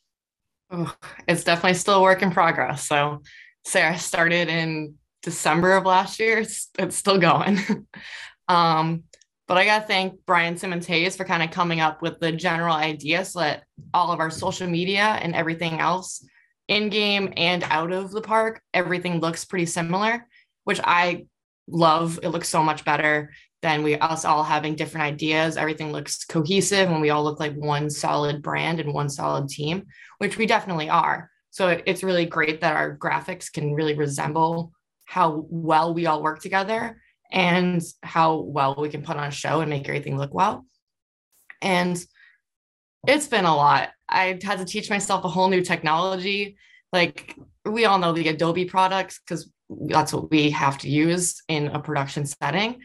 It's 1.27 1.43
definitely 1.43 1.75
still 1.75 1.95
a 1.95 2.01
work 2.01 2.21
in 2.21 2.31
progress. 2.31 2.85
So, 2.87 3.21
Sarah 3.63 3.97
started 3.97 4.47
in 4.49 4.95
December 5.23 5.75
of 5.75 5.85
last 5.85 6.19
year. 6.19 6.39
It's, 6.39 6.69
it's 6.77 6.95
still 6.95 7.17
going. 7.17 7.59
um, 8.47 9.03
but 9.47 9.57
I 9.57 9.65
got 9.65 9.81
to 9.81 9.87
thank 9.87 10.19
Brian 10.25 10.57
Simmons 10.57 10.87
Hayes 10.87 11.15
for 11.15 11.23
kind 11.23 11.43
of 11.43 11.51
coming 11.51 11.79
up 11.79 12.01
with 12.01 12.19
the 12.19 12.31
general 12.31 12.75
idea 12.75 13.23
so 13.25 13.39
that 13.39 13.63
all 13.93 14.11
of 14.11 14.19
our 14.19 14.31
social 14.31 14.67
media 14.67 15.03
and 15.21 15.35
everything 15.35 15.79
else 15.79 16.25
in 16.67 16.89
game 16.89 17.33
and 17.37 17.63
out 17.63 17.91
of 17.91 18.11
the 18.11 18.21
park, 18.21 18.61
everything 18.73 19.19
looks 19.19 19.45
pretty 19.45 19.65
similar, 19.65 20.27
which 20.63 20.79
I 20.83 21.25
love. 21.67 22.19
It 22.23 22.29
looks 22.29 22.49
so 22.49 22.63
much 22.63 22.85
better 22.85 23.31
than 23.61 23.81
we 23.81 23.95
us 23.95 24.25
all 24.25 24.43
having 24.43 24.75
different 24.75 25.05
ideas. 25.05 25.57
Everything 25.57 25.91
looks 25.91 26.23
cohesive 26.25 26.89
and 26.89 27.01
we 27.01 27.09
all 27.09 27.23
look 27.23 27.39
like 27.39 27.55
one 27.55 27.89
solid 27.89 28.43
brand 28.43 28.79
and 28.79 28.93
one 28.93 29.09
solid 29.09 29.49
team 29.49 29.85
which 30.19 30.37
we 30.37 30.45
definitely 30.45 30.89
are. 30.89 31.29
So 31.49 31.69
it- 31.69 31.83
it's 31.85 32.03
really 32.03 32.25
great 32.25 32.61
that 32.61 32.75
our 32.75 32.97
graphics 32.97 33.51
can 33.51 33.73
really 33.73 33.95
resemble 33.95 34.71
how 35.05 35.45
well 35.49 35.93
we 35.93 36.05
all 36.05 36.21
work 36.21 36.41
together 36.41 37.01
and 37.31 37.81
how 38.03 38.37
well 38.37 38.75
we 38.77 38.89
can 38.89 39.01
put 39.01 39.17
on 39.17 39.27
a 39.27 39.31
show 39.31 39.61
and 39.61 39.69
make 39.69 39.87
everything 39.87 40.17
look 40.17 40.33
well. 40.33 40.65
And 41.61 41.97
it's 43.07 43.27
been 43.27 43.45
a 43.45 43.55
lot. 43.55 43.89
I 44.07 44.39
had 44.43 44.59
to 44.59 44.65
teach 44.65 44.89
myself 44.89 45.23
a 45.23 45.29
whole 45.29 45.49
new 45.49 45.61
technology. 45.61 46.57
Like 46.91 47.35
we 47.65 47.85
all 47.85 47.99
know 47.99 48.13
the 48.13 48.27
Adobe 48.27 48.65
products 48.65 49.19
because 49.19 49.51
that's 49.69 50.13
what 50.13 50.29
we 50.29 50.51
have 50.51 50.77
to 50.79 50.89
use 50.89 51.41
in 51.47 51.67
a 51.67 51.79
production 51.79 52.25
setting. 52.25 52.81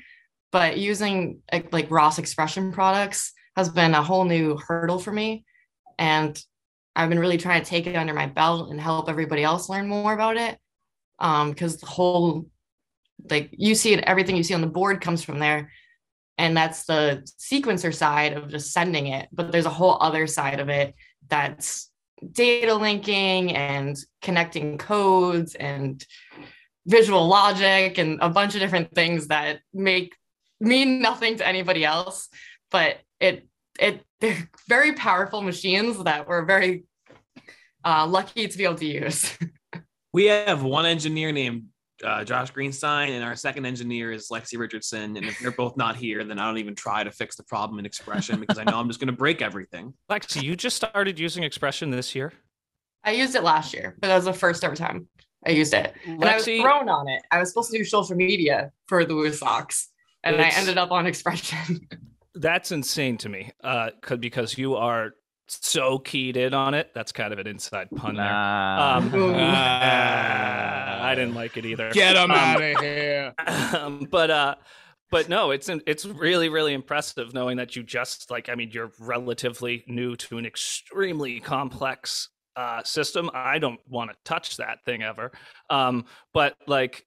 But 0.53 0.79
using 0.79 1.41
like, 1.71 1.91
Ross 1.91 2.19
XPression 2.19 2.73
products 2.73 3.33
has 3.57 3.69
been 3.69 3.95
a 3.95 4.03
whole 4.03 4.25
new 4.25 4.57
hurdle 4.57 4.99
for 4.99 5.13
me. 5.13 5.45
And 5.99 6.43
I've 6.97 7.09
been 7.09 7.21
really 7.21 7.39
trying 7.39 7.63
to 7.63 7.69
take 7.69 7.87
it 7.87 7.97
under 7.97 8.15
my 8.15 8.27
belt 8.27 8.71
and 8.71 8.81
help 8.81 9.09
everybody 9.09 9.45
else 9.45 9.69
learn 9.69 9.87
more 9.87 10.13
about 10.13 10.37
it. 10.37 10.59
Um, 11.19 11.51
because 11.51 11.77
the 11.77 11.87
whole 11.87 12.47
like 13.29 13.51
you 13.53 13.75
see 13.75 13.93
it, 13.93 14.05
everything 14.05 14.37
you 14.37 14.43
see 14.43 14.55
on 14.55 14.61
the 14.61 14.67
board 14.67 15.01
comes 15.01 15.23
from 15.23 15.39
there. 15.39 15.71
And 16.41 16.57
that's 16.57 16.85
the 16.85 17.23
sequencer 17.39 17.95
side 17.95 18.33
of 18.33 18.49
just 18.49 18.73
sending 18.73 19.09
it. 19.09 19.29
But 19.31 19.53
there's 19.53 19.67
a 19.67 19.71
whole 19.71 19.99
other 20.01 20.27
side 20.27 20.59
of 20.59 20.71
it 20.71 20.95
that's 21.29 21.91
data 22.33 22.75
linking 22.75 23.55
and 23.55 23.95
connecting 24.23 24.79
codes 24.79 25.55
and 25.55 26.03
visual 26.87 27.29
logic 27.29 27.99
and 27.99 28.19
a 28.23 28.31
bunch 28.31 28.55
of 28.55 28.61
different 28.61 28.95
things 28.95 29.27
that 29.27 29.61
make 29.75 30.17
mean 30.61 31.03
nothing 31.03 31.37
to 31.37 31.47
anybody 31.47 31.85
else. 31.85 32.31
But 32.71 33.01
it 33.21 33.47
it 33.79 34.03
they're 34.21 34.49
very 34.67 34.95
powerful 34.95 35.43
machines 35.43 36.03
that 36.05 36.27
we're 36.27 36.47
very 36.47 36.85
uh, 37.85 38.07
lucky 38.07 38.49
to 38.49 38.57
be 38.59 38.65
able 38.65 38.77
to 38.77 38.87
use. 38.87 39.37
We 40.13 40.25
have 40.25 40.65
one 40.65 40.87
engineer 40.87 41.31
named 41.31 41.67
uh, 42.05 42.25
Josh 42.25 42.53
Greenstein, 42.53 43.11
and 43.11 43.23
our 43.25 43.37
second 43.37 43.67
engineer 43.67 44.13
is 44.13 44.29
Lexi 44.31 44.59
Richardson. 44.59 45.17
And 45.17 45.27
if 45.27 45.39
they're 45.39 45.51
both 45.51 45.77
not 45.77 45.97
here, 45.97 46.25
then 46.25 46.39
I 46.39 46.47
don't 46.47 46.59
even 46.59 46.75
try 46.75 47.05
to 47.05 47.11
fix 47.11 47.37
the 47.37 47.43
problem 47.45 47.79
in 47.79 47.85
XPression 47.85 48.41
because 48.41 48.59
I 48.59 48.65
know 48.65 48.79
I'm 48.79 48.89
just 48.89 49.01
going 49.01 49.09
to 49.09 49.17
break 49.17 49.43
everything. 49.43 49.93
Lexi, 50.11 50.43
you 50.43 50.57
just 50.57 50.77
started 50.77 51.19
using 51.19 51.43
XPression 51.45 51.91
this 51.93 52.15
year. 52.15 52.33
I 53.05 53.13
used 53.13 53.35
it 53.35 53.43
last 53.43 53.73
year, 53.75 53.97
but 54.01 54.09
that 54.09 54.17
was 54.17 54.25
the 54.27 54.33
first 54.33 54.63
ever 54.65 54.77
time 54.77 55.09
I 55.47 55.51
used 55.51 55.73
it. 55.75 55.95
And 56.07 56.23
I 56.25 56.35
was 56.37 56.45
thrown 56.45 56.89
on 56.89 57.09
it. 57.09 57.23
I 57.31 57.39
was 57.39 57.49
supposed 57.49 57.71
to 57.73 57.79
do 57.79 57.85
social 57.85 58.17
media 58.17 58.71
for 58.87 59.05
the 59.05 59.15
Woo 59.15 59.33
Sox, 59.33 59.89
and 60.23 60.37
I 60.41 60.49
ended 60.51 60.77
up 60.79 60.91
on 60.91 61.05
XPression. 61.07 61.81
That's 62.35 62.73
insane 62.73 63.17
to 63.19 63.29
me. 63.29 63.51
Uh, 63.65 63.91
'cause- 64.03 64.19
because 64.19 64.57
you 64.59 64.75
are 64.77 65.13
so 65.67 65.99
keyed 65.99 66.37
in 66.37 66.55
on 66.55 66.75
it. 66.75 66.91
That's 66.95 67.13
kind 67.13 67.33
of 67.33 67.39
an 67.39 67.47
inside 67.47 67.89
pun 67.95 68.17
there. 68.17 68.27
Um, 68.27 69.13
uh, 69.15 69.39
I 71.03 71.15
didn't 71.17 71.35
like 71.35 71.57
it 71.57 71.67
either. 71.67 71.91
Get 71.91 72.17
him 72.17 72.31
Um, 72.31 72.37
out 72.37 72.63
of 72.63 72.81
here. 72.81 73.35
um, 73.77 74.07
but 74.11 74.31
uh 74.31 74.55
but 75.11 75.29
no 75.29 75.51
it's 75.51 75.69
it's 75.87 76.07
really 76.07 76.49
really 76.49 76.73
impressive 76.73 77.35
knowing 77.35 77.57
that 77.57 77.75
you 77.75 77.83
just 77.83 78.31
like 78.31 78.49
i 78.49 78.55
mean 78.55 78.71
you're 78.73 78.93
relatively 79.01 79.83
new 79.89 80.15
to 80.15 80.39
an 80.39 80.47
extremely 80.47 81.41
complex 81.41 82.29
uh 82.55 82.81
system 82.85 83.29
i 83.35 83.59
don't 83.59 83.81
want 83.89 84.09
to 84.11 84.17
touch 84.25 84.57
that 84.59 84.79
thing 84.85 85.03
ever 85.03 85.33
um 85.69 86.05
but 86.33 86.55
like 86.69 87.05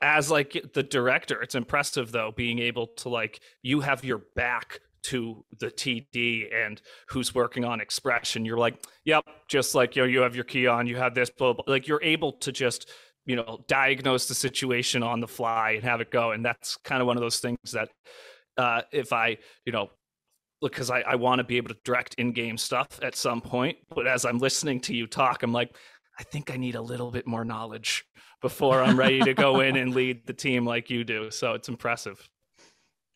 as 0.00 0.30
like 0.30 0.56
the 0.72 0.82
director 0.82 1.42
it's 1.42 1.54
impressive 1.54 2.12
though 2.12 2.32
being 2.34 2.58
able 2.60 2.86
to 2.86 3.10
like 3.10 3.40
you 3.62 3.80
have 3.80 4.04
your 4.04 4.22
back 4.34 4.80
to 5.08 5.44
the 5.58 5.68
TD 5.68 6.54
and 6.54 6.80
who's 7.08 7.34
working 7.34 7.64
on 7.64 7.80
XPression. 7.80 8.44
You're 8.46 8.58
like, 8.58 8.82
yep, 9.04 9.24
just 9.48 9.74
like 9.74 9.96
you 9.96 10.02
know, 10.02 10.08
you 10.08 10.20
have 10.20 10.34
your 10.34 10.44
key 10.44 10.66
on, 10.66 10.86
you 10.86 10.96
have 10.96 11.14
this, 11.14 11.30
blah, 11.30 11.52
blah. 11.52 11.64
like 11.66 11.86
you're 11.88 12.02
able 12.02 12.32
to 12.32 12.52
just 12.52 12.90
you 13.28 13.36
know 13.36 13.62
diagnose 13.68 14.26
the 14.26 14.34
situation 14.34 15.02
on 15.02 15.20
the 15.20 15.28
fly 15.28 15.72
and 15.72 15.84
have 15.84 16.00
it 16.00 16.10
go 16.10 16.32
and 16.32 16.44
that's 16.44 16.76
kind 16.78 17.00
of 17.00 17.06
one 17.06 17.16
of 17.16 17.20
those 17.20 17.38
things 17.38 17.58
that 17.72 17.90
uh 18.56 18.80
if 18.90 19.12
i 19.12 19.36
you 19.66 19.70
know 19.70 19.90
because 20.62 20.90
i, 20.90 21.00
I 21.02 21.14
want 21.14 21.38
to 21.38 21.44
be 21.44 21.58
able 21.58 21.68
to 21.68 21.76
direct 21.84 22.14
in-game 22.14 22.56
stuff 22.56 22.88
at 23.02 23.14
some 23.14 23.42
point 23.42 23.76
but 23.94 24.06
as 24.06 24.24
i'm 24.24 24.38
listening 24.38 24.80
to 24.80 24.94
you 24.94 25.06
talk 25.06 25.42
i'm 25.42 25.52
like 25.52 25.76
i 26.18 26.22
think 26.22 26.50
i 26.50 26.56
need 26.56 26.74
a 26.74 26.80
little 26.80 27.10
bit 27.10 27.26
more 27.26 27.44
knowledge 27.44 28.06
before 28.40 28.82
i'm 28.82 28.98
ready 28.98 29.20
to 29.20 29.34
go 29.34 29.60
in 29.60 29.76
and 29.76 29.94
lead 29.94 30.26
the 30.26 30.32
team 30.32 30.64
like 30.64 30.88
you 30.88 31.04
do 31.04 31.30
so 31.30 31.52
it's 31.52 31.68
impressive 31.68 32.26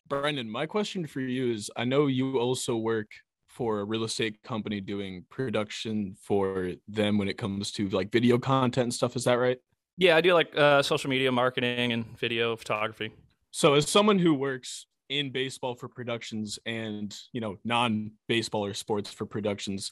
Brendan, 0.07 0.49
my 0.49 0.65
question 0.65 1.07
for 1.07 1.21
you 1.21 1.51
is 1.51 1.71
I 1.75 1.85
know 1.85 2.07
you 2.07 2.37
also 2.39 2.75
work 2.75 3.07
for 3.47 3.79
a 3.79 3.83
real 3.85 4.03
estate 4.03 4.41
company 4.43 4.81
doing 4.81 5.25
production 5.29 6.15
for 6.19 6.71
them 6.87 7.17
when 7.17 7.27
it 7.27 7.37
comes 7.37 7.71
to 7.73 7.87
like 7.89 8.11
video 8.11 8.37
content 8.37 8.85
and 8.85 8.93
stuff. 8.93 9.15
Is 9.15 9.23
that 9.25 9.35
right? 9.35 9.59
yeah 9.97 10.15
i 10.15 10.21
do 10.21 10.33
like 10.33 10.49
uh 10.57 10.81
social 10.81 11.07
media 11.07 11.31
marketing 11.31 11.93
and 11.93 12.17
video 12.17 12.55
photography 12.55 13.11
So 13.51 13.75
as 13.75 13.87
someone 13.87 14.17
who 14.17 14.33
works 14.33 14.87
in 15.09 15.31
baseball 15.31 15.75
for 15.75 15.87
productions 15.87 16.57
and, 16.65 17.15
you 17.33 17.41
know, 17.41 17.57
non-baseball 17.63 18.65
or 18.65 18.73
sports 18.73 19.11
for 19.11 19.27
productions, 19.27 19.91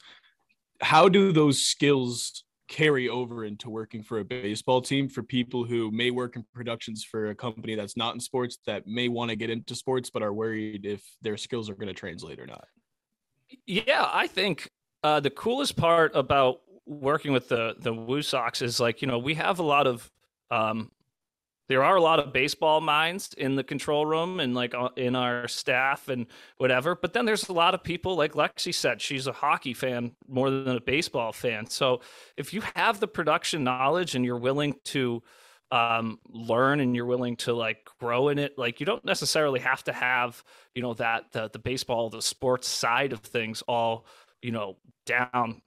how 0.82 1.08
do 1.08 1.32
those 1.32 1.62
skills 1.62 2.44
carry 2.72 3.10
over 3.10 3.44
into 3.44 3.70
working 3.70 4.02
for 4.02 4.20
a 4.20 4.24
baseball 4.24 4.82
team 4.82 5.10
for 5.10 5.22
people 5.22 5.66
who 5.66 5.92
may 5.92 6.10
work 6.10 6.38
in 6.38 6.46
productions 6.54 7.04
for 7.04 7.32
a 7.32 7.36
company 7.36 7.76
that's 7.76 7.98
not 7.98 8.14
in 8.14 8.20
sports 8.20 8.60
that 8.66 8.88
may 8.88 9.10
want 9.10 9.30
to 9.30 9.36
get 9.36 9.50
into 9.50 9.76
sports 9.76 10.10
but 10.10 10.24
are 10.24 10.32
worried 10.32 10.86
if 10.86 11.04
their 11.22 11.36
skills 11.36 11.70
are 11.70 11.76
going 11.76 11.90
to 11.90 11.94
translate 11.94 12.40
or 12.40 12.48
not? 12.48 12.64
Yeah, 13.68 14.08
I 14.10 14.26
think 14.26 14.70
uh, 15.04 15.20
the 15.20 15.30
coolest 15.30 15.76
part 15.76 16.16
about 16.16 16.62
working 16.86 17.34
with 17.34 17.50
the 17.50 17.76
the 17.80 17.94
WooSox 17.94 18.62
is 18.62 18.80
like 18.80 19.02
you 19.02 19.08
know 19.10 19.20
we 19.20 19.34
have 19.34 19.60
a 19.60 19.64
lot 19.64 19.86
of 19.86 20.10
um, 20.50 20.92
there 21.68 21.84
are 21.84 21.96
a 21.96 22.02
lot 22.02 22.20
of 22.20 22.34
baseball 22.34 22.82
minds 22.82 23.34
in 23.38 23.56
the 23.56 23.64
control 23.64 24.06
room 24.06 24.40
and 24.40 24.54
like 24.54 24.74
uh, 24.74 24.90
in 24.98 25.16
our 25.16 25.48
staff 25.48 26.10
and 26.10 26.28
whatever. 26.58 26.96
But 26.96 27.14
then 27.14 27.26
there's 27.26 27.48
a 27.50 27.54
lot 27.54 27.74
of 27.74 27.84
people 27.84 28.16
like 28.16 28.34
Lexi 28.34 28.74
said 28.74 29.02
she's 29.02 29.28
a 29.28 29.32
hockey 29.32 29.74
fan 29.74 30.14
more 30.28 30.50
than 30.50 30.76
a 30.76 30.82
baseball 30.82 31.32
fan. 31.32 31.68
So 31.68 32.02
if 32.36 32.54
you 32.54 32.62
have 32.76 33.00
the 33.00 33.08
production 33.08 33.64
knowledge 33.64 34.16
and 34.16 34.26
you're 34.26 34.38
willing 34.38 34.76
to 34.86 35.24
um, 35.72 36.20
learn 36.30 36.82
and 36.82 36.94
you're 36.96 37.06
willing 37.06 37.38
to 37.38 37.54
like 37.54 37.88
grow 38.00 38.28
in 38.28 38.38
it, 38.38 38.58
like 38.58 38.82
you 38.82 38.86
don't 38.86 39.06
necessarily 39.06 39.62
have 39.62 39.84
to 39.86 39.94
have 39.94 40.44
you 40.76 40.82
know 40.82 40.94
that 40.96 41.32
the 41.32 41.50
the 41.54 41.60
baseball 41.60 42.10
the 42.10 42.22
sports 42.22 42.68
side 42.68 43.14
of 43.14 43.20
things 43.20 43.62
all 43.64 44.06
you 44.42 44.52
know 44.52 44.78
down 45.06 45.62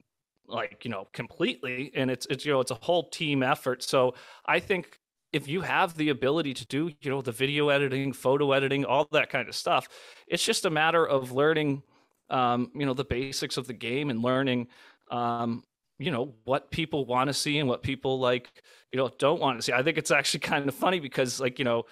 like 0.47 0.85
you 0.85 0.91
know 0.91 1.07
completely 1.13 1.91
and 1.95 2.11
it's 2.11 2.25
it's 2.29 2.45
you 2.45 2.51
know 2.51 2.59
it's 2.59 2.71
a 2.71 2.75
whole 2.75 3.09
team 3.09 3.41
effort 3.41 3.83
so 3.83 4.13
i 4.45 4.59
think 4.59 4.99
if 5.35 5.47
you 5.47 5.61
have 5.61 5.95
the 5.97 6.09
ability 6.09 6.53
to 6.53 6.65
do 6.67 6.91
you 7.01 7.09
know 7.09 7.21
the 7.21 7.31
video 7.31 7.69
editing 7.69 8.13
photo 8.13 8.51
editing 8.51 8.85
all 8.85 9.07
that 9.11 9.29
kind 9.29 9.49
of 9.49 9.55
stuff 9.55 9.87
it's 10.27 10.43
just 10.43 10.65
a 10.65 10.69
matter 10.69 11.05
of 11.05 11.31
learning 11.31 11.83
um 12.29 12.71
you 12.73 12.85
know 12.85 12.93
the 12.93 13.03
basics 13.03 13.57
of 13.57 13.67
the 13.67 13.73
game 13.73 14.09
and 14.09 14.21
learning 14.21 14.67
um 15.11 15.63
you 15.99 16.11
know 16.11 16.33
what 16.43 16.71
people 16.71 17.05
want 17.05 17.27
to 17.27 17.33
see 17.33 17.59
and 17.59 17.69
what 17.69 17.83
people 17.83 18.19
like 18.19 18.49
you 18.91 18.97
know 18.97 19.09
don't 19.17 19.39
want 19.39 19.57
to 19.57 19.61
see. 19.61 19.73
I 19.73 19.83
think 19.83 19.97
it's 19.97 20.11
actually 20.11 20.39
kind 20.51 20.67
of 20.67 20.75
funny 20.75 20.99
because 20.99 21.39
like 21.39 21.59
you 21.59 21.65
know 21.65 21.83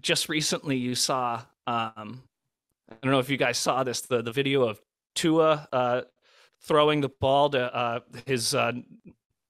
just 0.00 0.28
recently 0.28 0.76
you 0.76 0.94
saw 0.94 1.42
um 1.66 2.22
I 2.90 2.96
don't 3.02 3.12
know 3.12 3.18
if 3.18 3.30
you 3.30 3.36
guys 3.36 3.58
saw 3.58 3.84
this 3.84 4.02
the 4.02 4.22
the 4.22 4.32
video 4.32 4.62
of 4.62 4.80
Tua 5.14 5.68
uh 5.72 6.02
throwing 6.62 7.00
the 7.00 7.08
ball 7.08 7.50
to 7.50 7.74
uh 7.74 8.00
his 8.26 8.54
uh 8.54 8.72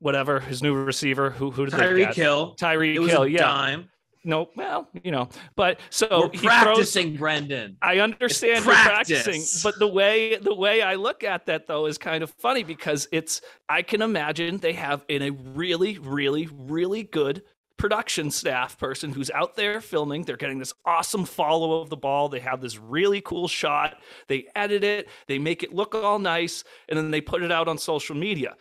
whatever 0.01 0.41
his 0.41 0.63
new 0.63 0.75
receiver 0.75 1.31
who 1.31 1.51
who 1.51 1.67
did 1.67 1.75
they? 1.75 2.05
Hill. 2.07 2.55
Tyreek 2.59 2.95
It 2.95 2.99
was 3.01 3.13
a 3.13 3.29
yeah 3.31 3.39
dime. 3.41 3.89
no 4.25 4.49
well 4.57 4.89
you 5.03 5.11
know 5.11 5.29
but 5.57 5.81
so 5.91 6.23
We're 6.27 6.31
he 6.33 6.39
throws 6.39 6.51
practicing, 6.51 7.17
Brendan. 7.17 7.77
I 7.83 7.99
understand 7.99 8.65
you're 8.65 8.75
practicing, 8.75 9.43
but 9.63 9.79
the 9.79 9.89
way 9.89 10.37
the 10.37 10.55
way 10.55 10.83
I 10.83 10.95
look 10.95 11.25
at 11.25 11.47
that 11.47 11.67
though 11.67 11.87
is 11.87 11.99
kind 11.99 12.23
of 12.23 12.31
funny 12.31 12.63
because 12.63 13.09
it's 13.13 13.41
I 13.69 13.83
can 13.83 14.03
imagine 14.03 14.59
they 14.59 14.75
have 14.75 15.05
in 15.09 15.23
a 15.23 15.31
really 15.31 15.99
really 15.99 16.49
really 16.53 17.03
good 17.05 17.43
production 17.77 18.29
staff 18.29 18.77
person 18.77 19.13
who's 19.13 19.31
out 19.31 19.55
there 19.55 19.81
filming. 19.81 20.25
They're 20.25 20.37
getting 20.37 20.59
this 20.59 20.75
awesome 20.85 21.25
follow 21.25 21.81
of 21.81 21.91
the 21.91 21.97
ball. 21.97 22.29
They 22.29 22.41
have 22.41 22.61
this 22.61 22.77
really 22.77 23.21
cool 23.21 23.47
shot. 23.47 23.99
They 24.27 24.47
edit 24.57 24.83
it. 24.83 25.09
They 25.29 25.39
make 25.39 25.63
it 25.63 25.73
look 25.73 25.95
all 25.95 26.19
nice, 26.19 26.65
and 26.89 26.99
then 26.99 27.13
they 27.13 27.21
put 27.21 27.41
it 27.41 27.53
out 27.53 27.69
on 27.69 27.79
social 27.79 28.17
media 28.17 28.57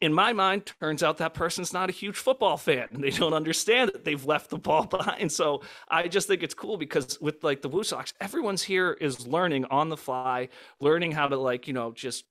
in 0.00 0.12
my 0.12 0.32
mind, 0.32 0.66
turns 0.80 1.02
out 1.02 1.18
that 1.18 1.32
person's 1.32 1.72
not 1.72 1.88
a 1.88 1.92
huge 1.92 2.16
football 2.16 2.56
fan 2.56 2.88
and 2.92 3.02
they 3.02 3.10
don't 3.10 3.32
understand 3.32 3.90
that 3.94 4.04
they've 4.04 4.24
left 4.24 4.50
the 4.50 4.58
ball 4.58 4.84
behind. 4.86 5.32
So 5.32 5.62
I 5.88 6.08
just 6.08 6.28
think 6.28 6.42
it's 6.42 6.54
cool 6.54 6.76
because 6.76 7.18
with 7.20 7.42
like 7.42 7.62
the 7.62 7.70
WooSox, 7.70 8.12
everyone's 8.20 8.62
here 8.62 8.92
is 9.00 9.26
learning 9.26 9.64
on 9.66 9.88
the 9.88 9.96
fly, 9.96 10.48
learning 10.80 11.12
how 11.12 11.28
to 11.28 11.36
like, 11.36 11.66
you 11.66 11.72
know, 11.72 11.92
just 11.92 12.24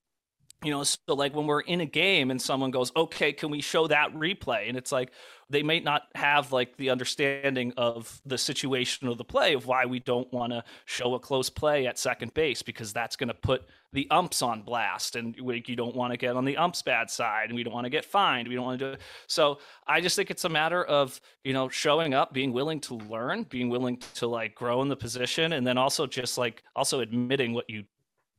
you 0.64 0.72
know, 0.72 0.84
so 0.84 0.98
like 1.10 1.36
when 1.36 1.46
we're 1.46 1.62
in 1.62 1.82
a 1.82 1.86
game 1.86 2.32
and 2.32 2.42
someone 2.42 2.72
goes, 2.72 2.92
okay, 2.96 3.34
can 3.34 3.52
we 3.52 3.62
show 3.62 3.88
that 3.88 4.14
replay? 4.16 4.68
And 4.68 4.78
it's 4.78 4.92
like 4.92 5.12
they 5.50 5.62
may 5.62 5.80
not 5.80 6.04
have 6.16 6.52
like 6.52 6.76
the 6.78 6.90
understanding 6.90 7.72
of 7.78 8.22
the 8.26 8.38
situation 8.38 9.08
of 9.08 9.18
the 9.18 9.24
play 9.24 9.54
of 9.54 9.68
why 9.68 9.86
we 9.86 10.00
don't 10.00 10.32
want 10.34 10.52
to 10.52 10.64
show 10.86 11.14
a 11.14 11.20
close 11.20 11.50
play 11.50 11.86
at 11.86 12.00
second 12.00 12.34
base 12.34 12.62
because 12.62 12.92
that's 12.92 13.16
going 13.16 13.28
to 13.28 13.34
put 13.34 13.64
the 13.94 14.08
umps 14.10 14.42
on 14.42 14.62
blast 14.62 15.16
and 15.16 15.40
like 15.40 15.70
you 15.70 15.76
don't 15.76 15.96
want 15.96 16.12
to 16.12 16.18
get 16.18 16.36
on 16.36 16.46
the 16.46 16.58
umps 16.58 16.82
bad 16.82 17.10
side 17.10 17.50
and 17.50 17.56
we 17.56 17.64
don't 17.64 17.74
want 17.74 17.86
to 17.86 17.90
get 17.90 18.04
fined 18.04 18.48
we 18.48 18.56
don't 18.56 18.66
want 18.66 18.80
to 18.80 18.86
do 18.86 18.94
it. 18.94 19.02
so 19.28 19.60
i 19.88 20.02
just 20.02 20.16
think 20.16 20.32
it's 20.32 20.46
a 20.46 20.50
matter 20.50 20.84
of 20.86 21.20
you 21.44 21.54
know 21.54 21.70
showing 21.70 22.14
up 22.14 22.34
being 22.34 22.52
willing 22.52 22.80
to 22.80 22.96
learn 22.96 23.44
being 23.44 23.70
willing 23.70 23.98
to 24.16 24.28
like 24.28 24.56
grow 24.56 24.82
in 24.82 24.90
the 24.90 24.96
position 24.96 25.54
and 25.54 25.66
then 25.66 25.78
also 25.78 26.06
just 26.08 26.38
like 26.38 26.64
also 26.76 27.00
admitting 27.00 27.54
what 27.54 27.70
you 27.70 27.84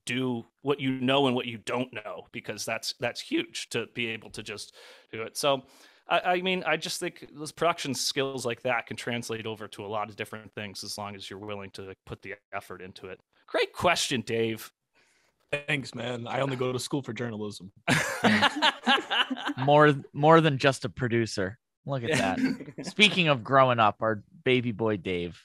do 0.04 0.44
what 0.62 0.80
you 0.80 0.92
know 0.92 1.26
and 1.26 1.34
what 1.34 1.46
you 1.46 1.58
don't 1.58 1.92
know 1.92 2.26
because 2.32 2.64
that's 2.64 2.94
that's 3.00 3.20
huge 3.20 3.68
to 3.68 3.86
be 3.94 4.06
able 4.06 4.30
to 4.30 4.42
just 4.42 4.74
do 5.10 5.22
it 5.22 5.36
so 5.36 5.62
I, 6.08 6.20
I 6.20 6.40
mean 6.42 6.62
i 6.66 6.76
just 6.76 7.00
think 7.00 7.28
those 7.34 7.52
production 7.52 7.94
skills 7.94 8.46
like 8.46 8.62
that 8.62 8.86
can 8.86 8.96
translate 8.96 9.46
over 9.46 9.68
to 9.68 9.84
a 9.84 9.88
lot 9.88 10.08
of 10.08 10.16
different 10.16 10.52
things 10.54 10.84
as 10.84 10.96
long 10.98 11.14
as 11.14 11.28
you're 11.28 11.38
willing 11.38 11.70
to 11.72 11.94
put 12.04 12.22
the 12.22 12.34
effort 12.52 12.82
into 12.82 13.06
it 13.08 13.20
great 13.46 13.72
question 13.72 14.20
dave 14.20 14.72
Thanks, 15.52 15.94
man. 15.94 16.26
I 16.26 16.40
only 16.40 16.56
go 16.56 16.72
to 16.72 16.78
school 16.78 17.02
for 17.02 17.12
journalism. 17.12 17.70
more 19.58 19.94
more 20.12 20.40
than 20.40 20.58
just 20.58 20.84
a 20.84 20.88
producer. 20.88 21.58
Look 21.84 22.02
at 22.02 22.18
that. 22.18 22.66
Speaking 22.82 23.28
of 23.28 23.44
growing 23.44 23.78
up, 23.78 23.96
our 24.00 24.22
baby 24.44 24.72
boy 24.72 24.96
Dave, 24.96 25.40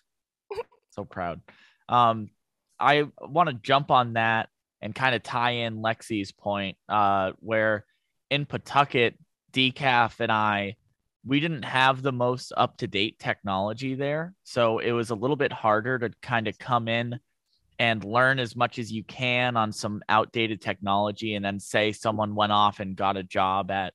so 0.89 1.05
proud. 1.05 1.41
Um, 1.87 2.31
I 2.79 3.07
want 3.21 3.49
to 3.49 3.55
jump 3.55 3.91
on 3.91 4.13
that 4.13 4.49
and 4.81 4.95
kind 4.95 5.13
of 5.13 5.21
tie 5.21 5.51
in 5.51 5.83
Lexi's 5.83 6.31
point, 6.31 6.77
uh, 6.89 7.33
where 7.39 7.85
in 8.31 8.47
Pawtucket, 8.47 9.19
Decaf 9.51 10.19
and 10.19 10.31
I, 10.31 10.75
we 11.25 11.39
didn't 11.39 11.63
have 11.63 12.01
the 12.01 12.11
most 12.11 12.51
up 12.57 12.77
to 12.77 12.87
date 12.87 13.19
technology 13.19 13.95
there, 13.95 14.33
so 14.43 14.79
it 14.79 14.91
was 14.91 15.09
a 15.09 15.15
little 15.15 15.35
bit 15.35 15.51
harder 15.51 15.99
to 15.99 16.11
kind 16.21 16.47
of 16.47 16.57
come 16.57 16.87
in 16.87 17.19
and 17.79 18.03
learn 18.03 18.39
as 18.39 18.55
much 18.55 18.77
as 18.77 18.91
you 18.91 19.03
can 19.03 19.57
on 19.57 19.71
some 19.71 20.03
outdated 20.09 20.61
technology, 20.61 21.35
and 21.35 21.43
then 21.43 21.59
say 21.59 21.91
someone 21.91 22.35
went 22.35 22.51
off 22.51 22.79
and 22.79 22.95
got 22.95 23.17
a 23.17 23.23
job 23.23 23.71
at 23.71 23.93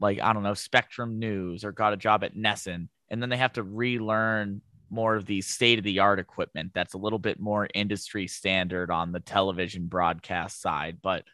like 0.00 0.20
I 0.20 0.32
don't 0.32 0.42
know 0.42 0.54
Spectrum 0.54 1.18
News 1.18 1.64
or 1.64 1.72
got 1.72 1.92
a 1.92 1.98
job 1.98 2.24
at 2.24 2.36
NESN, 2.36 2.88
and 3.10 3.22
then 3.22 3.28
they 3.28 3.36
have 3.36 3.54
to 3.54 3.62
relearn 3.62 4.62
more 4.90 5.14
of 5.14 5.26
the 5.26 5.40
state 5.40 5.78
of 5.78 5.84
the 5.84 6.00
art 6.00 6.18
equipment 6.18 6.72
that's 6.74 6.94
a 6.94 6.98
little 6.98 7.18
bit 7.18 7.38
more 7.38 7.68
industry 7.74 8.26
standard 8.26 8.90
on 8.90 9.12
the 9.12 9.20
television 9.20 9.86
broadcast 9.86 10.60
side. 10.60 10.98
But 11.00 11.24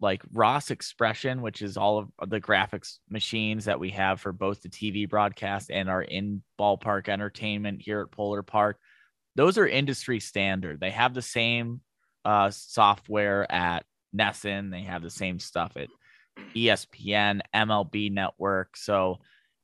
like 0.00 0.22
Ross 0.32 0.68
XPression, 0.68 1.40
which 1.40 1.62
is 1.62 1.76
all 1.76 2.10
of 2.18 2.30
the 2.30 2.40
graphics 2.40 2.98
machines 3.08 3.64
that 3.66 3.80
we 3.80 3.90
have 3.90 4.20
for 4.20 4.32
both 4.32 4.60
the 4.60 4.68
TV 4.68 5.08
broadcast 5.08 5.70
and 5.70 5.88
our 5.88 6.02
in 6.02 6.42
ballpark 6.58 7.08
entertainment 7.08 7.80
here 7.80 8.00
at 8.00 8.10
Polar 8.10 8.42
Park, 8.42 8.78
those 9.36 9.58
are 9.58 9.66
industry 9.66 10.20
standard. 10.20 10.80
They 10.80 10.90
have 10.90 11.14
the 11.14 11.22
same 11.22 11.80
uh, 12.24 12.50
software 12.50 13.50
at 13.50 13.84
NESN, 14.16 14.70
they 14.70 14.82
have 14.82 15.02
the 15.02 15.10
same 15.10 15.38
stuff 15.38 15.76
at 15.76 15.88
ESPN, 16.54 17.40
MLB 17.54 18.12
Network. 18.12 18.76
So 18.76 19.20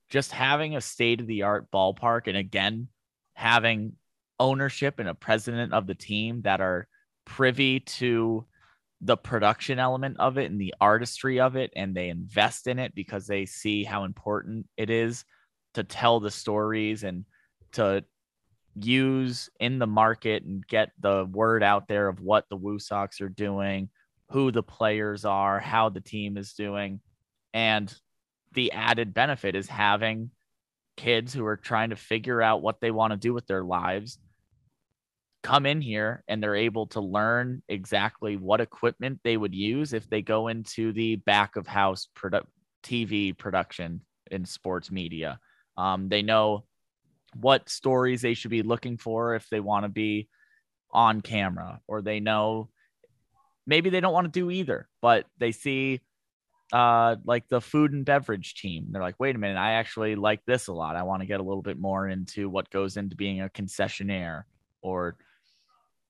just 0.09 0.33
having 0.33 0.76
a 0.76 0.81
state 0.81 1.20
of 1.20 1.26
the 1.26 1.43
art 1.43 1.70
ballpark 1.70 2.26
and 2.26 2.37
again, 2.37 2.89
having 3.35 3.93
ownership 4.39 4.99
and 4.99 5.09
a 5.09 5.14
president 5.14 5.72
of 5.72 5.87
the 5.87 5.95
team 5.95 6.43
that 6.43 6.61
are 6.61 6.89
privy 7.24 7.81
to 7.81 8.45
the 9.01 9.16
production 9.16 9.78
element 9.78 10.16
of 10.18 10.36
it 10.36 10.51
and 10.51 10.61
the 10.61 10.74
artistry 10.80 11.40
of 11.40 11.57
it 11.57 11.72
and 11.74 11.94
they 11.94 12.11
invest 12.11 12.66
in 12.66 12.78
it 12.78 12.94
because 12.94 13.26
they 13.26 13.46
see 13.46 13.82
how 13.82 14.05
important 14.05 14.66
it 14.76 14.90
is 14.90 15.24
to 15.74 15.82
tell 15.82 16.20
the 16.20 16.30
stories 16.30 17.03
and 17.03 17.24
to 17.72 18.05
use 18.74 19.48
in 19.59 19.78
the 19.78 19.86
market 19.86 20.42
and 20.44 20.66
get 20.66 20.90
the 21.01 21.26
word 21.32 21.62
out 21.62 21.88
there 21.88 22.09
of 22.09 22.20
what 22.20 22.46
the 22.51 22.59
WooSox 22.59 23.20
are 23.20 23.28
doing, 23.28 23.88
who 24.30 24.53
the 24.53 24.62
players 24.62 25.24
are, 25.24 25.59
how 25.59 25.88
the 25.88 26.01
team 26.01 26.36
is 26.36 26.53
doing. 26.53 27.01
And 27.55 27.92
the 28.53 28.72
added 28.72 29.14
benefit 29.14 29.55
is 29.55 29.68
having 29.68 30.30
kids 30.96 31.32
who 31.32 31.46
are 31.46 31.57
trying 31.57 31.90
to 31.90 31.96
figure 31.96 32.42
out 32.42 32.62
what 32.62 32.80
they 32.80 32.90
want 32.90 33.12
to 33.12 33.16
do 33.16 33.32
with 33.32 33.46
their 33.46 33.64
lives 33.64 34.18
come 35.43 35.66
in 35.66 35.80
here 35.80 36.22
and 36.28 36.43
they're 36.43 36.57
able 36.57 36.86
to 36.88 37.01
learn 37.01 37.62
exactly 37.68 38.36
what 38.36 38.61
equipment 38.61 39.20
they 39.24 39.36
would 39.36 39.55
use 39.55 39.93
if 39.93 40.09
they 40.11 40.22
go 40.22 40.49
into 40.49 40.93
the 40.93 41.16
back 41.16 41.57
of 41.57 41.66
house 41.66 42.09
TV 42.82 43.36
production 43.36 44.03
in 44.30 44.45
sports 44.45 44.91
media. 44.91 45.38
Um, 45.76 46.09
they 46.09 46.22
know 46.22 46.64
what 47.34 47.68
stories 47.68 48.22
they 48.22 48.34
should 48.34 48.51
be 48.51 48.62
looking 48.62 48.99
for 48.99 49.34
if 49.34 49.49
they 49.49 49.61
want 49.61 49.84
to 49.84 49.88
be 49.88 50.28
on 50.91 51.20
camera, 51.20 51.80
or 51.86 52.03
they 52.03 52.20
know 52.20 52.68
maybe 53.66 53.88
they 53.91 54.01
don't 54.01 54.12
want 54.12 54.26
to 54.26 54.41
do 54.41 54.51
either, 54.51 54.88
but 55.01 55.26
they 55.38 55.53
see 55.53 56.01
uh 56.72 57.16
like 57.24 57.49
the 57.49 57.61
food 57.61 57.93
and 57.93 58.05
beverage 58.05 58.55
team 58.55 58.86
they're 58.91 59.03
like 59.03 59.18
wait 59.18 59.34
a 59.34 59.38
minute 59.41 59.59
i 59.59 59.72
actually 59.72 60.14
like 60.14 60.41
this 60.47 60.68
a 60.68 60.72
lot 60.72 60.95
i 60.95 61.03
want 61.03 61.20
to 61.20 61.26
get 61.26 61.41
a 61.41 61.43
little 61.43 61.62
bit 61.62 61.76
more 61.76 62.09
into 62.09 62.49
what 62.49 62.70
goes 62.70 62.97
into 62.97 63.16
being 63.16 63.41
a 63.41 63.49
concessionaire 63.49 64.45
or 64.80 65.16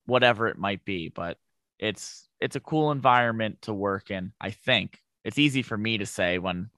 whatever 0.07 0.49
it 0.49 0.59
might 0.59 0.85
be 0.85 1.09
but 1.09 1.39
it's 1.79 2.29
it's 2.41 2.57
a 2.57 2.61
cool 2.61 2.91
environment 2.91 3.61
to 3.63 3.73
work 3.75 4.11
in 4.11 4.33
i 4.41 4.51
think 4.51 4.99
it's 5.25 5.39
easy 5.39 5.63
for 5.63 5.77
me 5.79 5.99
to 5.99 6.07
say 6.07 6.39
when 6.39 6.69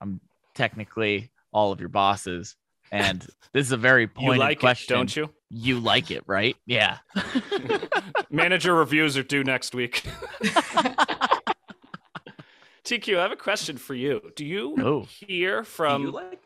i'm 0.00 0.20
technically 0.54 1.30
all 1.52 1.72
of 1.72 1.80
your 1.80 1.88
bosses 1.88 2.56
and 2.92 3.26
this 3.52 3.66
is 3.66 3.72
a 3.72 3.76
very 3.76 4.02
You 4.02 4.08
pointed 4.08 4.38
like 4.38 4.60
question 4.60 4.94
it, 4.94 4.96
don't 4.98 5.16
you? 5.16 5.30
you 5.50 5.78
like 5.80 6.10
it 6.10 6.22
right 6.26 6.56
yeah 6.66 6.98
Manager 8.30 8.74
reviews 8.74 9.16
are 9.16 9.22
due 9.22 9.44
next 9.44 9.74
week. 9.74 10.02
TQ, 12.84 13.18
I 13.18 13.22
have 13.22 13.32
a 13.32 13.36
question 13.36 13.76
for 13.76 13.94
you. 13.94 14.20
Do 14.36 14.44
you 14.44 14.74
Oh. 14.80 15.02
hear 15.02 15.62
Do 15.62 15.64
from 15.68 16.02
you 16.02 16.10
like 16.10 16.42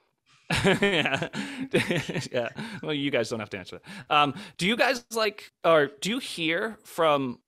yeah. 0.64 1.28
yeah. 2.32 2.48
Well, 2.82 2.92
you 2.92 3.10
guys 3.10 3.28
don't 3.28 3.40
have 3.40 3.50
to 3.50 3.58
answer 3.58 3.80
that. 3.80 4.14
Um, 4.14 4.34
do 4.58 4.66
you 4.66 4.76
guys 4.76 5.04
like, 5.12 5.52
or 5.64 5.90
do 6.00 6.10
you 6.10 6.18
hear 6.18 6.78
from 6.84 7.38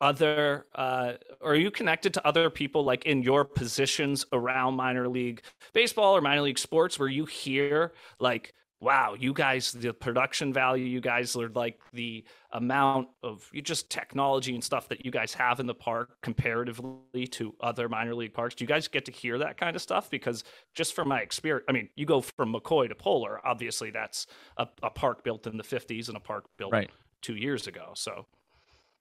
other, 0.00 0.66
uh, 0.74 1.14
or 1.40 1.52
are 1.52 1.56
you 1.56 1.70
connected 1.70 2.14
to 2.14 2.26
other 2.26 2.50
people 2.50 2.84
like 2.84 3.04
in 3.06 3.22
your 3.22 3.44
positions 3.44 4.24
around 4.32 4.74
minor 4.74 5.08
league 5.08 5.42
baseball 5.74 6.16
or 6.16 6.20
minor 6.20 6.42
league 6.42 6.58
sports 6.58 6.98
where 6.98 7.08
you 7.08 7.24
hear 7.24 7.92
like, 8.18 8.54
wow, 8.82 9.14
you 9.18 9.32
guys, 9.34 9.72
the 9.72 9.92
production 9.92 10.52
value, 10.54 10.84
you 10.86 11.00
guys 11.02 11.36
are 11.36 11.50
like 11.50 11.78
the 11.92 12.24
amount 12.52 13.08
of 13.22 13.46
you 13.52 13.60
just 13.60 13.90
technology 13.90 14.54
and 14.54 14.64
stuff 14.64 14.88
that 14.88 15.04
you 15.04 15.10
guys 15.10 15.34
have 15.34 15.60
in 15.60 15.66
the 15.66 15.74
park 15.74 16.16
comparatively 16.22 17.26
to 17.26 17.54
other 17.60 17.88
minor 17.90 18.14
league 18.14 18.32
parks. 18.32 18.54
Do 18.54 18.64
you 18.64 18.68
guys 18.68 18.88
get 18.88 19.04
to 19.04 19.12
hear 19.12 19.36
that 19.38 19.58
kind 19.58 19.76
of 19.76 19.82
stuff? 19.82 20.08
Because 20.08 20.44
just 20.74 20.94
from 20.94 21.08
my 21.08 21.20
experience, 21.20 21.66
I 21.68 21.72
mean, 21.72 21.90
you 21.94 22.06
go 22.06 22.22
from 22.22 22.54
McCoy 22.54 22.88
to 22.88 22.94
Polar, 22.94 23.46
obviously 23.46 23.90
that's 23.90 24.26
a, 24.56 24.66
a 24.82 24.88
park 24.90 25.24
built 25.24 25.46
in 25.46 25.58
the 25.58 25.64
50s 25.64 26.08
and 26.08 26.16
a 26.16 26.20
park 26.20 26.46
built 26.56 26.72
Right. 26.72 26.90
two 27.20 27.36
years 27.36 27.66
ago. 27.66 27.92
So 27.94 28.26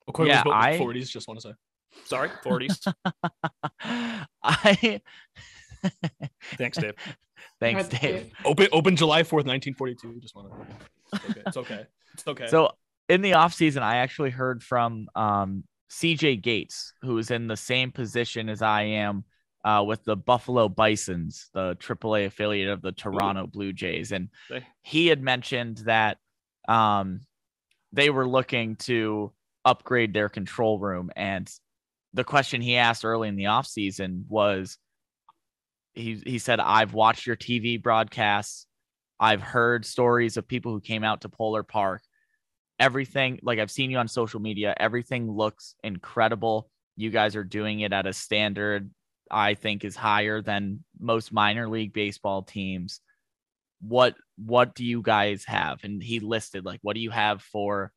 McCoy 0.10 0.28
Yeah, 0.28 0.36
was 0.38 0.44
built 0.44 0.56
I- 0.56 0.72
in 0.72 0.80
the 0.80 0.86
40s. 0.86 1.10
Just 1.10 1.28
want 1.30 1.40
to 1.40 1.48
say. 1.50 1.54
sorry, 2.06 2.30
40s. 2.44 2.94
i 4.44 5.02
Thanks, 6.58 6.78
Dave. 6.78 6.94
thanks 7.60 7.88
That's 7.88 8.02
dave 8.02 8.22
cute. 8.22 8.34
Open 8.46 8.68
open 8.72 8.96
July 8.96 9.24
4th, 9.24 9.46
1942. 9.46 10.20
Just 10.20 10.36
want 10.36 10.50
to. 10.50 10.68
It's 11.14 11.26
okay. 11.26 11.42
It's 11.46 11.58
okay. 11.58 11.86
It's 12.14 12.28
okay. 12.28 12.48
So 12.48 12.72
in 13.08 13.22
the 13.22 13.32
offseason, 13.32 13.82
I 13.82 13.98
actually 13.98 14.30
heard 14.30 14.64
from 14.64 15.08
um, 15.16 15.64
CJ 15.90 16.42
Gates, 16.42 16.94
who 17.02 17.18
is 17.18 17.32
in 17.32 17.48
the 17.48 17.58
same 17.58 17.92
position 17.92 18.50
as 18.50 18.62
I 18.62 18.84
am 18.84 19.24
uh, 19.66 19.84
with 19.86 20.04
the 20.04 20.16
Buffalo 20.16 20.70
Bisons, 20.70 21.50
the 21.54 21.76
AAA 21.76 22.28
affiliate 22.28 22.70
of 22.70 22.82
the 22.82 22.92
Toronto 22.92 23.48
Blue 23.48 23.74
Jays. 23.74 24.12
And 24.12 24.30
he 24.82 25.08
had 25.08 25.22
mentioned 25.22 25.78
that 25.86 26.18
um, 26.68 27.22
they 27.92 28.10
were 28.10 28.28
looking 28.28 28.76
to 28.78 29.34
upgrade 29.66 30.14
their 30.14 30.30
control 30.30 30.80
room. 30.80 31.12
And 31.16 31.52
the 32.14 32.24
question 32.24 32.62
he 32.62 32.78
asked 32.78 33.04
early 33.04 33.28
in 33.28 33.36
the 33.36 33.46
offseason 33.46 34.24
was 34.30 34.78
he, 35.94 36.22
he 36.26 36.40
said, 36.40 36.60
I've 36.60 36.94
watched 36.94 37.28
your 37.28 37.36
TV 37.36 37.82
broadcasts. 37.82 38.66
I've 39.20 39.42
heard 39.42 39.86
stories 39.86 40.38
of 40.38 40.48
people 40.48 40.72
who 40.72 40.82
came 40.82 41.04
out 41.04 41.22
to 41.22 41.30
Polar 41.30 41.64
Park 41.64 42.02
everything 42.80 43.40
like 43.44 43.60
I've 43.60 43.72
seen 43.72 43.92
you 43.92 43.98
on 43.98 44.08
social 44.08 44.40
media, 44.40 44.74
everything 44.78 45.30
looks 45.30 45.76
incredible. 45.84 46.70
You 46.96 47.10
guys 47.12 47.36
are 47.36 47.44
doing 47.44 47.82
it 47.82 47.94
at 47.94 48.08
a 48.08 48.14
standard 48.14 48.90
I 49.32 49.54
think 49.54 49.86
is 49.86 49.96
higher 49.96 50.42
than 50.42 50.84
most 51.00 51.32
minor 51.32 51.70
league 51.70 51.94
baseball 51.94 52.42
teams. 52.42 53.02
What 53.82 54.16
what 54.38 54.74
do 54.74 54.86
you 54.86 55.02
guys 55.02 55.46
have? 55.46 55.84
And 55.84 56.02
he 56.02 56.20
listed 56.20 56.66
like 56.66 56.80
what 56.82 56.96
do 56.96 57.02
you 57.02 57.12
have 57.12 57.42
for 57.42 57.92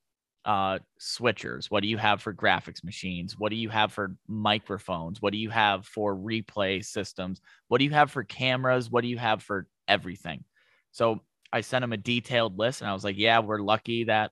uh 0.44 0.78
switchers? 1.00 1.70
What 1.70 1.82
do 1.82 1.88
you 1.88 1.98
have 1.98 2.20
for 2.22 2.34
graphics 2.34 2.82
machines? 2.84 3.38
What 3.38 3.50
do 3.50 3.56
you 3.56 3.68
have 3.68 3.92
for 3.92 4.16
microphones? 4.26 5.22
What 5.22 5.32
do 5.32 5.38
you 5.38 5.50
have 5.50 5.86
for 5.86 6.16
replay 6.16 6.84
systems? 6.84 7.40
What 7.68 7.78
do 7.78 7.84
you 7.84 7.90
have 7.90 8.10
for 8.10 8.24
cameras? 8.24 8.90
What 8.90 9.02
do 9.02 9.08
you 9.08 9.18
have 9.18 9.42
for 9.42 9.66
everything? 9.88 10.44
So 10.90 11.20
I 11.52 11.60
sent 11.60 11.84
him 11.84 11.92
a 11.92 11.98
detailed 11.98 12.58
list 12.58 12.80
and 12.80 12.90
I 12.90 12.94
was 12.94 13.04
like, 13.04 13.18
yeah, 13.18 13.40
we're 13.40 13.60
lucky 13.60 14.04
that 14.04 14.30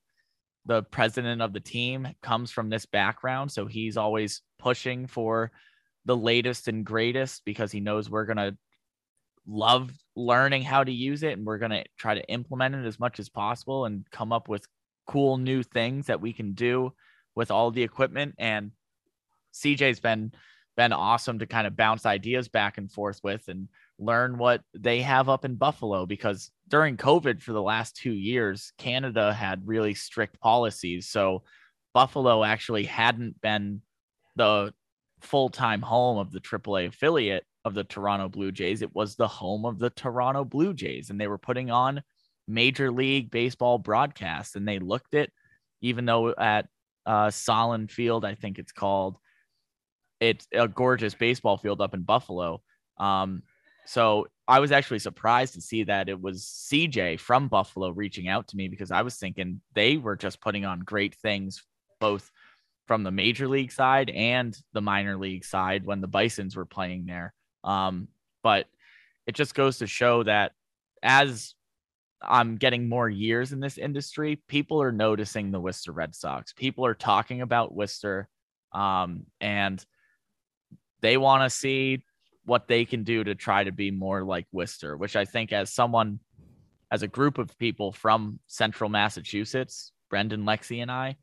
the 0.67 0.83
president 0.83 1.43
of 1.43 1.53
the 1.53 1.61
team 1.61 2.09
comes 2.23 2.51
from 2.51 2.69
this 2.69 2.87
background. 2.87 3.51
So 3.51 3.67
he's 3.67 3.97
always 3.97 4.43
pushing 4.59 5.07
for 5.07 5.51
the 6.05 6.17
latest 6.17 6.69
and 6.69 6.85
greatest 6.85 7.45
because 7.45 7.73
he 7.73 7.81
knows 7.81 8.11
we're 8.11 8.25
going 8.25 8.37
to 8.37 8.57
love 9.47 9.91
learning 10.17 10.63
how 10.63 10.85
to 10.85 10.93
use 10.93 11.23
it 11.23 11.33
and 11.33 11.47
we're 11.47 11.59
going 11.59 11.71
to 11.71 11.85
try 11.99 12.15
to 12.15 12.29
implement 12.29 12.75
it 12.75 12.87
as 12.87 13.01
much 13.01 13.19
as 13.19 13.29
possible 13.29 13.85
and 13.85 14.05
come 14.11 14.33
up 14.33 14.49
with 14.49 14.67
cool 15.11 15.39
new 15.39 15.65
things 15.65 16.07
that 16.07 16.21
we 16.21 16.33
can 16.33 16.53
do 16.53 16.93
with 17.35 17.51
all 17.51 17.73
the 17.73 17.83
equipment 17.83 18.33
and 18.39 18.71
CJ's 19.53 19.99
been 19.99 20.33
been 20.77 20.93
awesome 20.93 21.41
to 21.41 21.47
kind 21.47 21.67
of 21.67 21.77
bounce 21.77 22.07
ideas 22.07 22.47
back 22.47 22.79
and 22.79 22.93
forth 22.93 23.21
with 23.25 23.49
and 23.49 23.69
learn 23.99 24.39
what 24.39 24.63
they 24.73 25.03
have 25.03 25.29
up 25.29 25.45
in 25.45 25.57
Buffalo 25.57 26.07
because 26.07 26.53
during 26.69 26.97
COVID 26.97 27.43
for 27.43 27.53
the 27.53 27.61
last 27.61 27.97
two 27.97 28.13
years, 28.13 28.73
Canada 28.79 29.33
had 29.33 29.67
really 29.67 29.95
strict 29.95 30.41
policies. 30.41 31.09
So 31.09 31.43
Buffalo 31.93 32.45
actually 32.45 32.85
hadn't 32.85 33.41
been 33.41 33.83
the 34.37 34.73
full 35.21 35.49
time 35.49 35.83
home 35.83 36.19
of 36.19 36.31
the 36.31 36.41
AAA 36.41 36.87
affiliate 36.87 37.45
of 37.65 37.75
the 37.75 37.85
Toronto 37.85 38.29
Blue 38.29 38.53
Jays. 38.53 38.81
It 38.81 38.95
was 38.95 39.17
the 39.17 39.29
home 39.29 39.65
of 39.65 39.81
the 39.81 39.91
Toronto 39.91 40.45
Blue 40.45 40.73
Jays, 40.73 41.11
and 41.11 41.21
they 41.21 41.27
were 41.27 41.37
putting 41.37 41.73
on 41.73 42.01
Major 42.51 42.91
League 42.91 43.31
Baseball 43.31 43.79
broadcast, 43.79 44.57
And 44.57 44.67
they 44.67 44.79
looked 44.79 45.15
it, 45.15 45.33
even 45.81 46.05
though 46.05 46.31
at 46.31 46.67
uh, 47.07 47.29
Sahlen 47.29 47.91
Field, 47.91 48.25
I 48.25 48.35
think 48.35 48.59
it's 48.59 48.73
called, 48.73 49.17
it's 50.21 50.47
a 50.53 50.69
gorgeous 50.69 51.15
baseball 51.15 51.57
field 51.57 51.81
up 51.81 51.95
in 51.95 52.03
Buffalo. 52.03 52.63
Um, 52.99 53.43
so 53.87 54.27
I 54.47 54.61
was 54.61 54.73
actually 54.73 54.99
surprised 54.99 55.55
to 55.55 55.61
see 55.61 55.85
that 55.85 56.09
it 56.09 56.21
was 56.21 56.45
CJ 56.71 57.21
from 57.21 57.49
Buffalo 57.49 57.91
reaching 57.91 58.29
out 58.29 58.49
to 58.49 58.57
me 58.57 58.69
because 58.69 58.91
I 58.91 59.03
was 59.03 59.17
thinking 59.17 59.61
they 59.75 59.97
were 59.97 60.17
just 60.17 60.41
putting 60.41 60.65
on 60.65 60.81
great 60.81 61.15
things, 61.15 61.63
both 62.01 62.31
from 62.87 63.05
the 63.05 63.11
major 63.11 63.49
league 63.49 63.73
side 63.73 64.11
and 64.11 64.57
the 64.73 64.81
minor 64.81 65.17
league 65.17 65.45
side 65.45 65.85
when 65.87 66.01
the 66.01 66.09
Bisons 66.09 66.57
were 66.57 66.67
playing 66.67 67.07
there. 67.07 67.33
Um, 67.63 68.09
but 68.43 68.67
it 69.27 69.35
just 69.35 69.55
goes 69.55 69.79
to 69.79 69.87
show 69.87 70.25
that 70.25 70.53
as 71.03 71.55
I'm 72.23 72.57
getting 72.57 72.89
more 72.89 73.09
years 73.09 73.53
in 73.53 73.61
this 73.61 73.79
industry, 73.79 74.43
people 74.47 74.83
are 74.83 74.93
noticing 74.93 75.51
the 75.51 75.61
Worcester 75.61 75.93
Red 75.93 76.15
Sox. 76.15 76.53
People 76.53 76.85
are 76.87 76.95
talking 76.95 77.41
about 77.41 77.75
Worcester, 77.75 78.29
um, 78.73 79.25
and 79.41 79.85
they 81.01 81.17
want 81.17 81.45
to 81.45 81.51
see 81.51 82.05
what 82.45 82.69
they 82.69 82.85
can 82.85 83.05
do 83.05 83.25
to 83.25 83.35
try 83.35 83.65
to 83.65 83.73
be 83.73 83.91
more 83.91 84.23
like 84.23 84.47
Worcester, 84.53 84.97
which 84.97 85.17
I 85.17 85.25
think, 85.25 85.53
as 85.53 85.73
someone, 85.73 86.21
as 86.91 87.03
a 87.03 87.09
group 87.09 87.39
of 87.39 87.57
people 87.59 87.93
from 87.93 88.39
central 88.47 88.91
Massachusetts, 88.91 89.93
Brendan, 90.11 90.45
Lexi, 90.45 90.83
and 90.83 90.91
I, 90.91 91.17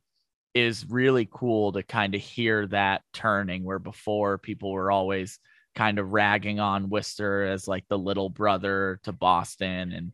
is 0.56 0.86
really 0.90 1.28
cool 1.32 1.74
to 1.74 1.84
kind 1.84 2.16
of 2.16 2.22
hear 2.22 2.66
that 2.68 3.04
turning 3.14 3.64
where 3.64 3.80
before 3.80 4.38
people 4.38 4.72
were 4.72 4.92
always 4.92 5.40
kind 5.76 6.00
of 6.00 6.12
ragging 6.12 6.60
on 6.60 6.90
Worcester 6.90 7.46
as 7.46 7.68
like 7.68 7.86
the 7.88 7.98
little 8.00 8.30
brother 8.30 9.00
to 9.04 9.12
Boston 9.12 9.92
and 9.92 10.12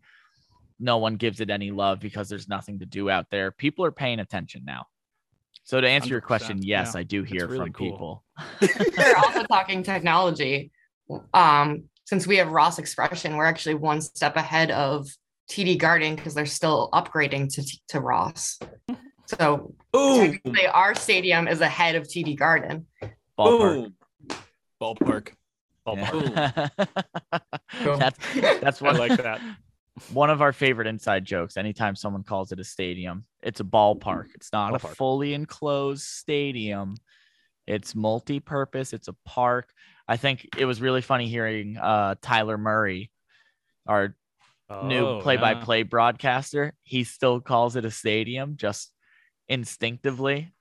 no 0.80 0.98
one 0.98 1.16
gives 1.16 1.40
it 1.40 1.50
any 1.50 1.72
love 1.72 2.00
because 2.00 2.30
there's 2.30 2.48
nothing 2.48 2.80
to 2.80 2.86
do 2.86 3.10
out 3.10 3.28
there. 3.30 3.52
People 3.52 3.86
are 3.86 3.92
paying 3.92 4.20
attention 4.20 4.64
now. 4.66 4.86
So 5.64 5.80
to 5.80 5.88
answer 5.88 6.10
your 6.10 6.22
100%, 6.22 6.26
question, 6.26 6.62
yes, 6.62 6.92
yeah. 6.94 7.00
I 7.00 7.04
do 7.04 7.24
hear 7.24 7.48
really 7.48 7.66
from 7.66 7.74
cool. 7.74 7.92
people. 7.92 8.24
We're 8.98 9.16
also 9.16 9.44
talking 9.44 9.84
technology. 9.84 10.72
Um, 11.34 11.86
since 12.06 12.28
we 12.28 12.38
have 12.38 12.50
Ross 12.50 12.80
XPression, 12.80 13.38
we're 13.38 13.46
actually 13.46 13.76
one 13.76 14.02
step 14.02 14.36
ahead 14.36 14.72
of 14.72 15.08
TD 15.50 15.78
Garden 15.78 16.16
because 16.16 16.34
they're 16.34 16.46
still 16.46 16.90
upgrading 16.94 17.54
to 17.56 17.80
to 17.90 18.00
Ross. 18.00 18.60
So 19.26 19.74
Boom. 19.92 20.32
technically, 20.32 20.68
our 20.68 20.96
stadium 20.96 21.48
is 21.48 21.62
ahead 21.62 21.96
of 21.96 22.04
TD 22.04 22.38
Garden. 22.38 22.88
Ballpark. 23.38 23.94
Boom. 24.30 24.38
Ballpark. 24.82 25.30
Yeah. 25.88 26.68
Cool. 27.84 27.98
that's 27.98 28.18
that's 28.62 28.82
I 28.82 28.92
like 28.92 29.22
that. 29.22 29.42
One 30.10 30.30
of 30.30 30.42
our 30.42 30.54
favorite 30.54 30.88
inside 30.88 31.26
jokes. 31.26 31.58
Anytime 31.58 31.96
someone 31.96 32.24
calls 32.24 32.52
it 32.52 32.60
a 32.60 32.64
stadium, 32.64 33.26
it's 33.42 33.60
a 33.60 33.64
ballpark. 33.66 34.26
It's 34.36 34.52
not 34.52 34.76
a 34.76 34.80
fully 34.80 35.34
enclosed 35.34 36.04
stadium. 36.04 36.96
It's 37.68 37.96
multi-purpose. 37.96 38.94
It's 38.94 39.08
a 39.08 39.16
park. 39.26 39.72
I 40.08 40.18
think 40.18 40.48
it 40.58 40.66
was 40.66 40.82
really 40.82 41.02
funny 41.02 41.28
hearing 41.28 41.78
uh, 41.78 42.16
Tyler 42.22 42.58
Murray, 42.58 43.12
our 43.88 44.16
new 44.82 45.16
Oh, 45.16 45.20
play-by-play 45.22 45.84
broadcaster. 45.84 46.74
He 46.84 47.04
still 47.04 47.40
calls 47.40 47.76
it 47.76 47.86
a 47.86 47.92
stadium, 47.92 48.58
just 48.58 48.92
instinctively. 49.48 50.54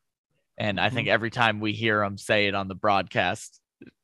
And 0.58 0.78
I 0.78 0.86
Mm-hmm. 0.86 0.94
think 0.94 1.08
every 1.08 1.30
time 1.30 1.60
we 1.60 1.72
hear 1.72 2.02
him 2.02 2.18
say 2.18 2.46
it 2.46 2.54
on 2.54 2.68
the 2.68 2.74
broadcast, 2.74 3.60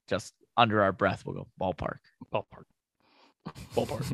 just 0.09 0.35
under 0.57 0.83
our 0.83 0.93
breath, 0.93 1.25
we'll 1.25 1.37
go 1.37 1.49
ballpark. 1.61 1.99
ballpark. 2.33 2.65
Ballpark. 3.77 4.13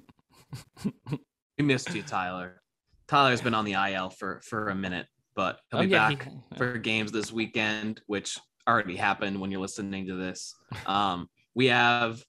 We 1.58 1.64
missed 1.64 1.94
you, 1.94 2.02
Tyler. 2.02 2.60
Tyler's 3.06 3.40
been 3.40 3.54
on 3.54 3.64
the 3.64 3.74
IL 3.74 4.10
for 4.10 4.40
for 4.44 4.70
a 4.70 4.74
minute, 4.74 5.06
but 5.36 5.60
he'll 5.70 5.80
Oh, 5.80 5.82
be 5.84 5.88
yeah, 5.90 6.08
back 6.10 6.24
he- 6.24 6.56
for 6.56 6.78
games 6.78 7.12
this 7.12 7.30
weekend, 7.30 8.00
which 8.06 8.38
already 8.68 8.96
happened 8.96 9.40
when 9.40 9.50
you're 9.52 9.60
listening 9.60 10.06
to 10.08 10.14
this. 10.16 10.54
Um, 10.86 11.28
we 11.54 11.66
have 11.66 12.24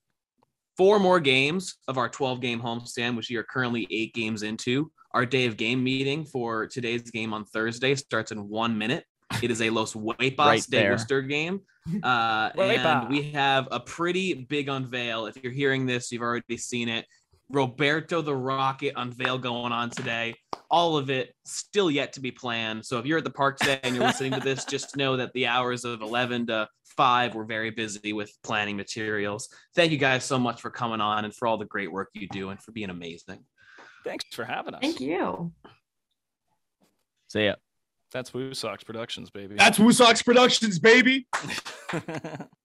four 0.77 0.99
more 0.99 1.19
games 1.19 1.77
of 1.87 1.97
our 1.97 2.07
12 2.09 2.39
game 2.41 2.61
homestand, 2.61 3.15
which 3.15 3.29
we 3.31 3.37
are 3.37 3.43
currently 3.43 3.87
eight 3.89 4.13
games 4.13 4.43
into. 4.43 4.91
Our 5.13 5.25
day 5.25 5.45
of 5.47 5.57
game 5.57 5.83
meeting 5.83 6.25
for 6.25 6.67
today's 6.67 7.09
game 7.09 7.33
on 7.33 7.45
Thursday 7.45 7.95
starts 7.95 8.31
in 8.31 8.47
one 8.47 8.77
minute. 8.77 9.05
It 9.41 9.49
is 9.49 9.61
a 9.61 9.69
Los 9.71 9.93
Wepas 9.95 10.37
Right 10.37 10.65
de. 10.69 10.89
Worcester 10.91 11.21
game. 11.23 11.61
Uh, 12.03 12.49
and 12.57 13.09
we 13.09 13.31
have 13.31 13.67
a 13.71 13.79
pretty 13.79 14.33
big 14.33 14.69
unveil. 14.69 15.25
If 15.25 15.37
you're 15.41 15.53
hearing 15.53 15.85
this, 15.87 16.11
you've 16.11 16.21
already 16.21 16.57
seen 16.57 16.89
it. 16.89 17.05
Roberto 17.49 18.21
the 18.21 18.35
Rocket 18.35 18.93
unveil 18.95 19.37
going 19.37 19.71
on 19.71 19.89
today. 19.89 20.35
All 20.69 20.97
of 20.97 21.09
it 21.09 21.33
still 21.45 21.91
yet 21.91 22.13
to 22.13 22.19
be 22.19 22.31
planned. 22.31 22.85
So 22.85 22.97
if 22.97 23.05
you're 23.05 23.19
at 23.19 23.23
the 23.23 23.29
park 23.29 23.59
today 23.59 23.79
and 23.83 23.95
you're 23.95 24.05
listening 24.05 24.31
to 24.33 24.39
this, 24.39 24.65
just 24.69 24.97
know 24.97 25.17
that 25.17 25.31
the 25.33 25.47
hours 25.47 25.85
of 25.85 26.01
11 26.01 26.47
to 26.47 26.67
5 26.97 27.35
we're 27.35 27.43
very 27.43 27.71
busy 27.71 28.13
with 28.13 28.31
planning 28.43 28.77
materials. 28.77 29.49
Thank 29.75 29.91
you 29.91 29.97
guys 29.97 30.23
so 30.23 30.39
much 30.39 30.61
for 30.61 30.71
coming 30.71 31.01
on 31.01 31.25
and 31.25 31.35
for 31.35 31.47
all 31.47 31.57
the 31.57 31.65
great 31.65 31.91
work 31.91 32.09
you 32.13 32.27
do 32.27 32.49
and 32.49 32.61
for 32.61 32.71
being 32.71 32.89
amazing. 32.89 33.39
Thanks 34.03 34.25
for 34.33 34.45
having 34.45 34.73
us. 34.73 34.81
Thank 34.81 34.99
you. 34.99 35.51
So 37.27 37.39
yeah. 37.39 37.55
That's 38.11 38.31
WooSox 38.31 38.85
Productions, 38.85 39.29
baby. 39.29 39.55
That's 39.55 39.77
WooSox 39.77 40.23
Productions, 40.23 40.79
baby. 40.79 41.27